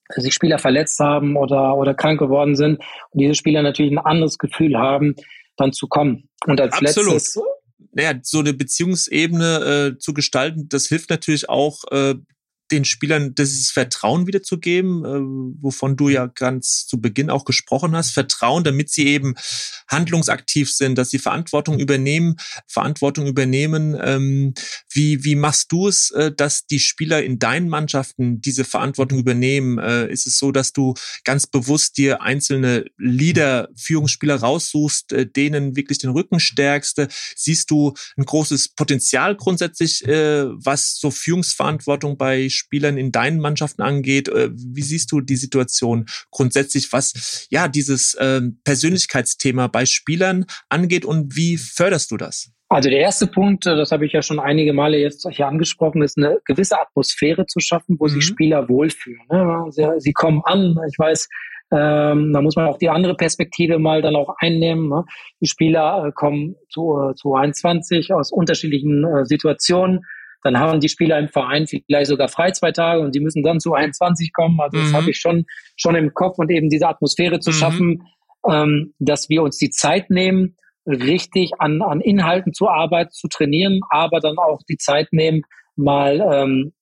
sich 0.09 0.35
Spieler 0.35 0.59
verletzt 0.59 0.99
haben 1.01 1.37
oder, 1.37 1.77
oder 1.77 1.95
krank 1.95 2.19
geworden 2.19 2.57
sind. 2.57 2.79
Und 3.11 3.21
diese 3.21 3.35
Spieler 3.35 3.63
natürlich 3.63 3.93
ein 3.93 3.99
anderes 3.99 4.39
Gefühl 4.39 4.77
haben, 4.79 5.15
dann 5.57 5.73
zu 5.73 5.89
kommen. 5.89 6.29
Und 6.47 6.61
als 6.61 6.75
Absolut. 6.75 7.13
letztes 7.13 7.43
naja, 7.95 8.19
so 8.23 8.41
eine 8.41 8.53
Beziehungsebene 8.53 9.95
äh, 9.95 9.99
zu 9.99 10.15
gestalten, 10.15 10.69
das 10.69 10.87
hilft 10.87 11.11
natürlich 11.11 11.49
auch, 11.49 11.85
äh, 11.91 12.15
den 12.75 12.85
Spielern 12.85 13.35
dieses 13.35 13.71
Vertrauen 13.71 14.27
wiederzugeben, 14.27 15.05
äh, 15.05 15.63
wovon 15.63 15.97
du 15.97 16.09
ja 16.09 16.27
ganz 16.27 16.87
zu 16.87 17.01
Beginn 17.01 17.31
auch 17.31 17.45
gesprochen 17.45 17.97
hast. 17.97 18.11
Vertrauen, 18.11 18.65
damit 18.65 18.91
sie 18.91 19.07
eben 19.07 19.35
handlungsaktiv 19.89 20.73
sind, 20.73 20.97
dass 20.97 21.11
sie 21.11 21.19
Verantwortung 21.19 21.79
übernehmen, 21.79 22.37
Verantwortung 22.67 23.27
übernehmen. 23.27 23.97
Ähm, 24.03 24.55
wie, 24.91 25.25
wie 25.25 25.37
machst 25.37 25.71
du 25.73 25.89
es, 25.89 26.11
äh, 26.11 26.33
dass 26.35 26.67
die 26.67 26.81
Spieler 26.81 27.23
in 27.23 27.39
deinen 27.39 27.69
Mannschaften 27.69 28.41
diese 28.41 28.65
Verantwortung 28.65 29.19
übernehmen? 29.19 29.79
Äh, 29.79 30.11
ist 30.13 30.27
es 30.27 30.39
so, 30.39 30.53
dass 30.53 30.73
du 30.73 30.95
ganz 31.25 31.47
bewusst 31.47 31.97
dir 31.97 32.23
einzelne 32.23 32.85
Leader, 32.99 33.69
Führungsspieler 33.77 34.37
raussuchst, 34.37 35.13
äh, 35.13 35.27
denen 35.27 35.77
wirklich 35.77 35.99
den 35.99 36.11
Rücken 36.11 36.41
stärkst? 36.41 37.07
Siehst 37.37 37.71
du 37.71 37.95
ein 38.17 38.25
großes 38.25 38.71
Potenzial 38.71 39.37
grundsätzlich, 39.37 40.05
äh, 40.07 40.47
was 40.47 40.99
so 40.99 41.11
Führungsverantwortung 41.11 42.17
bei 42.17 42.49
Spielern 42.49 42.64
in 42.73 43.13
deinen 43.13 43.41
Mannschaften 43.41 43.83
angeht. 43.83 44.29
Äh, 44.29 44.51
wie 44.53 44.83
siehst 44.83 45.13
du 45.13 45.21
die 45.21 45.37
Situation 45.37 46.07
grundsätzlich, 46.31 46.93
was 46.93 47.47
ja 47.51 47.69
dieses 47.69 48.15
äh, 48.15 48.41
Persönlichkeitsthema 48.65 49.69
bei 49.69 49.87
Spielern 49.87 50.47
angeht 50.69 51.05
und 51.05 51.37
wie 51.37 51.57
förderst 51.57 52.11
du 52.11 52.17
das? 52.17 52.51
Also 52.69 52.89
der 52.89 52.99
erste 53.01 53.27
Punkt, 53.27 53.67
äh, 53.67 53.77
das 53.77 53.93
habe 53.93 54.07
ich 54.07 54.13
ja 54.13 54.23
schon 54.23 54.41
einige 54.41 54.73
Male 54.73 54.99
jetzt 54.99 55.27
hier 55.31 55.47
angesprochen, 55.47 56.03
ist 56.03 56.19
eine 56.19 56.39
gewisse 56.45 56.81
Atmosphäre 56.81 57.47
zu 57.47 57.61
schaffen, 57.61 57.97
wo 57.99 58.07
mhm. 58.07 58.11
sich 58.11 58.25
Spieler 58.25 58.69
wohlfühlen. 58.69 59.23
Ne? 59.31 59.67
Sie, 59.71 59.87
sie, 59.99 60.13
kommen 60.13 60.43
an, 60.45 60.77
ich 60.89 60.99
weiß, 60.99 61.29
ähm, 61.73 62.33
da 62.33 62.43
muss 62.43 62.57
man 62.57 62.67
auch 62.67 62.79
die 62.79 62.89
andere 62.89 63.15
Perspektive 63.15 63.79
mal 63.79 64.03
dann 64.03 64.17
auch 64.17 64.35
einnehmen. 64.39 64.89
Ne? 64.89 65.05
Die 65.41 65.47
Spieler 65.47 66.07
äh, 66.07 66.13
kommen 66.13 66.57
zu, 66.69 66.99
äh, 66.99 67.15
zu 67.15 67.35
21 67.35 68.13
aus 68.13 68.33
unterschiedlichen 68.33 69.05
äh, 69.05 69.25
Situationen, 69.25 70.01
dann 70.45 70.59
haben 70.59 70.79
die 70.79 70.91
Spieler 70.91 71.19
im 71.19 71.29
Verein 71.29 71.67
vielleicht 71.67 72.09
sogar 72.09 72.29
frei 72.29 72.51
zwei 72.51 72.71
Tage 72.71 73.01
und 73.01 73.15
die 73.15 73.21
müssen 73.21 73.43
dann 73.43 73.61
zu 73.61 73.73
21 73.73 74.33
kommen. 74.33 74.61
Also 74.61 74.79
das 74.79 74.91
mhm. 74.91 74.97
habe 74.97 75.11
ich 75.11 75.19
schon, 75.19 75.47
schon 75.75 75.95
im 75.95 76.13
Kopf 76.13 76.39
und 76.39 76.51
eben 76.51 76.69
diese 76.69 76.87
Atmosphäre 76.87 77.41
zu 77.41 77.51
mhm. 77.51 77.55
schaffen, 77.55 78.03
ähm, 78.47 78.95
dass 78.99 79.31
wir 79.31 79.43
uns 79.43 79.57
die 79.57 79.71
Zeit 79.71 80.11
nehmen, 80.11 80.57
richtig 80.87 81.53
an, 81.59 81.81
an 81.81 82.03
Inhalten 82.03 82.53
zu 82.53 82.69
arbeiten, 82.69 83.11
zu 83.11 83.27
trainieren, 83.29 83.81
aber 83.89 84.21
dann 84.21 84.37
auch 84.37 84.61
die 84.69 84.77
Zeit 84.77 85.09
nehmen, 85.13 85.43
mal 85.77 86.21
ähm, 86.21 86.75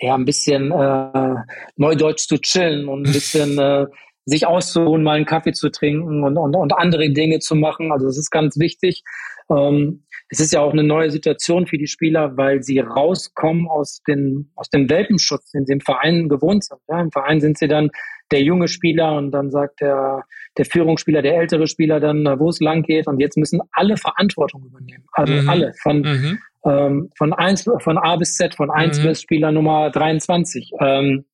ja 0.00 0.16
ein 0.16 0.24
bisschen 0.24 0.72
äh, 0.72 1.34
Neudeutsch 1.76 2.26
zu 2.26 2.38
chillen 2.38 2.88
und 2.88 3.06
ein 3.06 3.12
bisschen 3.12 3.58
äh, 3.60 3.86
sich 4.24 4.44
auszuruhen, 4.44 5.04
mal 5.04 5.16
einen 5.16 5.24
Kaffee 5.24 5.52
zu 5.52 5.70
trinken 5.70 6.24
und, 6.24 6.36
und, 6.36 6.56
und 6.56 6.72
andere 6.72 7.08
Dinge 7.10 7.38
zu 7.38 7.54
machen. 7.54 7.92
Also 7.92 8.06
das 8.06 8.18
ist 8.18 8.30
ganz 8.30 8.58
wichtig. 8.58 9.04
Ähm, 9.50 10.04
es 10.30 10.40
ist 10.40 10.52
ja 10.52 10.60
auch 10.60 10.72
eine 10.72 10.82
neue 10.82 11.10
Situation 11.10 11.66
für 11.66 11.78
die 11.78 11.86
Spieler, 11.86 12.36
weil 12.36 12.62
sie 12.62 12.80
rauskommen 12.80 13.66
aus, 13.68 14.02
den, 14.06 14.50
aus 14.56 14.68
dem 14.68 14.90
Welpenschutz, 14.90 15.52
den 15.52 15.64
sie 15.64 15.72
im 15.72 15.80
Verein 15.80 16.28
gewohnt 16.28 16.64
sind. 16.64 16.80
Ja, 16.88 17.00
Im 17.00 17.10
Verein 17.10 17.40
sind 17.40 17.58
sie 17.58 17.68
dann 17.68 17.90
der 18.30 18.42
junge 18.42 18.68
Spieler 18.68 19.16
und 19.16 19.30
dann 19.30 19.50
sagt 19.50 19.80
der, 19.80 20.24
der 20.58 20.66
Führungsspieler, 20.66 21.22
der 21.22 21.38
ältere 21.38 21.66
Spieler 21.66 21.98
dann, 21.98 22.24
wo 22.38 22.50
es 22.50 22.60
lang 22.60 22.82
geht. 22.82 23.06
Und 23.06 23.20
jetzt 23.20 23.38
müssen 23.38 23.60
alle 23.72 23.96
Verantwortung 23.96 24.66
übernehmen. 24.66 25.04
Also 25.12 25.32
mhm. 25.32 25.48
alle. 25.48 25.72
Von, 25.82 26.00
mhm. 26.00 26.38
ähm, 26.64 27.10
von, 27.16 27.32
eins, 27.32 27.68
von 27.78 27.96
A 27.96 28.16
bis 28.16 28.34
Z, 28.34 28.54
von 28.54 28.70
1 28.70 28.98
mhm. 28.98 29.02
bis 29.04 29.22
Spieler 29.22 29.50
Nummer 29.50 29.90
23. 29.90 30.72
Ähm, 30.80 31.24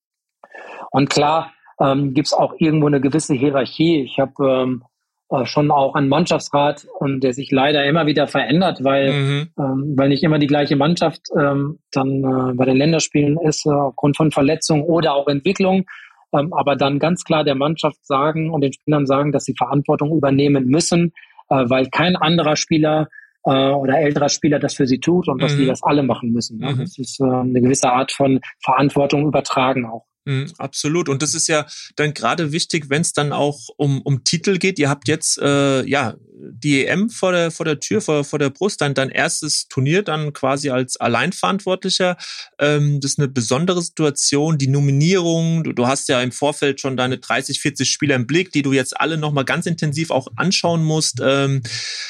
und 0.91 1.09
klar 1.09 1.51
ähm, 1.81 2.13
gibt 2.13 2.27
es 2.27 2.33
auch 2.33 2.53
irgendwo 2.59 2.87
eine 2.87 3.01
gewisse 3.01 3.33
Hierarchie. 3.33 4.03
Ich 4.03 4.19
habe 4.19 4.33
ähm, 4.47 4.83
äh, 4.83 4.94
schon 5.43 5.71
auch 5.71 5.95
ein 5.95 6.07
Mannschaftsrat, 6.07 6.87
ähm, 7.01 7.19
der 7.19 7.33
sich 7.33 7.51
leider 7.51 7.85
immer 7.85 8.05
wieder 8.05 8.27
verändert, 8.27 8.83
weil, 8.83 9.11
mhm. 9.11 9.49
ähm, 9.59 9.93
weil 9.97 10.09
nicht 10.09 10.23
immer 10.23 10.39
die 10.39 10.47
gleiche 10.47 10.75
Mannschaft 10.75 11.21
ähm, 11.37 11.79
dann 11.91 12.23
äh, 12.23 12.53
bei 12.53 12.65
den 12.65 12.77
Länderspielen 12.77 13.37
ist, 13.39 13.65
äh, 13.65 13.71
aufgrund 13.71 14.17
von 14.17 14.31
Verletzungen 14.31 14.83
oder 14.83 15.13
auch 15.13 15.27
Entwicklung. 15.27 15.85
Ähm, 16.33 16.53
aber 16.53 16.75
dann 16.75 16.99
ganz 16.99 17.23
klar 17.23 17.43
der 17.43 17.55
Mannschaft 17.55 18.05
sagen 18.05 18.51
und 18.51 18.61
den 18.61 18.73
Spielern 18.73 19.05
sagen, 19.05 19.31
dass 19.31 19.45
sie 19.45 19.55
Verantwortung 19.57 20.15
übernehmen 20.15 20.65
müssen, 20.65 21.13
äh, 21.49 21.65
weil 21.67 21.87
kein 21.89 22.15
anderer 22.15 22.55
Spieler 22.55 23.09
äh, 23.45 23.69
oder 23.69 23.99
älterer 23.99 24.29
Spieler 24.29 24.59
das 24.59 24.73
für 24.73 24.87
sie 24.87 24.99
tut 24.99 25.27
und 25.27 25.37
mhm. 25.37 25.41
dass 25.41 25.55
die 25.55 25.65
das 25.65 25.83
alle 25.83 26.03
machen 26.03 26.31
müssen. 26.31 26.57
Mhm. 26.57 26.79
Das 26.79 26.97
ist 26.97 27.19
äh, 27.19 27.25
eine 27.25 27.61
gewisse 27.61 27.91
Art 27.91 28.11
von 28.11 28.39
Verantwortung 28.63 29.27
übertragen 29.27 29.85
auch. 29.85 30.05
Mhm, 30.25 30.51
absolut. 30.57 31.07
Und 31.07 31.21
das 31.21 31.33
ist 31.33 31.47
ja 31.47 31.67
dann 31.95 32.13
gerade 32.13 32.51
wichtig, 32.51 32.89
wenn 32.89 33.01
es 33.01 33.13
dann 33.13 33.31
auch 33.31 33.69
um, 33.77 34.01
um 34.01 34.23
Titel 34.23 34.57
geht. 34.57 34.79
Ihr 34.79 34.89
habt 34.89 35.07
jetzt 35.07 35.37
äh, 35.37 35.87
ja 35.87 36.15
die 36.37 36.85
EM 36.85 37.09
vor 37.09 37.31
der, 37.31 37.51
vor 37.51 37.65
der 37.65 37.79
Tür, 37.79 38.01
vor, 38.01 38.23
vor 38.23 38.39
der 38.39 38.49
Brust, 38.49 38.81
dein, 38.81 38.93
dein 38.93 39.09
erstes 39.09 39.67
Turnier 39.67 40.03
dann 40.03 40.33
quasi 40.33 40.69
als 40.69 40.97
Alleinverantwortlicher. 40.97 42.17
Ähm, 42.59 42.99
das 42.99 43.11
ist 43.11 43.19
eine 43.19 43.27
besondere 43.27 43.81
Situation. 43.81 44.57
Die 44.57 44.67
Nominierung, 44.67 45.63
du, 45.63 45.73
du 45.73 45.87
hast 45.87 46.09
ja 46.09 46.21
im 46.21 46.31
Vorfeld 46.31 46.81
schon 46.81 46.97
deine 46.97 47.17
30, 47.17 47.59
40 47.59 47.89
Spieler 47.89 48.15
im 48.15 48.27
Blick, 48.27 48.51
die 48.51 48.61
du 48.61 48.73
jetzt 48.73 48.99
alle 48.99 49.17
nochmal 49.17 49.45
ganz 49.45 49.65
intensiv 49.65 50.11
auch 50.11 50.27
anschauen 50.35 50.83
musst. 50.83 51.21
Ähm, 51.23 51.61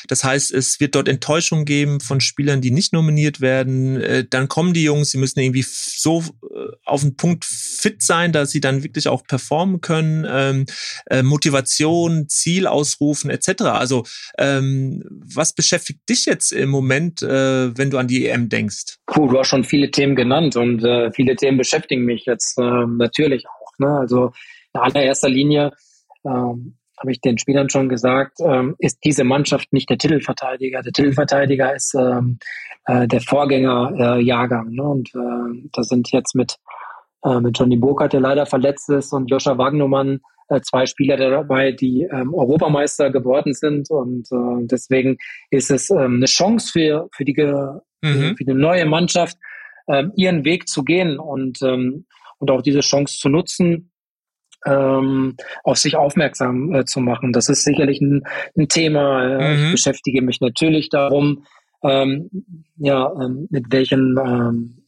das 0.08 0.24
heißt, 0.24 0.52
es 0.52 0.80
wird 0.80 0.96
dort 0.96 1.08
Enttäuschung 1.08 1.66
geben 1.66 2.00
von 2.00 2.22
Spielern, 2.22 2.62
die 2.62 2.72
nicht 2.72 2.94
nominiert 2.94 3.42
werden. 3.42 4.02
Äh, 4.02 4.26
dann 4.30 4.48
kommen 4.48 4.74
die 4.74 4.84
Jungs, 4.84 5.12
sie 5.12 5.18
müssen 5.18 5.40
irgendwie 5.40 5.66
so 5.68 6.22
äh, 6.22 6.72
auf 6.86 7.02
den 7.02 7.16
Punkt 7.16 7.46
fit 7.86 8.02
sein, 8.02 8.32
dass 8.32 8.50
sie 8.50 8.62
dann 8.62 8.84
wirklich 8.84 9.08
auch 9.08 9.24
performen 9.24 9.80
können. 9.80 10.26
Ähm, 10.28 10.66
äh, 11.06 11.22
Motivation, 11.22 12.28
Ziel 12.28 12.66
ausrufen 12.66 13.30
etc. 13.30 13.62
Also 13.66 14.04
ähm, 14.40 15.04
was 15.10 15.54
beschäftigt 15.54 16.00
dich 16.10 16.26
jetzt 16.26 16.52
im 16.52 16.70
Moment, 16.70 17.22
äh, 17.22 17.78
wenn 17.78 17.92
du 17.92 18.00
an 18.00 18.08
die 18.08 18.28
EM 18.28 18.50
denkst? 18.50 18.98
Puh, 19.06 19.28
du 19.28 19.38
hast 19.38 19.50
schon 19.50 19.64
viele 19.64 19.92
Themen 19.92 20.16
genannt 20.16 20.56
und 20.56 20.84
äh, 20.84 21.12
viele 21.12 21.36
Themen 21.36 21.60
beschäftigen 21.60 22.06
mich 22.06 22.26
jetzt 22.26 22.58
äh, 22.58 22.86
natürlich 22.88 23.46
auch. 23.48 23.78
Ne? 23.78 24.00
Also 24.00 24.32
in 24.74 24.82
allererster 24.82 25.30
Linie 25.30 25.72
ähm, 26.26 26.78
habe 26.98 27.12
ich 27.12 27.22
den 27.22 27.38
Spielern 27.38 27.70
schon 27.70 27.88
gesagt, 27.88 28.40
ähm, 28.40 28.76
ist 28.80 29.00
diese 29.04 29.24
Mannschaft 29.24 29.74
nicht 29.74 29.90
der 29.92 30.00
Titelverteidiger. 30.00 30.82
Der 30.82 30.92
Titelverteidiger 30.92 31.76
ist 31.76 31.94
ähm, 31.94 32.40
äh, 32.86 33.08
der 33.08 33.22
Vorgängerjahrgang. 33.22 34.70
Äh, 34.70 34.76
ne? 34.76 34.84
Und 34.84 35.10
äh, 35.14 35.70
da 35.72 35.84
sind 35.84 36.12
jetzt 36.12 36.36
mit, 36.36 36.58
äh, 37.26 37.40
mit 37.40 37.58
Johnny 37.58 37.78
Burkhardt, 37.78 38.14
der 38.14 38.22
leider 38.22 38.46
verletzt 38.46 38.90
ist, 38.90 39.12
und 39.12 39.30
Joscha 39.30 39.58
Wagnermann 39.58 40.22
äh, 40.50 40.62
zwei 40.62 40.86
Spieler 40.86 41.18
dabei, 41.18 41.72
die 41.72 42.04
ähm, 42.04 42.34
Europameister 42.34 43.10
geworden 43.10 43.54
sind. 43.54 43.90
Und 43.90 44.32
äh, 44.32 44.68
deswegen 44.68 45.18
ist 45.50 45.72
es 45.72 45.90
ähm, 45.90 46.18
eine 46.18 46.26
Chance 46.26 46.72
für, 46.72 47.10
für, 47.14 47.26
die, 47.26 47.34
mhm. 47.34 48.36
für 48.38 48.44
die 48.46 48.54
neue 48.54 48.86
Mannschaft, 48.86 49.38
ähm, 49.88 50.12
ihren 50.16 50.46
Weg 50.46 50.68
zu 50.68 50.84
gehen 50.84 51.20
und, 51.20 51.62
ähm, 51.62 52.06
und 52.38 52.52
auch 52.52 52.62
diese 52.62 52.82
Chance 52.82 53.18
zu 53.18 53.30
nutzen, 53.30 53.92
ähm, 54.66 55.36
auf 55.64 55.78
sich 55.78 55.96
aufmerksam 55.96 56.74
äh, 56.74 56.86
zu 56.86 57.00
machen. 57.00 57.34
Das 57.34 57.50
ist 57.50 57.64
sicherlich 57.64 58.02
ein, 58.02 58.24
ein 58.58 58.68
Thema. 58.68 59.24
Äh, 59.24 59.58
mhm. 59.58 59.66
Ich 59.66 59.72
beschäftige 59.72 60.22
mich 60.22 60.42
natürlich 60.42 60.90
darum, 60.90 61.46
ähm, 61.84 62.30
ja, 62.78 63.12
ähm, 63.22 63.48
mit 63.52 63.66
welchen 63.70 64.18
ähm, 64.18 64.76
äh, 64.78 64.85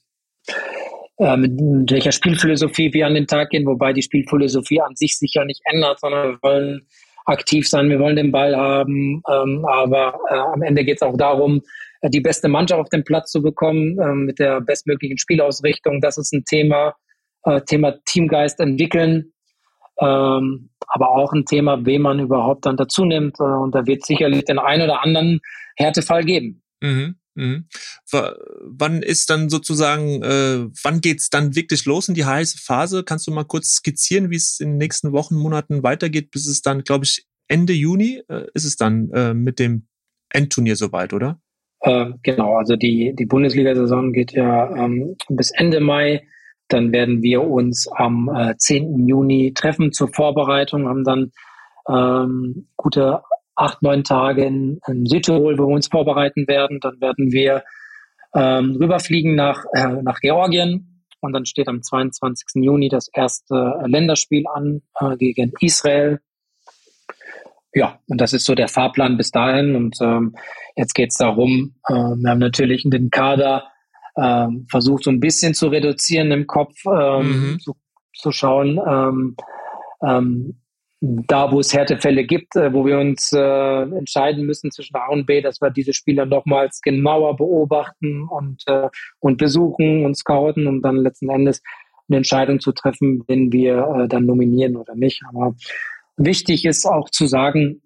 mit 1.19 1.91
welcher 1.91 2.11
Spielphilosophie 2.11 2.93
wir 2.93 3.07
an 3.07 3.15
den 3.15 3.25
Tag 3.25 3.49
gehen, 3.49 3.65
wobei 3.65 3.91
die 3.91 4.03
Spielphilosophie 4.03 4.81
an 4.81 4.95
sich 4.95 5.17
sich 5.17 5.33
ja 5.33 5.45
nicht 5.45 5.61
ändert, 5.65 5.99
sondern 5.99 6.33
wir 6.33 6.37
wollen 6.43 6.87
aktiv 7.27 7.67
sein, 7.67 7.89
wir 7.89 7.99
wollen 7.99 8.15
den 8.15 8.31
Ball 8.31 8.55
haben, 8.55 9.21
ähm, 9.29 9.65
aber 9.65 10.19
äh, 10.29 10.35
am 10.35 10.61
Ende 10.61 10.85
geht 10.85 10.97
es 10.97 11.01
auch 11.01 11.17
darum, 11.17 11.61
äh, 12.01 12.09
die 12.09 12.21
beste 12.21 12.47
Mannschaft 12.47 12.79
auf 12.79 12.89
den 12.89 13.03
Platz 13.03 13.31
zu 13.31 13.41
bekommen, 13.41 13.99
äh, 13.99 14.13
mit 14.13 14.39
der 14.39 14.61
bestmöglichen 14.61 15.17
Spielausrichtung. 15.17 15.99
Das 15.99 16.17
ist 16.17 16.33
ein 16.33 16.45
Thema, 16.45 16.95
äh, 17.43 17.61
Thema 17.61 17.95
Teamgeist 18.05 18.59
entwickeln, 18.59 19.33
ähm, 19.99 20.69
aber 20.87 21.09
auch 21.09 21.33
ein 21.33 21.45
Thema, 21.45 21.85
wen 21.85 22.01
man 22.01 22.19
überhaupt 22.19 22.65
dann 22.65 22.77
dazu 22.77 23.03
nimmt. 23.03 23.39
Äh, 23.39 23.43
und 23.43 23.75
da 23.75 23.85
wird 23.85 24.05
sicherlich 24.05 24.45
den 24.45 24.59
einen 24.59 24.83
oder 24.83 25.03
anderen 25.03 25.41
Härtefall 25.75 26.23
geben. 26.23 26.63
Mhm. 26.81 27.15
Mhm. 27.37 27.67
wann 28.11 29.03
ist 29.03 29.29
dann 29.29 29.49
sozusagen, 29.49 30.23
äh, 30.23 30.67
wann 30.83 31.01
geht's 31.01 31.29
dann 31.29 31.55
wirklich 31.55 31.85
los 31.85 32.09
in 32.09 32.15
die 32.15 32.25
heiße 32.25 32.57
Phase? 32.57 33.03
Kannst 33.03 33.27
du 33.27 33.31
mal 33.31 33.43
kurz 33.43 33.75
skizzieren, 33.75 34.31
wie 34.31 34.37
es 34.37 34.59
in 34.59 34.71
den 34.71 34.77
nächsten 34.77 35.11
Wochen, 35.11 35.35
Monaten 35.35 35.83
weitergeht, 35.83 36.31
bis 36.31 36.47
es 36.47 36.63
dann, 36.63 36.83
glaube 36.83 37.05
ich, 37.05 37.27
Ende 37.47 37.73
Juni 37.73 38.23
äh, 38.27 38.45
ist 38.55 38.65
es 38.65 38.75
dann 38.75 39.11
äh, 39.11 39.33
mit 39.33 39.59
dem 39.59 39.87
Endturnier 40.29 40.75
soweit, 40.75 41.13
oder? 41.13 41.39
Äh, 41.81 42.07
genau, 42.23 42.57
also 42.57 42.75
die, 42.75 43.13
die 43.15 43.25
Bundesliga-Saison 43.25 44.13
geht 44.13 44.31
ja 44.33 44.75
ähm, 44.75 45.15
bis 45.29 45.51
Ende 45.51 45.79
Mai. 45.79 46.27
Dann 46.69 46.91
werden 46.91 47.21
wir 47.21 47.43
uns 47.43 47.87
am 47.87 48.29
äh, 48.33 48.57
10. 48.57 49.07
Juni 49.07 49.53
treffen 49.53 49.93
zur 49.93 50.09
Vorbereitung, 50.09 50.87
haben 50.87 51.03
dann 51.03 51.31
ähm, 51.87 52.67
gute 52.75 53.21
acht, 53.57 53.81
neun 53.81 54.03
Tage 54.03 54.45
in, 54.45 54.79
in 54.87 55.05
Südtirol, 55.05 55.57
wo 55.57 55.67
wir 55.67 55.75
uns 55.75 55.87
vorbereiten 55.87 56.47
werden. 56.47 56.79
Dann 56.79 57.01
werden 57.01 57.31
wir 57.31 57.63
ähm, 58.33 58.77
rüberfliegen 58.79 59.35
nach, 59.35 59.65
äh, 59.73 60.01
nach 60.01 60.19
Georgien. 60.19 61.03
Und 61.19 61.33
dann 61.33 61.45
steht 61.45 61.67
am 61.67 61.81
22. 61.81 62.63
Juni 62.63 62.89
das 62.89 63.09
erste 63.11 63.81
Länderspiel 63.85 64.45
an 64.53 64.83
äh, 64.99 65.17
gegen 65.17 65.51
Israel. 65.59 66.19
Ja, 67.73 67.99
und 68.07 68.21
das 68.21 68.33
ist 68.33 68.45
so 68.45 68.55
der 68.55 68.67
Fahrplan 68.67 69.17
bis 69.17 69.31
dahin. 69.31 69.75
Und 69.75 69.97
ähm, 70.01 70.35
jetzt 70.75 70.93
geht 70.93 71.09
es 71.09 71.17
darum, 71.17 71.75
äh, 71.87 71.93
wir 71.93 72.29
haben 72.29 72.39
natürlich 72.39 72.83
den 72.85 73.09
Kader 73.09 73.65
äh, 74.15 74.47
versucht, 74.69 75.03
so 75.03 75.09
ein 75.09 75.19
bisschen 75.19 75.55
zu 75.55 75.67
reduzieren 75.67 76.31
im 76.31 76.45
Kopf, 76.45 76.75
ähm, 76.85 77.53
mhm. 77.53 77.59
zu, 77.59 77.75
zu 78.13 78.31
schauen, 78.31 78.79
ähm, 78.87 79.35
ähm, 80.03 80.61
da, 80.99 81.51
wo 81.51 81.59
es 81.59 81.73
Härtefälle 81.73 82.23
gibt, 82.23 82.55
äh, 82.55 82.73
wo 82.73 82.85
wir 82.85 82.97
uns 82.97 83.31
äh, 83.31 83.81
entscheiden 83.81 84.45
müssen 84.45 84.71
zwischen 84.71 84.95
A 84.95 85.07
und 85.09 85.25
B, 85.25 85.41
dass 85.41 85.61
wir 85.61 85.69
diese 85.69 85.93
Spieler 85.93 86.25
nochmals 86.25 86.81
genauer 86.81 87.35
beobachten 87.35 88.27
und, 88.27 88.63
äh, 88.67 88.89
und 89.19 89.37
besuchen 89.37 90.05
und 90.05 90.17
scouten, 90.17 90.67
um 90.67 90.81
dann 90.81 90.97
letzten 90.97 91.29
Endes 91.29 91.61
eine 92.09 92.17
Entscheidung 92.17 92.59
zu 92.59 92.71
treffen, 92.71 93.23
wenn 93.27 93.51
wir 93.51 93.77
äh, 93.77 94.07
dann 94.07 94.25
nominieren 94.25 94.75
oder 94.75 94.95
nicht. 94.95 95.21
Aber 95.29 95.55
wichtig 96.15 96.65
ist 96.65 96.85
auch 96.85 97.09
zu 97.09 97.27
sagen, 97.27 97.83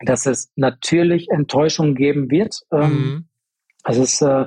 dass 0.00 0.26
es 0.26 0.50
natürlich 0.56 1.28
Enttäuschung 1.30 1.94
geben 1.94 2.30
wird. 2.30 2.60
Ähm, 2.72 2.90
mhm. 2.90 3.28
Es 3.84 3.96
ist 3.96 4.22
äh, 4.22 4.46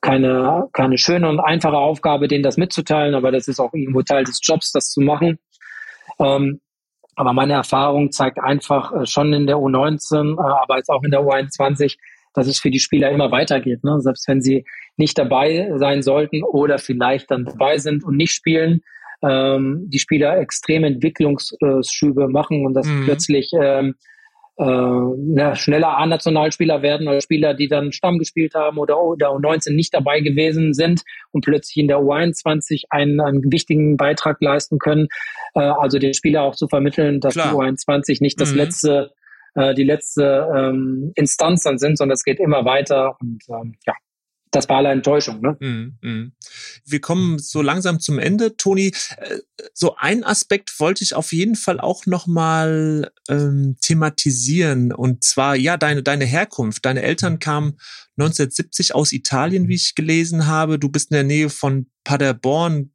keine, 0.00 0.68
keine 0.72 0.98
schöne 0.98 1.28
und 1.28 1.40
einfache 1.40 1.76
Aufgabe, 1.76 2.28
denen 2.28 2.44
das 2.44 2.56
mitzuteilen, 2.56 3.14
aber 3.14 3.32
das 3.32 3.48
ist 3.48 3.58
auch 3.58 3.72
irgendwo 3.74 4.02
Teil 4.02 4.24
des 4.24 4.38
Jobs, 4.42 4.70
das 4.70 4.88
zu 4.90 5.00
machen. 5.00 5.38
Ähm, 6.20 6.60
aber 7.20 7.34
meine 7.34 7.52
Erfahrung 7.52 8.12
zeigt 8.12 8.38
einfach 8.40 8.92
äh, 8.92 9.06
schon 9.06 9.34
in 9.34 9.46
der 9.46 9.56
U19, 9.56 10.38
äh, 10.38 10.40
aber 10.40 10.78
jetzt 10.78 10.88
auch 10.88 11.02
in 11.02 11.10
der 11.10 11.20
U21, 11.20 11.98
dass 12.32 12.46
es 12.46 12.58
für 12.58 12.70
die 12.70 12.78
Spieler 12.78 13.10
immer 13.10 13.30
weitergeht. 13.30 13.84
Ne? 13.84 14.00
Selbst 14.00 14.26
wenn 14.26 14.40
sie 14.40 14.64
nicht 14.96 15.18
dabei 15.18 15.70
sein 15.76 16.00
sollten 16.00 16.42
oder 16.42 16.78
vielleicht 16.78 17.30
dann 17.30 17.44
dabei 17.44 17.76
sind 17.76 18.04
und 18.04 18.16
nicht 18.16 18.32
spielen, 18.32 18.80
ähm, 19.22 19.84
die 19.88 19.98
Spieler 19.98 20.38
extreme 20.38 20.86
Entwicklungsschübe 20.86 22.28
machen 22.28 22.64
und 22.64 22.72
dass 22.72 22.86
mhm. 22.86 23.04
plötzlich 23.04 23.50
ähm, 23.60 23.96
äh, 24.60 25.36
ja, 25.36 25.56
schneller 25.56 25.98
A-Nationalspieler 25.98 26.80
werden 26.80 27.06
oder 27.06 27.20
Spieler, 27.20 27.54
die 27.54 27.68
dann 27.68 27.92
Stamm 27.92 28.18
gespielt 28.18 28.54
haben 28.54 28.78
oder 28.78 28.94
der 29.18 29.28
U19 29.28 29.74
nicht 29.74 29.92
dabei 29.92 30.20
gewesen 30.20 30.74
sind 30.74 31.02
und 31.32 31.44
plötzlich 31.44 31.76
in 31.78 31.88
der 31.88 31.98
U21 31.98 32.84
einen, 32.90 33.20
einen 33.20 33.52
wichtigen 33.52 33.96
Beitrag 33.96 34.38
leisten 34.40 34.78
können. 34.78 35.08
Äh, 35.54 35.60
also 35.60 35.98
den 35.98 36.14
Spieler 36.14 36.42
auch 36.42 36.56
zu 36.56 36.68
vermitteln, 36.68 37.20
dass 37.20 37.34
Klar. 37.34 37.50
die 37.50 37.56
U21 37.56 38.18
nicht 38.20 38.40
das 38.40 38.50
mhm. 38.52 38.56
letzte 38.56 39.12
äh, 39.54 39.74
die 39.74 39.84
letzte 39.84 40.48
ähm, 40.56 41.12
Instanz 41.16 41.62
dann 41.62 41.78
sind, 41.78 41.98
sondern 41.98 42.14
es 42.14 42.24
geht 42.24 42.38
immer 42.38 42.64
weiter 42.64 43.16
und 43.20 43.42
ähm, 43.48 43.74
ja, 43.86 43.94
das 44.50 44.68
war 44.68 44.78
alle 44.78 44.90
Enttäuschung. 44.90 45.40
Ne? 45.40 45.56
Mm, 45.60 46.06
mm. 46.06 46.32
Wir 46.84 47.00
kommen 47.00 47.38
so 47.38 47.62
langsam 47.62 48.00
zum 48.00 48.18
Ende. 48.18 48.56
Toni, 48.56 48.88
äh, 48.88 49.38
so 49.74 49.94
ein 49.96 50.24
Aspekt 50.24 50.78
wollte 50.80 51.04
ich 51.04 51.14
auf 51.14 51.32
jeden 51.32 51.54
Fall 51.54 51.78
auch 51.78 52.06
nochmal 52.06 53.12
ähm, 53.28 53.76
thematisieren. 53.80 54.92
Und 54.92 55.22
zwar, 55.22 55.54
ja, 55.54 55.76
deine, 55.76 56.02
deine 56.02 56.24
Herkunft. 56.24 56.84
Deine 56.84 57.02
Eltern 57.02 57.38
kamen 57.38 57.78
1970 58.18 58.94
aus 58.94 59.12
Italien, 59.12 59.68
wie 59.68 59.76
ich 59.76 59.94
gelesen 59.94 60.48
habe. 60.48 60.78
Du 60.78 60.88
bist 60.88 61.12
in 61.12 61.14
der 61.14 61.24
Nähe 61.24 61.48
von 61.48 61.88
Paderborn 62.02 62.92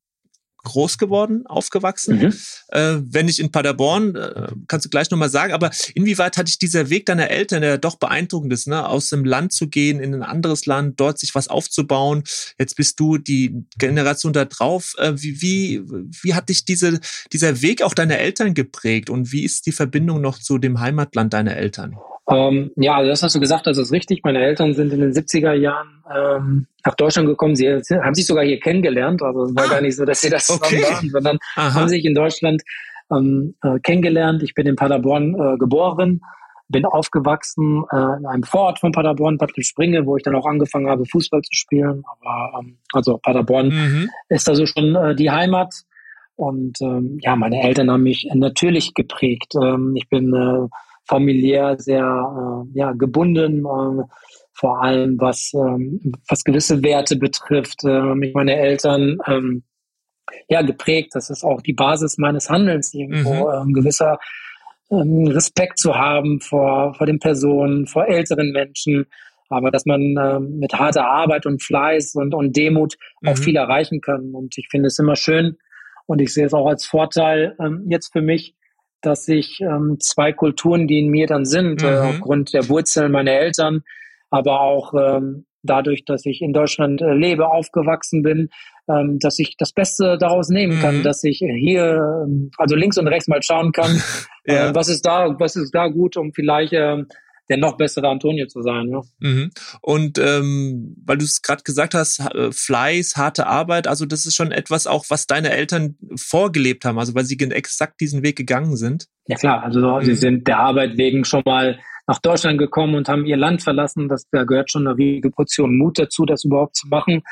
groß 0.65 0.97
geworden, 0.97 1.45
aufgewachsen. 1.47 2.17
Mhm. 2.17 2.33
Äh, 2.67 2.97
wenn 3.01 3.27
nicht 3.27 3.39
in 3.39 3.51
Paderborn, 3.51 4.15
äh, 4.15 4.47
kannst 4.67 4.85
du 4.85 4.89
gleich 4.89 5.09
nochmal 5.09 5.29
sagen, 5.29 5.53
aber 5.53 5.71
inwieweit 5.93 6.37
hat 6.37 6.47
dich 6.47 6.59
dieser 6.59 6.89
Weg 6.89 7.05
deiner 7.05 7.29
Eltern, 7.29 7.61
der 7.61 7.77
doch 7.77 7.95
beeindruckend 7.95 8.51
ist, 8.51 8.67
ne, 8.67 8.87
aus 8.87 9.09
dem 9.09 9.23
Land 9.23 9.53
zu 9.53 9.69
gehen, 9.69 10.01
in 10.01 10.13
ein 10.13 10.23
anderes 10.23 10.65
Land, 10.65 10.99
dort 10.99 11.19
sich 11.19 11.33
was 11.33 11.47
aufzubauen. 11.47 12.23
Jetzt 12.59 12.75
bist 12.75 12.99
du 12.99 13.17
die 13.17 13.63
Generation 13.77 14.33
da 14.33 14.43
drauf. 14.43 14.95
Äh, 14.97 15.13
wie, 15.15 15.41
wie, 15.41 15.81
wie 16.21 16.33
hat 16.33 16.49
dich 16.49 16.65
diese, 16.65 16.99
dieser 17.31 17.61
Weg 17.61 17.81
auch 17.81 17.93
deiner 17.93 18.17
Eltern 18.17 18.53
geprägt 18.53 19.09
und 19.09 19.31
wie 19.31 19.45
ist 19.45 19.65
die 19.65 19.71
Verbindung 19.71 20.19
noch 20.19 20.39
zu 20.39 20.57
dem 20.57 20.79
Heimatland 20.81 21.33
deiner 21.33 21.55
Eltern? 21.55 21.95
Ähm, 22.27 22.71
ja, 22.75 22.95
also 22.95 23.09
das 23.09 23.21
hast 23.21 23.35
du 23.35 23.39
gesagt, 23.39 23.67
das 23.67 23.77
ist 23.77 23.91
richtig. 23.91 24.23
Meine 24.23 24.39
Eltern 24.39 24.73
sind 24.73 24.91
in 24.91 24.99
den 24.99 25.11
70er 25.11 25.53
Jahren 25.53 26.03
ähm, 26.13 26.67
nach 26.83 26.95
Deutschland 26.95 27.27
gekommen. 27.27 27.55
Sie 27.55 27.69
haben 27.69 28.15
sich 28.15 28.25
sogar 28.25 28.43
hier 28.43 28.59
kennengelernt. 28.59 29.21
Also 29.21 29.43
es 29.43 29.55
war 29.55 29.65
ah, 29.65 29.69
gar 29.69 29.81
nicht 29.81 29.95
so, 29.95 30.05
dass 30.05 30.21
sie 30.21 30.29
das 30.29 30.49
okay. 30.49 30.77
zusammen 30.77 30.93
waren, 30.93 31.09
sondern 31.09 31.37
Aha. 31.55 31.73
haben 31.73 31.89
sich 31.89 32.03
in 32.03 32.15
Deutschland 32.15 32.63
ähm, 33.11 33.55
äh, 33.61 33.79
kennengelernt. 33.79 34.41
Ich 34.41 34.55
bin 34.55 34.65
in 34.65 34.75
Paderborn 34.75 35.35
äh, 35.35 35.57
geboren, 35.57 36.21
bin 36.67 36.85
aufgewachsen 36.85 37.83
äh, 37.91 38.17
in 38.17 38.25
einem 38.25 38.43
Vorort 38.43 38.79
von 38.79 38.91
Paderborn, 38.91 39.37
Bad 39.37 39.51
Springe, 39.59 40.07
wo 40.07 40.17
ich 40.17 40.23
dann 40.23 40.35
auch 40.35 40.47
angefangen 40.47 40.89
habe, 40.89 41.05
Fußball 41.05 41.41
zu 41.41 41.53
spielen. 41.53 42.03
Aber 42.07 42.59
ähm, 42.59 42.77
also 42.93 43.19
Paderborn 43.19 43.67
mhm. 43.67 44.09
ist 44.29 44.49
also 44.49 44.65
schon 44.65 44.95
äh, 44.95 45.15
die 45.15 45.29
Heimat. 45.29 45.73
Und 46.37 46.81
ähm, 46.81 47.19
ja, 47.21 47.35
meine 47.35 47.61
Eltern 47.61 47.91
haben 47.91 48.03
mich 48.03 48.27
natürlich 48.33 48.93
geprägt. 48.93 49.53
Ähm, 49.61 49.93
ich 49.95 50.09
bin 50.09 50.33
äh, 50.33 50.67
familiär 51.07 51.77
sehr 51.77 52.03
äh, 52.03 52.77
ja, 52.77 52.91
gebunden, 52.93 53.65
äh, 53.65 54.03
vor 54.53 54.81
allem 54.81 55.19
was, 55.19 55.51
ähm, 55.53 56.13
was 56.27 56.43
gewisse 56.43 56.83
Werte 56.83 57.17
betrifft. 57.17 57.83
Äh, 57.83 58.15
mich 58.15 58.33
meine 58.33 58.55
Eltern 58.55 59.17
ähm, 59.27 59.63
ja 60.47 60.61
geprägt. 60.61 61.11
Das 61.13 61.29
ist 61.29 61.43
auch 61.43 61.61
die 61.61 61.73
Basis 61.73 62.17
meines 62.17 62.49
Handelns 62.49 62.93
irgendwo, 62.93 63.49
mhm. 63.49 63.69
ähm, 63.69 63.73
gewisser 63.73 64.17
ähm, 64.91 65.27
Respekt 65.27 65.79
zu 65.79 65.95
haben 65.95 66.39
vor, 66.39 66.93
vor 66.95 67.05
den 67.05 67.19
Personen, 67.19 67.87
vor 67.87 68.07
älteren 68.07 68.51
Menschen. 68.51 69.05
Aber 69.49 69.69
dass 69.69 69.85
man 69.85 70.15
ähm, 70.17 70.57
mit 70.59 70.73
harter 70.73 71.05
Arbeit 71.05 71.45
und 71.45 71.61
Fleiß 71.61 72.15
und, 72.15 72.33
und 72.33 72.55
Demut 72.55 72.95
mhm. 73.21 73.29
auch 73.29 73.37
viel 73.37 73.55
erreichen 73.55 74.01
kann. 74.01 74.31
Und 74.33 74.57
ich 74.57 74.67
finde 74.71 74.87
es 74.87 74.97
immer 74.97 75.15
schön 75.15 75.57
und 76.07 76.21
ich 76.21 76.33
sehe 76.33 76.45
es 76.45 76.53
auch 76.53 76.67
als 76.67 76.85
Vorteil 76.85 77.55
ähm, 77.59 77.85
jetzt 77.89 78.11
für 78.11 78.21
mich, 78.21 78.54
dass 79.05 79.27
ich 79.27 79.61
ähm, 79.61 79.97
zwei 79.99 80.33
Kulturen, 80.33 80.87
die 80.87 80.99
in 80.99 81.09
mir 81.09 81.27
dann 81.27 81.45
sind, 81.45 81.83
äh, 81.83 81.85
mhm. 81.85 81.93
äh, 81.93 81.99
aufgrund 81.99 82.53
der 82.53 82.67
Wurzeln 82.69 83.11
meiner 83.11 83.31
Eltern, 83.31 83.83
aber 84.29 84.61
auch 84.61 84.93
ähm, 84.93 85.45
dadurch, 85.63 86.05
dass 86.05 86.25
ich 86.25 86.41
in 86.41 86.53
Deutschland 86.53 87.01
äh, 87.01 87.13
lebe, 87.13 87.47
aufgewachsen 87.47 88.21
bin, 88.21 88.49
ähm, 88.87 89.17
dass 89.19 89.39
ich 89.39 89.57
das 89.57 89.71
Beste 89.71 90.17
daraus 90.17 90.49
nehmen 90.49 90.79
kann, 90.79 90.99
mhm. 90.99 91.03
dass 91.03 91.23
ich 91.23 91.39
hier, 91.39 92.23
ähm, 92.25 92.51
also 92.57 92.75
links 92.75 92.97
und 92.97 93.07
rechts 93.07 93.27
mal 93.27 93.41
schauen 93.41 93.71
kann, 93.71 94.01
ja. 94.45 94.69
äh, 94.69 94.75
was 94.75 94.89
ist 94.89 95.05
da, 95.05 95.35
was 95.39 95.55
ist 95.55 95.73
da 95.73 95.87
gut, 95.87 96.17
um 96.17 96.33
vielleicht 96.33 96.73
äh, 96.73 97.03
der 97.49 97.57
noch 97.57 97.77
bessere 97.77 98.07
Antonio 98.07 98.47
zu 98.47 98.61
sein. 98.61 98.89
Ja. 98.89 99.01
Mhm. 99.19 99.51
Und 99.81 100.17
ähm, 100.17 100.95
weil 101.05 101.17
du 101.17 101.25
es 101.25 101.41
gerade 101.41 101.63
gesagt 101.63 101.93
hast, 101.93 102.19
äh, 102.19 102.51
Fleiß, 102.51 103.15
harte 103.15 103.47
Arbeit, 103.47 103.87
also 103.87 104.05
das 104.05 104.25
ist 104.25 104.35
schon 104.35 104.51
etwas 104.51 104.87
auch, 104.87 105.05
was 105.09 105.27
deine 105.27 105.51
Eltern 105.51 105.95
vorgelebt 106.15 106.85
haben, 106.85 106.97
also 106.97 107.13
weil 107.15 107.25
sie 107.25 107.37
exakt 107.39 108.01
diesen 108.01 108.23
Weg 108.23 108.35
gegangen 108.37 108.75
sind. 108.77 109.07
Ja 109.27 109.35
klar, 109.35 109.63
also 109.63 109.79
mhm. 109.79 110.03
sie 110.03 110.15
sind 110.15 110.47
der 110.47 110.59
Arbeit 110.59 110.97
wegen 110.97 111.25
schon 111.25 111.43
mal 111.45 111.79
nach 112.07 112.19
Deutschland 112.19 112.57
gekommen 112.57 112.95
und 112.95 113.09
haben 113.09 113.25
ihr 113.25 113.37
Land 113.37 113.63
verlassen. 113.63 114.07
Das, 114.07 114.27
da 114.31 114.43
gehört 114.43 114.71
schon 114.71 114.87
eine 114.87 114.97
riesige 114.97 115.31
Portion 115.31 115.77
Mut 115.77 115.97
dazu, 115.97 116.25
das 116.25 116.43
überhaupt 116.43 116.75
zu 116.75 116.87
machen. 116.87 117.23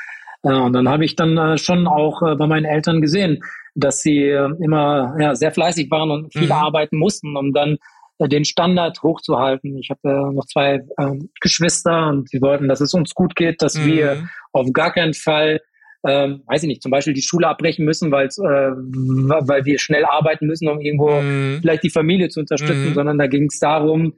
Äh, 0.42 0.52
und 0.52 0.72
dann 0.72 0.88
habe 0.88 1.04
ich 1.04 1.16
dann 1.16 1.36
äh, 1.36 1.58
schon 1.58 1.86
auch 1.86 2.20
bei 2.20 2.46
meinen 2.46 2.64
Eltern 2.64 3.00
gesehen, 3.00 3.40
dass 3.76 4.02
sie 4.02 4.28
immer 4.28 5.16
ja, 5.18 5.34
sehr 5.34 5.50
fleißig 5.50 5.90
waren 5.90 6.10
und 6.12 6.32
viel 6.32 6.46
mhm. 6.46 6.52
arbeiten 6.52 6.96
mussten, 6.96 7.36
um 7.36 7.52
dann 7.52 7.78
den 8.20 8.44
Standard 8.44 9.02
hochzuhalten. 9.02 9.76
Ich 9.78 9.90
habe 9.90 10.00
äh, 10.04 10.34
noch 10.34 10.46
zwei 10.46 10.84
ähm, 10.98 11.30
Geschwister 11.40 12.08
und 12.08 12.28
sie 12.28 12.40
wollten, 12.40 12.68
dass 12.68 12.80
es 12.80 12.94
uns 12.94 13.14
gut 13.14 13.34
geht, 13.34 13.60
dass 13.62 13.76
mhm. 13.76 13.86
wir 13.86 14.28
auf 14.52 14.72
gar 14.72 14.92
keinen 14.92 15.14
Fall 15.14 15.60
ähm, 16.06 16.42
weiß 16.46 16.62
ich 16.64 16.68
nicht, 16.68 16.82
zum 16.82 16.90
Beispiel 16.90 17.14
die 17.14 17.22
Schule 17.22 17.48
abbrechen 17.48 17.84
müssen, 17.84 18.10
weil 18.12 18.26
äh, 18.26 18.30
weil 18.30 19.64
wir 19.64 19.78
schnell 19.78 20.04
arbeiten 20.04 20.46
müssen, 20.46 20.68
um 20.68 20.80
irgendwo 20.80 21.20
mhm. 21.20 21.60
vielleicht 21.62 21.82
die 21.82 21.90
Familie 21.90 22.28
zu 22.28 22.40
unterstützen, 22.40 22.90
mhm. 22.90 22.94
sondern 22.94 23.18
da 23.18 23.26
ging 23.26 23.46
es 23.46 23.58
darum, 23.58 24.12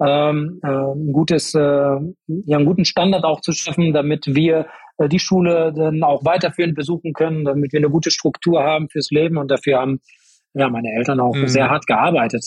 ähm, 0.00 0.60
äh, 0.62 0.68
ein 0.68 1.12
gutes, 1.12 1.54
äh, 1.54 1.58
ja, 1.58 2.56
einen 2.56 2.66
guten 2.66 2.84
Standard 2.84 3.24
auch 3.24 3.40
zu 3.40 3.52
schaffen, 3.52 3.92
damit 3.92 4.26
wir 4.26 4.66
äh, 4.98 5.08
die 5.08 5.18
Schule 5.18 5.72
dann 5.74 6.02
auch 6.02 6.24
weiterführend 6.24 6.74
besuchen 6.74 7.12
können, 7.12 7.44
damit 7.44 7.72
wir 7.72 7.80
eine 7.80 7.90
gute 7.90 8.10
Struktur 8.10 8.62
haben 8.62 8.88
fürs 8.88 9.10
Leben 9.10 9.36
und 9.36 9.50
dafür 9.50 9.80
haben 9.80 10.00
ja 10.54 10.68
meine 10.68 10.92
Eltern 10.96 11.20
auch 11.20 11.34
mhm. 11.34 11.48
sehr 11.48 11.68
hart 11.68 11.86
gearbeitet. 11.86 12.44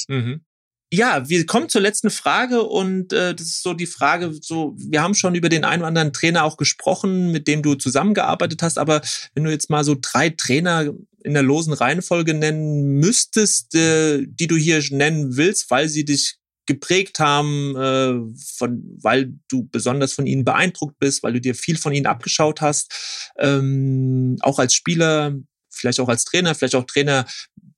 Ja, 0.95 1.27
wir 1.27 1.45
kommen 1.45 1.67
zur 1.67 1.81
letzten 1.81 2.09
Frage 2.09 2.63
und 2.63 3.11
äh, 3.11 3.35
das 3.35 3.47
ist 3.47 3.63
so 3.63 3.73
die 3.73 3.85
Frage, 3.85 4.31
so 4.39 4.75
wir 4.77 5.01
haben 5.01 5.13
schon 5.13 5.35
über 5.35 5.49
den 5.49 5.65
einen 5.65 5.81
oder 5.81 5.89
anderen 5.89 6.13
Trainer 6.13 6.45
auch 6.45 6.55
gesprochen, 6.55 7.33
mit 7.33 7.49
dem 7.49 7.61
du 7.61 7.75
zusammengearbeitet 7.75 8.61
hast, 8.61 8.77
aber 8.77 9.01
wenn 9.33 9.43
du 9.43 9.51
jetzt 9.51 9.69
mal 9.69 9.83
so 9.83 9.97
drei 9.99 10.29
Trainer 10.29 10.93
in 11.21 11.33
der 11.33 11.43
losen 11.43 11.73
Reihenfolge 11.73 12.33
nennen 12.33 12.99
müsstest, 12.99 13.75
äh, 13.75 14.25
die 14.25 14.47
du 14.47 14.55
hier 14.55 14.81
nennen 14.91 15.35
willst, 15.35 15.69
weil 15.69 15.89
sie 15.89 16.05
dich 16.05 16.37
geprägt 16.65 17.19
haben, 17.19 17.75
äh, 17.75 18.33
von, 18.57 18.97
weil 19.01 19.33
du 19.49 19.67
besonders 19.69 20.13
von 20.13 20.25
ihnen 20.25 20.45
beeindruckt 20.45 20.97
bist, 20.97 21.23
weil 21.23 21.33
du 21.33 21.41
dir 21.41 21.55
viel 21.55 21.77
von 21.77 21.91
ihnen 21.91 22.05
abgeschaut 22.05 22.61
hast, 22.61 23.31
ähm, 23.37 24.37
auch 24.39 24.59
als 24.59 24.73
Spieler, 24.73 25.35
vielleicht 25.69 25.99
auch 25.99 26.07
als 26.07 26.23
Trainer, 26.23 26.55
vielleicht 26.55 26.75
auch 26.75 26.85
Trainer, 26.85 27.25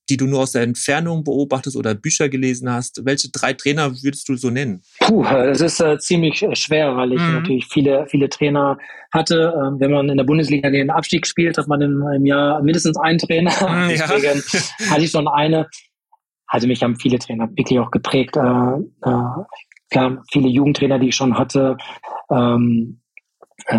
die 0.09 0.17
du 0.17 0.25
nur 0.25 0.41
aus 0.41 0.53
der 0.53 0.63
Entfernung 0.63 1.23
beobachtest 1.23 1.75
oder 1.75 1.93
Bücher 1.93 2.29
gelesen 2.29 2.71
hast. 2.71 3.05
Welche 3.05 3.29
drei 3.29 3.53
Trainer 3.53 3.91
würdest 4.03 4.27
du 4.29 4.35
so 4.35 4.49
nennen? 4.49 4.81
Puh, 4.99 5.23
das 5.23 5.61
ist 5.61 5.79
äh, 5.79 5.97
ziemlich 5.99 6.41
äh, 6.43 6.55
schwer, 6.55 6.95
weil 6.95 7.13
ich 7.13 7.21
mhm. 7.21 7.35
natürlich 7.35 7.67
viele, 7.67 8.05
viele 8.07 8.29
Trainer 8.29 8.77
hatte. 9.11 9.53
Ähm, 9.55 9.79
wenn 9.79 9.91
man 9.91 10.09
in 10.09 10.17
der 10.17 10.23
Bundesliga 10.23 10.69
den 10.69 10.89
Abstieg 10.89 11.27
spielt, 11.27 11.57
hat 11.57 11.67
man 11.67 11.81
im, 11.81 12.01
im 12.15 12.25
Jahr 12.25 12.61
mindestens 12.61 12.97
einen 12.97 13.19
Trainer. 13.19 13.51
Mhm, 13.67 13.89
Deswegen 13.89 14.41
hatte 14.89 15.01
ich 15.01 15.11
schon 15.11 15.27
eine. 15.27 15.67
Also 16.47 16.67
mich 16.67 16.81
haben 16.81 16.95
viele 16.95 17.19
Trainer 17.19 17.49
wirklich 17.55 17.79
auch 17.79 17.91
geprägt. 17.91 18.37
Äh, 18.37 18.39
äh, 18.39 19.43
klar, 19.91 20.23
viele 20.31 20.47
Jugendtrainer, 20.47 20.99
die 20.99 21.09
ich 21.09 21.15
schon 21.15 21.37
hatte. 21.37 21.77
Ähm, 22.31 23.01
äh, 23.65 23.77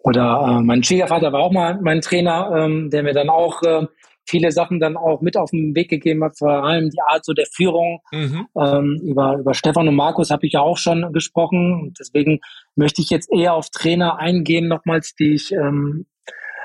oder 0.00 0.46
äh, 0.48 0.62
mein 0.62 0.82
Schwiegervater 0.82 1.32
war 1.32 1.40
auch 1.40 1.52
mal 1.52 1.78
mein 1.82 2.00
Trainer, 2.00 2.50
ähm, 2.56 2.90
der 2.90 3.02
mir 3.02 3.12
dann 3.12 3.28
auch 3.28 3.62
äh, 3.62 3.86
viele 4.28 4.52
Sachen 4.52 4.80
dann 4.80 4.96
auch 4.96 5.20
mit 5.20 5.36
auf 5.36 5.50
den 5.50 5.74
Weg 5.74 5.88
gegeben 5.88 6.22
hat, 6.22 6.38
vor 6.38 6.64
allem 6.64 6.90
die 6.90 7.00
Art 7.00 7.24
so 7.24 7.32
der 7.32 7.46
Führung. 7.46 8.00
Mhm. 8.12 8.46
Ähm, 8.56 9.00
über, 9.02 9.38
über 9.38 9.54
Stefan 9.54 9.88
und 9.88 9.94
Markus 9.96 10.30
habe 10.30 10.46
ich 10.46 10.52
ja 10.52 10.60
auch 10.60 10.76
schon 10.76 11.12
gesprochen. 11.12 11.94
Deswegen 11.98 12.40
möchte 12.76 13.00
ich 13.02 13.10
jetzt 13.10 13.30
eher 13.32 13.54
auf 13.54 13.70
Trainer 13.70 14.18
eingehen, 14.18 14.68
nochmals, 14.68 15.14
die 15.14 15.34
ich 15.34 15.52
ähm, 15.52 16.06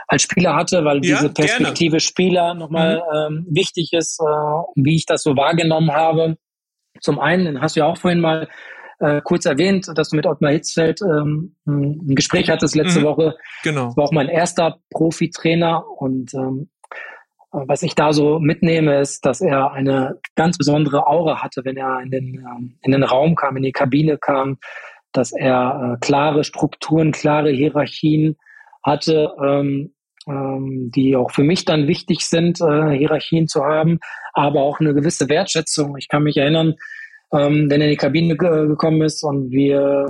als 0.07 0.23
Spieler 0.23 0.55
hatte, 0.55 0.83
weil 0.83 0.97
ja, 1.05 1.15
diese 1.15 1.33
Perspektive 1.33 1.91
gerne. 1.91 1.99
Spieler 2.01 2.53
nochmal 2.53 2.97
mhm. 2.97 3.37
ähm, 3.37 3.47
wichtig 3.49 3.93
ist, 3.93 4.19
äh, 4.19 4.25
wie 4.75 4.97
ich 4.97 5.05
das 5.05 5.23
so 5.23 5.35
wahrgenommen 5.35 5.91
habe. 5.91 6.37
Zum 7.01 7.19
einen, 7.19 7.61
hast 7.61 7.75
du 7.75 7.81
ja 7.81 7.87
auch 7.87 7.97
vorhin 7.97 8.19
mal 8.19 8.47
äh, 8.99 9.21
kurz 9.23 9.45
erwähnt, 9.45 9.89
dass 9.95 10.09
du 10.09 10.15
mit 10.15 10.25
Ottmar 10.25 10.51
Hitzfeld 10.51 11.01
ähm, 11.01 11.55
ein 11.65 12.15
Gespräch 12.15 12.49
hattest 12.49 12.75
letzte 12.75 12.99
mhm. 12.99 13.05
Woche. 13.05 13.35
Genau. 13.63 13.87
Das 13.87 13.97
war 13.97 14.03
auch 14.05 14.11
mein 14.11 14.29
erster 14.29 14.79
Profitrainer 14.91 15.83
und 15.97 16.33
ähm, 16.33 16.69
was 17.53 17.83
ich 17.83 17.93
da 17.93 18.13
so 18.13 18.39
mitnehme, 18.39 18.99
ist, 18.99 19.25
dass 19.25 19.39
er 19.39 19.71
eine 19.71 20.19
ganz 20.35 20.57
besondere 20.57 21.05
Aura 21.05 21.43
hatte, 21.43 21.63
wenn 21.63 21.77
er 21.77 22.01
in 22.01 22.09
den, 22.09 22.35
ähm, 22.35 22.77
in 22.81 22.91
den 22.91 23.03
Raum 23.03 23.35
kam, 23.35 23.55
in 23.57 23.63
die 23.63 23.71
Kabine 23.71 24.17
kam, 24.17 24.57
dass 25.11 25.31
er 25.31 25.93
äh, 25.93 26.05
klare 26.05 26.43
Strukturen, 26.43 27.11
klare 27.11 27.51
Hierarchien 27.51 28.37
hatte, 28.83 29.31
ähm, 29.41 29.93
ähm, 30.27 30.91
die 30.95 31.15
auch 31.15 31.29
für 31.29 31.43
mich 31.43 31.63
dann 31.63 31.87
wichtig 31.87 32.25
sind, 32.25 32.59
äh, 32.59 32.97
Hierarchien 32.97 33.47
zu 33.47 33.63
haben, 33.63 33.99
aber 34.33 34.61
auch 34.61 34.79
eine 34.79 34.95
gewisse 34.95 35.29
Wertschätzung. 35.29 35.95
Ich 35.97 36.07
kann 36.07 36.23
mich 36.23 36.37
erinnern, 36.37 36.75
wenn 37.35 37.71
er 37.71 37.85
in 37.85 37.89
die 37.89 37.97
Kabine 37.97 38.37
gekommen 38.37 39.01
ist 39.01 39.23
und 39.23 39.49
wir 39.49 40.05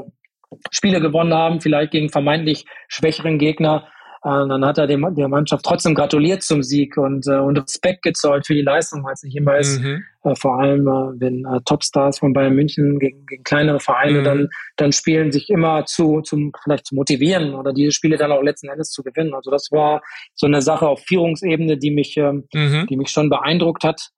Spiele 0.71 0.99
gewonnen 0.99 1.33
haben, 1.33 1.61
vielleicht 1.61 1.91
gegen 1.91 2.09
vermeintlich 2.09 2.65
schwächeren 2.89 3.37
Gegner, 3.37 3.87
äh, 3.87 3.92
dann 4.23 4.65
hat 4.65 4.77
er 4.77 4.87
dem, 4.87 5.05
der 5.15 5.27
Mannschaft 5.27 5.65
trotzdem 5.65 5.95
gratuliert 5.95 6.43
zum 6.43 6.63
Sieg 6.63 6.95
und, 6.95 7.27
äh, 7.27 7.39
und 7.39 7.57
Respekt 7.57 8.03
gezollt 8.03 8.47
für 8.47 8.53
die 8.53 8.61
Leistung, 8.61 9.03
weil 9.03 9.13
es 9.13 9.23
nicht 9.23 9.35
immer 9.35 9.57
ist, 9.57 9.81
mhm. 9.81 10.01
äh, 10.23 10.33
vor 10.35 10.59
allem 10.59 10.87
äh, 10.87 11.19
wenn 11.19 11.45
Topstars 11.65 12.19
von 12.19 12.31
Bayern 12.31 12.55
München 12.55 12.99
gegen, 12.99 13.25
gegen 13.25 13.43
kleinere 13.43 13.81
Vereine 13.81 14.19
mhm. 14.19 14.23
dann, 14.23 14.49
dann 14.77 14.91
spielen, 14.93 15.33
sich 15.33 15.49
immer 15.49 15.85
zu, 15.85 16.21
zum, 16.21 16.53
vielleicht 16.63 16.85
zu 16.85 16.95
motivieren 16.95 17.53
oder 17.53 17.73
diese 17.73 17.91
Spiele 17.91 18.15
dann 18.15 18.31
auch 18.31 18.41
letzten 18.41 18.69
Endes 18.69 18.91
zu 18.91 19.03
gewinnen. 19.03 19.33
Also 19.33 19.51
das 19.51 19.69
war 19.71 20.01
so 20.35 20.47
eine 20.47 20.61
Sache 20.61 20.87
auf 20.87 21.01
Führungsebene, 21.01 21.77
die 21.77 21.91
mich, 21.91 22.15
äh, 22.15 22.31
mhm. 22.31 22.87
die 22.89 22.95
mich 22.95 23.09
schon 23.09 23.29
beeindruckt 23.29 23.83
hat. 23.83 24.09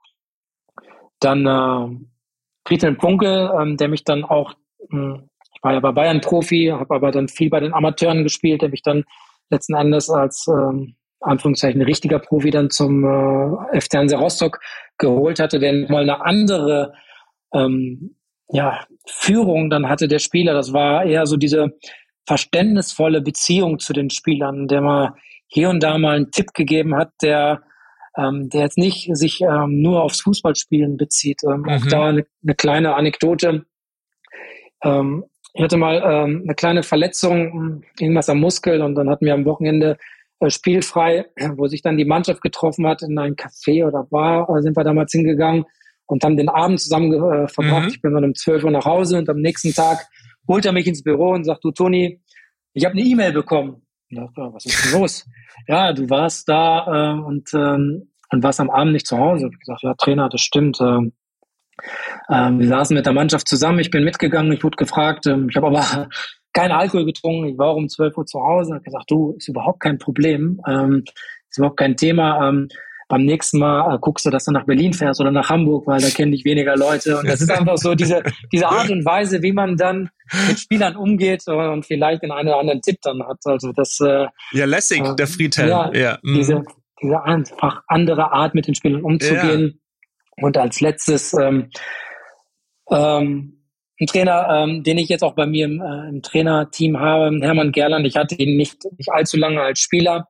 Dann 1.20 1.48
äh, 1.48 2.06
Friedhelm 2.68 3.00
Funkel, 3.00 3.52
ähm, 3.60 3.78
der 3.78 3.88
mich 3.88 4.04
dann 4.04 4.24
auch, 4.24 4.54
mh, 4.90 5.16
hm, 5.16 5.30
ich 5.56 5.64
war 5.64 5.74
ja 5.74 5.80
bei 5.80 5.92
Bayern 5.92 6.22
Profi, 6.22 6.68
habe 6.72 6.94
aber 6.94 7.10
dann 7.10 7.28
viel 7.28 7.50
bei 7.50 7.60
den 7.60 7.74
Amateuren 7.74 8.24
gespielt, 8.24 8.62
der 8.62 8.70
mich 8.70 8.84
dann 8.84 9.04
letzten 9.50 9.76
Endes 9.76 10.10
als 10.10 10.46
ähm, 10.48 10.96
Anführungszeichen 11.22 11.82
richtiger 11.82 12.20
Profi 12.20 12.52
dann 12.52 12.70
zum 12.70 13.04
äh, 13.04 13.82
FC 13.82 13.96
Hansa 13.96 14.18
Rostock 14.18 14.60
geholt 14.98 15.40
hatte, 15.40 15.60
der 15.60 15.90
mal 15.90 16.04
eine 16.04 16.24
andere 16.24 16.94
ähm, 17.54 18.16
ja, 18.50 18.86
Führung 19.08 19.70
dann 19.70 19.90
hatte 19.90 20.08
der 20.08 20.20
Spieler. 20.20 20.54
Das 20.54 20.74
war 20.74 21.06
eher 21.06 21.26
so 21.26 21.38
diese 21.38 21.78
verständnisvolle 22.28 23.22
Beziehung 23.22 23.80
zu 23.80 23.94
den 23.94 24.10
Spielern, 24.10 24.68
der 24.68 24.82
mal 24.82 25.14
hier 25.48 25.70
und 25.70 25.82
da 25.82 25.98
mal 25.98 26.16
einen 26.16 26.32
Tipp 26.32 26.54
gegeben 26.54 26.96
hat, 26.96 27.12
der 27.22 27.64
ähm, 28.18 28.50
der 28.50 28.62
jetzt 28.62 28.78
nicht 28.78 29.10
sich 29.14 29.42
ähm, 29.42 29.82
nur 29.82 30.02
aufs 30.02 30.22
Fußballspielen 30.22 30.98
bezieht. 30.98 31.42
Ähm, 31.44 31.62
mhm. 31.62 31.70
Auch 31.70 31.86
da 31.88 32.06
eine, 32.06 32.26
eine 32.44 32.56
kleine 32.56 32.96
Anekdote. 32.96 33.66
Ähm, 34.84 35.26
ich 35.56 35.64
hatte 35.64 35.78
mal 35.78 36.02
ähm, 36.04 36.42
eine 36.44 36.54
kleine 36.54 36.84
Verletzung, 36.84 37.84
irgendwas 37.98 38.28
am 38.30 38.40
Muskel 38.40 38.82
und 38.82 38.96
dann 38.96 39.10
hatten 39.10 39.26
wir 39.26 39.34
am 39.34 39.46
Wochenende 39.46 39.98
äh, 40.42 40.50
spielfrei, 40.50 41.28
wo 41.56 41.68
sich 41.68 41.82
dann 41.82 41.98
die 41.98 42.04
Mannschaft 42.04 42.42
getroffen 42.42 42.86
hat 42.86 43.02
in 43.02 43.18
ein 43.18 43.36
Café 43.36 43.88
oder 43.88 44.04
Bar, 44.04 44.50
äh, 44.50 44.62
sind 44.62 44.76
wir 44.76 44.84
damals 44.84 45.14
hingegangen 45.14 45.64
und 46.08 46.26
haben 46.26 46.36
den 46.36 46.50
Abend 46.50 46.82
zusammen 46.82 47.14
äh, 47.14 47.48
verbracht. 47.48 47.84
Mhm. 47.84 47.90
Ich 47.90 48.02
bin 48.02 48.14
dann 48.14 48.26
um 48.26 48.36
12 48.36 48.66
Uhr 48.66 48.72
nach 48.72 48.84
Hause 48.84 49.18
und 49.18 49.30
am 49.30 49.38
nächsten 49.38 49.74
Tag 49.74 50.06
holt 50.46 50.66
er 50.66 50.74
mich 50.74 50.88
ins 50.88 51.04
Büro 51.04 51.32
und 51.32 51.46
sagt, 51.46 51.64
du 51.64 51.72
Toni, 51.72 52.22
ich 52.74 52.84
habe 52.84 52.94
eine 52.94 53.04
E-Mail 53.04 53.32
bekommen. 53.32 53.82
Ja, 54.10 54.28
was 54.36 54.66
ist 54.66 54.94
denn 54.94 55.00
los? 55.00 55.26
ja, 55.68 55.94
du 55.94 56.10
warst 56.10 56.50
da 56.50 57.14
äh, 57.16 57.20
und, 57.22 57.50
ähm, 57.54 58.12
und 58.30 58.44
warst 58.44 58.60
am 58.60 58.70
Abend 58.70 58.92
nicht 58.92 59.08
zu 59.08 59.18
Hause. 59.18 59.46
Ich 59.46 59.46
habe 59.46 59.58
gesagt, 59.58 59.84
ja, 59.84 59.94
Trainer, 59.94 60.28
das 60.28 60.42
stimmt. 60.42 60.82
Äh, 60.82 61.12
ähm, 62.30 62.60
wir 62.60 62.68
saßen 62.68 62.96
mit 62.96 63.06
der 63.06 63.14
Mannschaft 63.14 63.48
zusammen, 63.48 63.80
ich 63.80 63.92
bin 63.92 64.04
mitgegangen, 64.04 64.52
ich 64.52 64.64
wurde 64.64 64.78
gefragt, 64.78 65.28
ähm, 65.28 65.48
ich 65.50 65.56
habe 65.56 65.68
aber 65.68 66.10
keinen 66.54 66.72
Alkohol 66.72 67.06
getrunken, 67.06 67.50
ich 67.50 67.58
war 67.58 67.76
um 67.76 67.90
12 67.90 68.18
Uhr 68.18 68.26
zu 68.26 68.40
Hause, 68.42 68.76
habe 68.76 68.84
gesagt, 68.84 69.12
du, 69.12 69.36
ist 69.38 69.48
überhaupt 69.48 69.82
kein 69.82 69.98
Problem, 69.98 70.62
ähm, 70.68 71.04
ist 71.50 71.58
überhaupt 71.58 71.78
kein 71.78 71.98
Thema. 71.98 72.50
Ähm, 72.50 72.70
beim 73.08 73.24
nächsten 73.24 73.60
Mal 73.60 73.94
äh, 73.94 74.00
guckst 74.00 74.26
du, 74.26 74.30
dass 74.30 74.46
du 74.46 74.52
nach 74.52 74.66
Berlin 74.66 74.94
fährst 74.94 75.22
oder 75.22 75.32
nach 75.32 75.50
Hamburg, 75.50 75.86
weil 75.86 76.02
da 76.02 76.10
kennen 76.10 76.32
dich 76.32 76.44
weniger 76.44 76.76
Leute. 76.76 77.20
Und 77.20 77.28
das 77.28 77.42
ist 77.42 77.52
einfach 77.58 77.78
so 77.78 77.94
diese, 77.94 78.24
diese 78.52 78.68
Art 78.68 78.90
und 78.90 79.06
Weise, 79.06 79.42
wie 79.44 79.52
man 79.52 79.78
dann 79.78 80.10
mit 80.48 80.60
Spielern 80.60 80.96
umgeht 80.96 81.48
und 81.48 81.86
vielleicht 81.86 82.24
den 82.24 82.32
einen 82.32 82.50
oder 82.50 82.60
anderen 82.60 82.82
Tipp 82.82 82.98
dann 83.04 83.22
hat. 83.28 83.38
Also 83.46 83.72
das 83.74 84.00
äh, 84.00 84.26
Ja, 84.52 84.66
Lessing, 84.66 85.06
äh, 85.06 85.16
der 85.16 85.28
Friedhelm. 85.28 85.70
Ja, 85.70 85.94
ja. 85.94 86.20
Mhm. 86.24 86.36
Diese, 86.36 86.64
diese 87.02 87.24
einfach 87.24 87.84
andere 87.88 88.32
Art 88.32 88.56
mit 88.56 88.68
den 88.68 88.76
Spielern 88.76 89.04
umzugehen. 89.04 89.80
Und 90.42 90.58
als 90.58 90.82
letztes 90.82 91.34
ähm, 91.34 91.70
ähm, 92.90 93.56
ein 94.00 94.08
Trainer, 94.08 94.48
ähm, 94.50 94.84
den 94.84 94.98
ich 94.98 95.10
jetzt 95.10 95.24
auch 95.24 95.36
bei 95.36 95.46
mir 95.46 95.66
im, 95.66 95.82
äh, 95.82 96.10
im 96.10 96.22
Trainerteam 96.22 97.00
habe, 97.00 97.38
Hermann 97.42 97.72
Gerland. 97.72 98.06
Ich 98.06 98.18
hatte 98.18 98.36
ihn 98.36 98.58
nicht, 98.58 98.84
nicht 98.98 99.10
allzu 99.12 99.38
lange 99.38 99.62
als 99.62 99.80
Spieler. 99.80 100.28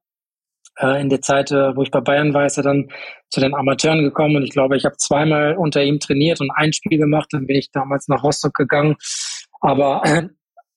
Äh, 0.78 1.02
in 1.02 1.10
der 1.10 1.22
Zeit, 1.22 1.52
äh, 1.52 1.76
wo 1.76 1.82
ich 1.82 1.90
bei 1.90 2.02
Bayern 2.02 2.34
war, 2.34 2.46
ist 2.46 2.58
er 2.58 2.64
dann 2.64 2.90
zu 3.30 3.40
den 3.40 3.56
Amateuren 3.56 4.04
gekommen 4.04 4.36
und 4.36 4.44
ich 4.44 4.52
glaube, 4.52 4.78
ich 4.78 4.86
habe 4.86 4.98
zweimal 4.98 5.56
unter 5.58 5.84
ihm 5.84 6.00
trainiert 6.00 6.42
und 6.42 6.52
ein 6.52 6.74
Spiel 6.74 7.00
gemacht. 7.00 7.30
Dann 7.32 7.48
bin 7.48 7.56
ich 7.56 7.72
damals 7.72 8.08
nach 8.08 8.24
Rostock 8.24 8.54
gegangen. 8.54 8.96
Aber 9.62 10.02
äh, 10.06 10.28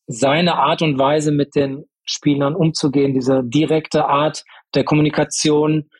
seine 0.07 0.55
Art 0.55 0.81
und 0.81 0.99
Weise 0.99 1.31
mit 1.31 1.55
den 1.55 1.85
Spielern 2.05 2.55
umzugehen, 2.55 3.13
diese 3.13 3.43
direkte 3.45 4.07
Art 4.07 4.45
der 4.75 4.85
Kommunikation, 4.85 5.91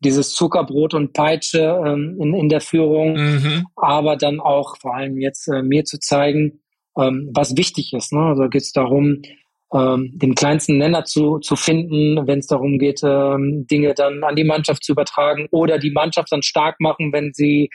dieses 0.00 0.32
Zuckerbrot 0.32 0.94
und 0.94 1.12
Peitsche 1.12 1.80
ähm, 1.84 2.16
in, 2.20 2.34
in 2.34 2.48
der 2.48 2.60
Führung, 2.60 3.14
mhm. 3.14 3.66
aber 3.76 4.16
dann 4.16 4.40
auch 4.40 4.76
vor 4.80 4.94
allem 4.94 5.18
jetzt 5.18 5.48
äh, 5.48 5.62
mir 5.62 5.84
zu 5.84 5.98
zeigen, 5.98 6.60
ähm, 6.96 7.30
was 7.34 7.56
wichtig 7.56 7.92
ist. 7.92 8.12
Ne? 8.12 8.20
Also 8.20 8.48
geht 8.48 8.62
es 8.62 8.72
darum, 8.72 9.22
ähm, 9.72 10.12
den 10.14 10.34
kleinsten 10.34 10.78
Nenner 10.78 11.04
zu, 11.04 11.38
zu 11.38 11.56
finden, 11.56 12.26
wenn 12.26 12.38
es 12.38 12.46
darum 12.46 12.78
geht, 12.78 13.00
ähm, 13.04 13.66
Dinge 13.70 13.94
dann 13.94 14.24
an 14.24 14.36
die 14.36 14.44
Mannschaft 14.44 14.82
zu 14.84 14.92
übertragen 14.92 15.46
oder 15.50 15.78
die 15.78 15.90
Mannschaft 15.90 16.32
dann 16.32 16.42
stark 16.42 16.80
machen, 16.80 17.12
wenn 17.12 17.32
sie, 17.34 17.68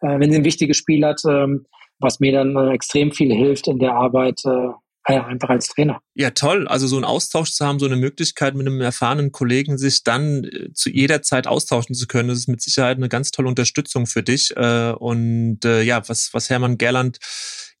äh, 0.00 0.18
wenn 0.18 0.30
sie 0.30 0.38
ein 0.38 0.44
wichtiges 0.44 0.76
Spiel 0.76 1.04
hat, 1.04 1.20
ähm, 1.28 1.64
was 2.00 2.20
mir 2.20 2.32
dann 2.32 2.56
äh, 2.56 2.72
extrem 2.72 3.12
viel 3.12 3.32
hilft 3.32 3.68
in 3.68 3.78
der 3.78 3.94
Arbeit 3.94 4.40
äh, 4.44 4.68
einfach 5.16 5.48
als 5.48 5.68
Trainer. 5.68 6.00
Ja, 6.14 6.30
toll. 6.30 6.68
Also 6.68 6.86
so 6.86 6.96
einen 6.96 7.04
Austausch 7.04 7.52
zu 7.52 7.66
haben, 7.66 7.78
so 7.78 7.86
eine 7.86 7.96
Möglichkeit 7.96 8.54
mit 8.54 8.66
einem 8.66 8.80
erfahrenen 8.80 9.32
Kollegen 9.32 9.78
sich 9.78 10.04
dann 10.04 10.44
äh, 10.44 10.72
zu 10.72 10.90
jeder 10.90 11.22
Zeit 11.22 11.46
austauschen 11.46 11.94
zu 11.94 12.06
können, 12.06 12.28
das 12.28 12.38
ist 12.38 12.48
mit 12.48 12.60
Sicherheit 12.60 12.98
eine 12.98 13.08
ganz 13.08 13.30
tolle 13.30 13.48
Unterstützung 13.48 14.06
für 14.06 14.22
dich. 14.22 14.56
Äh, 14.56 14.92
und 14.92 15.64
äh, 15.64 15.82
ja, 15.82 16.08
was, 16.08 16.30
was 16.32 16.50
Hermann 16.50 16.78
Gerland 16.78 17.18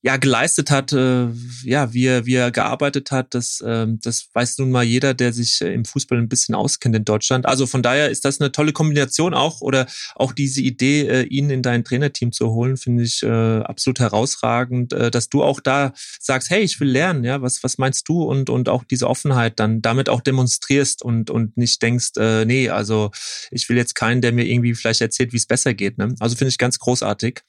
ja 0.00 0.16
geleistet 0.16 0.70
hat, 0.70 0.92
äh, 0.92 1.26
ja, 1.64 1.92
wie 1.92 2.06
er, 2.06 2.24
wie 2.24 2.36
er 2.36 2.52
gearbeitet 2.52 3.10
hat, 3.10 3.34
das, 3.34 3.60
äh, 3.60 3.86
das 3.88 4.28
weiß 4.32 4.58
nun 4.58 4.70
mal 4.70 4.84
jeder, 4.84 5.12
der 5.12 5.32
sich 5.32 5.60
äh, 5.60 5.72
im 5.74 5.84
Fußball 5.84 6.18
ein 6.18 6.28
bisschen 6.28 6.54
auskennt 6.54 6.94
in 6.94 7.04
Deutschland. 7.04 7.46
Also 7.46 7.66
von 7.66 7.82
daher 7.82 8.08
ist 8.08 8.24
das 8.24 8.40
eine 8.40 8.52
tolle 8.52 8.72
Kombination 8.72 9.34
auch 9.34 9.60
oder 9.60 9.86
auch 10.14 10.32
diese 10.32 10.60
Idee, 10.60 11.08
äh, 11.08 11.22
ihn 11.24 11.50
in 11.50 11.62
dein 11.62 11.82
Trainerteam 11.82 12.30
zu 12.30 12.50
holen, 12.52 12.76
finde 12.76 13.02
ich 13.02 13.24
äh, 13.24 13.28
absolut 13.28 13.98
herausragend, 13.98 14.92
äh, 14.92 15.10
dass 15.10 15.30
du 15.30 15.42
auch 15.42 15.58
da 15.58 15.92
sagst, 16.20 16.48
hey, 16.50 16.62
ich 16.62 16.78
will 16.78 16.90
lernen, 16.90 17.24
ja, 17.24 17.42
was, 17.42 17.64
was 17.64 17.78
meinst 17.78 18.08
du 18.08 18.22
und, 18.22 18.50
und 18.50 18.68
auch 18.68 18.84
diese 18.84 19.08
Offenheit 19.08 19.58
dann 19.58 19.82
damit 19.82 20.08
auch 20.08 20.20
demonstrierst 20.20 21.02
und, 21.02 21.28
und 21.28 21.56
nicht 21.56 21.82
denkst, 21.82 22.10
äh, 22.18 22.44
nee, 22.44 22.68
also 22.68 23.10
ich 23.50 23.68
will 23.68 23.76
jetzt 23.76 23.96
keinen, 23.96 24.20
der 24.20 24.32
mir 24.32 24.44
irgendwie 24.44 24.74
vielleicht 24.74 25.00
erzählt, 25.00 25.32
wie 25.32 25.38
es 25.38 25.46
besser 25.46 25.74
geht. 25.74 25.98
Ne? 25.98 26.14
Also 26.20 26.36
finde 26.36 26.50
ich 26.50 26.58
ganz 26.58 26.78
großartig. 26.78 27.40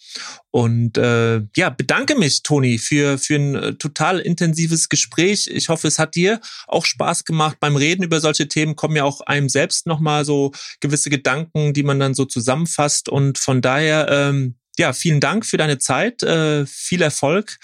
Und 0.50 0.98
äh, 0.98 1.42
ja, 1.56 1.70
bedanke 1.70 2.18
mich 2.18 2.39
Toni, 2.44 2.78
für, 2.78 3.18
für 3.18 3.36
ein 3.36 3.56
äh, 3.56 3.74
total 3.76 4.20
intensives 4.20 4.90
Gespräch. 4.90 5.48
Ich 5.48 5.70
hoffe, 5.70 5.88
es 5.88 6.00
hat 6.00 6.16
dir 6.16 6.40
auch 6.68 6.86
Spaß 6.86 7.26
gemacht. 7.26 7.58
Beim 7.60 7.76
Reden 7.76 8.04
über 8.04 8.20
solche 8.20 8.48
Themen 8.48 8.76
kommen 8.76 8.96
ja 8.96 9.04
auch 9.04 9.22
einem 9.22 9.50
selbst 9.50 9.88
nochmal 9.88 10.26
so 10.26 10.52
gewisse 10.80 11.10
Gedanken, 11.10 11.74
die 11.74 11.84
man 11.84 12.00
dann 12.00 12.14
so 12.14 12.26
zusammenfasst. 12.26 13.10
Und 13.10 13.38
von 13.38 13.62
daher, 13.62 14.08
ähm, 14.10 14.56
ja, 14.78 14.94
vielen 14.94 15.20
Dank 15.20 15.46
für 15.46 15.58
deine 15.58 15.78
Zeit, 15.78 16.24
äh, 16.24 16.66
viel 16.66 17.02
Erfolg 17.02 17.58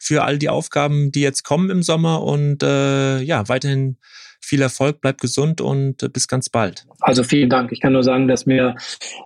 für 0.00 0.24
all 0.24 0.38
die 0.38 0.48
Aufgaben, 0.48 1.12
die 1.12 1.20
jetzt 1.20 1.44
kommen 1.44 1.70
im 1.70 1.82
Sommer 1.82 2.22
und 2.22 2.62
äh, 2.62 3.20
ja, 3.20 3.48
weiterhin 3.48 3.98
viel 4.44 4.60
Erfolg, 4.60 5.00
bleib 5.00 5.20
gesund 5.20 5.60
und 5.60 6.02
äh, 6.02 6.08
bis 6.08 6.28
ganz 6.28 6.48
bald. 6.48 6.84
Also 7.00 7.24
vielen 7.24 7.48
Dank. 7.48 7.72
Ich 7.72 7.80
kann 7.80 7.92
nur 7.92 8.02
sagen, 8.02 8.28
dass 8.28 8.46
mir 8.46 8.76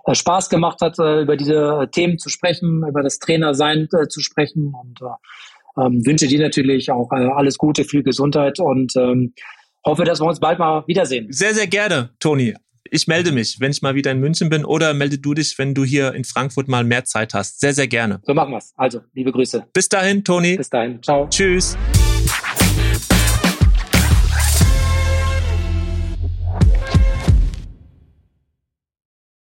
äh, 0.05 0.15
Spaß 0.15 0.49
gemacht 0.49 0.79
hat, 0.81 0.99
äh, 0.99 1.21
über 1.21 1.35
diese 1.35 1.89
Themen 1.91 2.19
zu 2.19 2.29
sprechen, 2.29 2.83
über 2.87 3.03
das 3.03 3.19
Trainersein 3.19 3.89
zu 4.09 4.21
sprechen 4.21 4.73
und 4.73 4.99
ähm, 5.79 6.05
wünsche 6.05 6.27
dir 6.27 6.39
natürlich 6.39 6.91
auch 6.91 7.11
alles 7.11 7.57
Gute, 7.57 7.83
viel 7.83 8.03
Gesundheit 8.03 8.59
und 8.59 8.95
ähm, 8.95 9.33
hoffe, 9.85 10.03
dass 10.03 10.19
wir 10.19 10.25
uns 10.25 10.39
bald 10.39 10.59
mal 10.59 10.83
wiedersehen. 10.87 11.27
Sehr, 11.29 11.53
sehr 11.53 11.67
gerne, 11.67 12.11
Toni. 12.19 12.55
Ich 12.89 13.07
melde 13.07 13.31
mich, 13.31 13.59
wenn 13.59 13.71
ich 13.71 13.81
mal 13.81 13.95
wieder 13.95 14.11
in 14.11 14.19
München 14.19 14.49
bin 14.49 14.63
oder 14.63 14.93
melde 14.93 15.17
du 15.17 15.33
dich, 15.33 15.57
wenn 15.57 15.73
du 15.73 15.83
hier 15.83 16.13
in 16.13 16.23
Frankfurt 16.23 16.67
mal 16.67 16.83
mehr 16.83 17.03
Zeit 17.03 17.33
hast. 17.33 17.59
Sehr, 17.59 17.73
sehr 17.73 17.87
gerne. 17.87 18.21
So 18.23 18.33
machen 18.33 18.53
wir's. 18.53 18.73
Also, 18.77 19.01
liebe 19.13 19.31
Grüße. 19.31 19.65
Bis 19.73 19.89
dahin, 19.89 20.23
Toni. 20.23 20.55
Bis 20.55 20.69
dahin. 20.69 21.01
Ciao. 21.03 21.27
Tschüss. 21.29 21.77